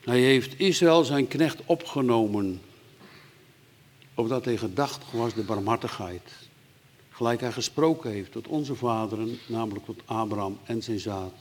hij 0.00 0.20
heeft 0.20 0.60
Israël 0.60 1.04
zijn 1.04 1.28
knecht 1.28 1.60
opgenomen, 1.64 2.60
opdat 4.14 4.44
hij 4.44 4.56
gedachtig 4.56 5.10
was 5.10 5.34
de 5.34 5.42
barmhartigheid 5.42 6.44
gelijk 7.14 7.40
hij 7.40 7.52
gesproken 7.52 8.10
heeft 8.10 8.32
tot 8.32 8.48
onze 8.48 8.74
vaderen, 8.74 9.38
namelijk 9.46 9.84
tot 9.84 10.02
Abraham 10.04 10.58
en 10.64 10.82
zijn 10.82 10.98
zaad, 10.98 11.32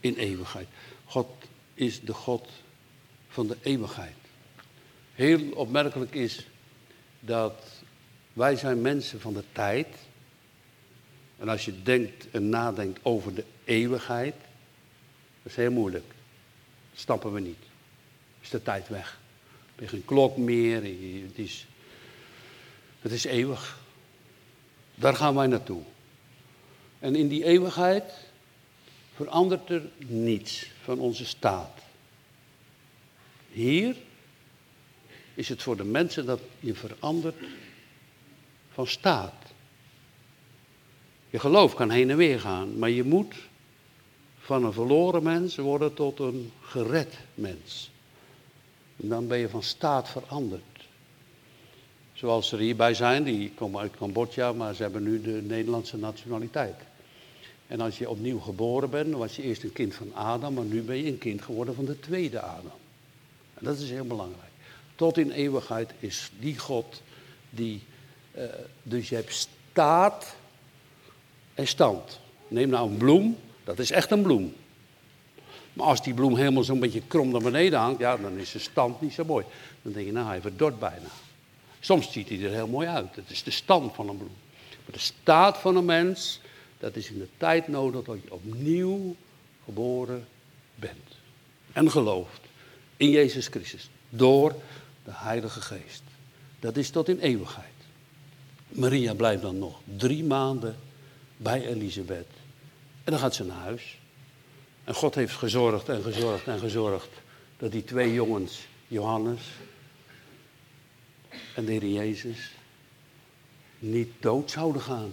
in 0.00 0.14
eeuwigheid. 0.14 0.68
God 1.04 1.26
is 1.74 2.00
de 2.00 2.14
God 2.14 2.48
van 3.28 3.46
de 3.46 3.56
eeuwigheid. 3.62 4.16
Heel 5.14 5.50
opmerkelijk 5.50 6.14
is 6.14 6.46
dat 7.20 7.64
wij 8.32 8.56
zijn 8.56 8.80
mensen 8.80 9.20
van 9.20 9.34
de 9.34 9.44
tijd. 9.52 9.86
En 11.38 11.48
als 11.48 11.64
je 11.64 11.82
denkt 11.82 12.30
en 12.30 12.48
nadenkt 12.48 13.00
over 13.02 13.34
de 13.34 13.44
eeuwigheid, 13.64 14.34
dat 15.42 15.52
is 15.52 15.56
heel 15.56 15.70
moeilijk. 15.70 16.06
Dat 16.90 17.00
stappen 17.00 17.32
we 17.32 17.40
niet. 17.40 17.62
Is 18.40 18.50
de 18.50 18.62
tijd 18.62 18.88
weg. 18.88 19.20
Er 19.76 19.82
is 19.82 19.90
geen 19.90 20.04
klok 20.04 20.36
meer. 20.36 20.74
Het 21.26 21.38
is, 21.38 21.66
het 23.00 23.12
is 23.12 23.24
eeuwig. 23.24 23.78
Daar 24.94 25.14
gaan 25.14 25.34
wij 25.34 25.46
naartoe. 25.46 25.82
En 26.98 27.14
in 27.14 27.28
die 27.28 27.44
eeuwigheid 27.44 28.12
verandert 29.14 29.70
er 29.70 29.82
niets 29.96 30.70
van 30.82 30.98
onze 30.98 31.24
staat. 31.24 31.80
Hier 33.58 33.96
is 35.34 35.48
het 35.48 35.62
voor 35.62 35.76
de 35.76 35.84
mensen 35.84 36.26
dat 36.26 36.40
je 36.60 36.74
verandert 36.74 37.36
van 38.72 38.86
staat. 38.86 39.34
Je 41.30 41.38
geloof 41.38 41.74
kan 41.74 41.90
heen 41.90 42.10
en 42.10 42.16
weer 42.16 42.40
gaan, 42.40 42.78
maar 42.78 42.90
je 42.90 43.04
moet 43.04 43.34
van 44.38 44.64
een 44.64 44.72
verloren 44.72 45.22
mens 45.22 45.56
worden 45.56 45.94
tot 45.94 46.18
een 46.18 46.52
gered 46.62 47.18
mens. 47.34 47.90
En 48.96 49.08
dan 49.08 49.26
ben 49.26 49.38
je 49.38 49.48
van 49.48 49.62
staat 49.62 50.08
veranderd. 50.08 50.86
Zoals 52.12 52.52
er 52.52 52.58
hierbij 52.58 52.94
zijn, 52.94 53.24
die 53.24 53.50
komen 53.54 53.80
uit 53.80 53.96
Cambodja, 53.96 54.52
maar 54.52 54.74
ze 54.74 54.82
hebben 54.82 55.02
nu 55.02 55.20
de 55.20 55.42
Nederlandse 55.42 55.96
nationaliteit. 55.96 56.76
En 57.66 57.80
als 57.80 57.98
je 57.98 58.10
opnieuw 58.10 58.38
geboren 58.38 58.90
bent, 58.90 59.10
dan 59.10 59.18
was 59.18 59.36
je 59.36 59.42
eerst 59.42 59.62
een 59.62 59.72
kind 59.72 59.94
van 59.94 60.14
Adam, 60.14 60.54
maar 60.54 60.64
nu 60.64 60.82
ben 60.82 60.96
je 60.96 61.06
een 61.06 61.18
kind 61.18 61.42
geworden 61.42 61.74
van 61.74 61.84
de 61.84 62.00
tweede 62.00 62.40
Adam. 62.40 62.72
En 63.58 63.64
dat 63.64 63.78
is 63.78 63.90
heel 63.90 64.04
belangrijk. 64.04 64.50
Tot 64.94 65.18
in 65.18 65.30
eeuwigheid 65.30 65.92
is 65.98 66.30
die 66.38 66.58
God 66.58 67.02
die. 67.50 67.82
Uh, 68.36 68.44
dus 68.82 69.08
je 69.08 69.14
hebt 69.14 69.32
staat 69.32 70.36
en 71.54 71.66
stand. 71.66 72.20
Neem 72.48 72.68
nou 72.68 72.90
een 72.90 72.96
bloem, 72.96 73.36
dat 73.64 73.78
is 73.78 73.90
echt 73.90 74.10
een 74.10 74.22
bloem. 74.22 74.54
Maar 75.72 75.86
als 75.86 76.02
die 76.02 76.14
bloem 76.14 76.36
helemaal 76.36 76.64
zo'n 76.64 76.80
beetje 76.80 77.02
krom 77.06 77.30
naar 77.30 77.42
beneden 77.42 77.78
hangt, 77.78 78.00
ja, 78.00 78.16
dan 78.16 78.38
is 78.38 78.52
de 78.52 78.58
stand 78.58 79.00
niet 79.00 79.12
zo 79.12 79.24
mooi. 79.24 79.44
Dan 79.82 79.92
denk 79.92 80.06
je, 80.06 80.12
nou, 80.12 80.26
hij 80.26 80.40
verdort 80.40 80.78
bijna. 80.78 81.08
Soms 81.80 82.12
ziet 82.12 82.28
hij 82.28 82.42
er 82.42 82.52
heel 82.52 82.66
mooi 82.66 82.88
uit. 82.88 83.16
Het 83.16 83.30
is 83.30 83.42
de 83.42 83.50
stand 83.50 83.94
van 83.94 84.08
een 84.08 84.16
bloem. 84.16 84.36
Maar 84.84 84.92
de 84.92 84.98
staat 84.98 85.58
van 85.58 85.76
een 85.76 85.84
mens, 85.84 86.40
dat 86.78 86.96
is 86.96 87.10
in 87.10 87.18
de 87.18 87.28
tijd 87.36 87.68
nodig 87.68 88.04
dat 88.04 88.18
je 88.22 88.32
opnieuw 88.32 89.16
geboren 89.64 90.26
bent. 90.74 91.16
En 91.72 91.90
gelooft 91.90 92.47
in 92.98 93.10
Jezus 93.10 93.46
Christus. 93.46 93.90
Door 94.08 94.54
de 95.04 95.10
Heilige 95.14 95.60
Geest. 95.60 96.02
Dat 96.60 96.76
is 96.76 96.90
tot 96.90 97.08
in 97.08 97.18
eeuwigheid. 97.18 97.66
Maria 98.68 99.14
blijft 99.14 99.42
dan 99.42 99.58
nog 99.58 99.80
drie 99.96 100.24
maanden 100.24 100.76
bij 101.36 101.66
Elisabeth. 101.66 102.26
En 103.04 103.12
dan 103.12 103.18
gaat 103.18 103.34
ze 103.34 103.44
naar 103.44 103.56
huis. 103.56 103.98
En 104.84 104.94
God 104.94 105.14
heeft 105.14 105.34
gezorgd 105.34 105.88
en 105.88 106.02
gezorgd 106.02 106.46
en 106.46 106.58
gezorgd 106.58 107.08
dat 107.56 107.72
die 107.72 107.84
twee 107.84 108.12
jongens, 108.12 108.66
Johannes 108.88 109.40
en 111.54 111.64
de 111.64 111.72
Heer 111.72 111.86
Jezus, 111.86 112.50
niet 113.78 114.10
dood 114.20 114.50
zouden 114.50 114.82
gaan. 114.82 115.12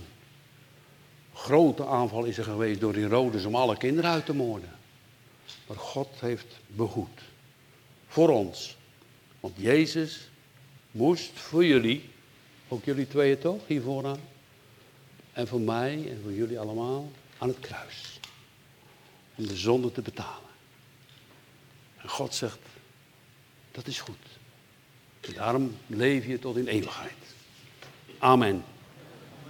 Grote 1.34 1.86
aanval 1.86 2.24
is 2.24 2.38
er 2.38 2.44
geweest 2.44 2.80
door 2.80 2.94
Herodes 2.94 3.46
om 3.46 3.56
alle 3.56 3.78
kinderen 3.78 4.12
uit 4.12 4.26
te 4.26 4.34
moorden. 4.34 4.70
Maar 5.68 5.78
God 5.78 6.10
heeft 6.20 6.60
behoed. 6.68 7.22
Voor 8.16 8.30
ons. 8.30 8.76
Want 9.40 9.54
Jezus 9.58 10.30
moest 10.92 11.32
voor 11.32 11.66
jullie, 11.66 12.10
ook 12.68 12.84
jullie 12.84 13.08
tweeën 13.08 13.40
toch, 13.40 13.68
hier 13.68 13.82
vooraan. 13.82 14.20
En 15.34 15.48
voor 15.48 15.62
mij 15.62 16.10
en 16.10 16.20
voor 16.24 16.34
jullie 16.34 16.60
allemaal 16.60 17.12
aan 17.38 17.48
het 17.48 17.60
kruis. 17.60 18.20
Om 19.36 19.48
de 19.48 19.56
zonde 19.56 19.92
te 19.92 20.02
betalen. 20.02 20.50
En 21.98 22.10
God 22.10 22.34
zegt, 22.34 22.60
dat 23.72 23.88
is 23.88 24.00
goed. 24.00 24.26
En 25.22 25.34
daarom 25.34 25.78
leef 25.88 26.26
je 26.26 26.40
tot 26.40 26.58
in 26.58 26.68
eeuwigheid. 26.68 27.36
Amen. 28.18 28.64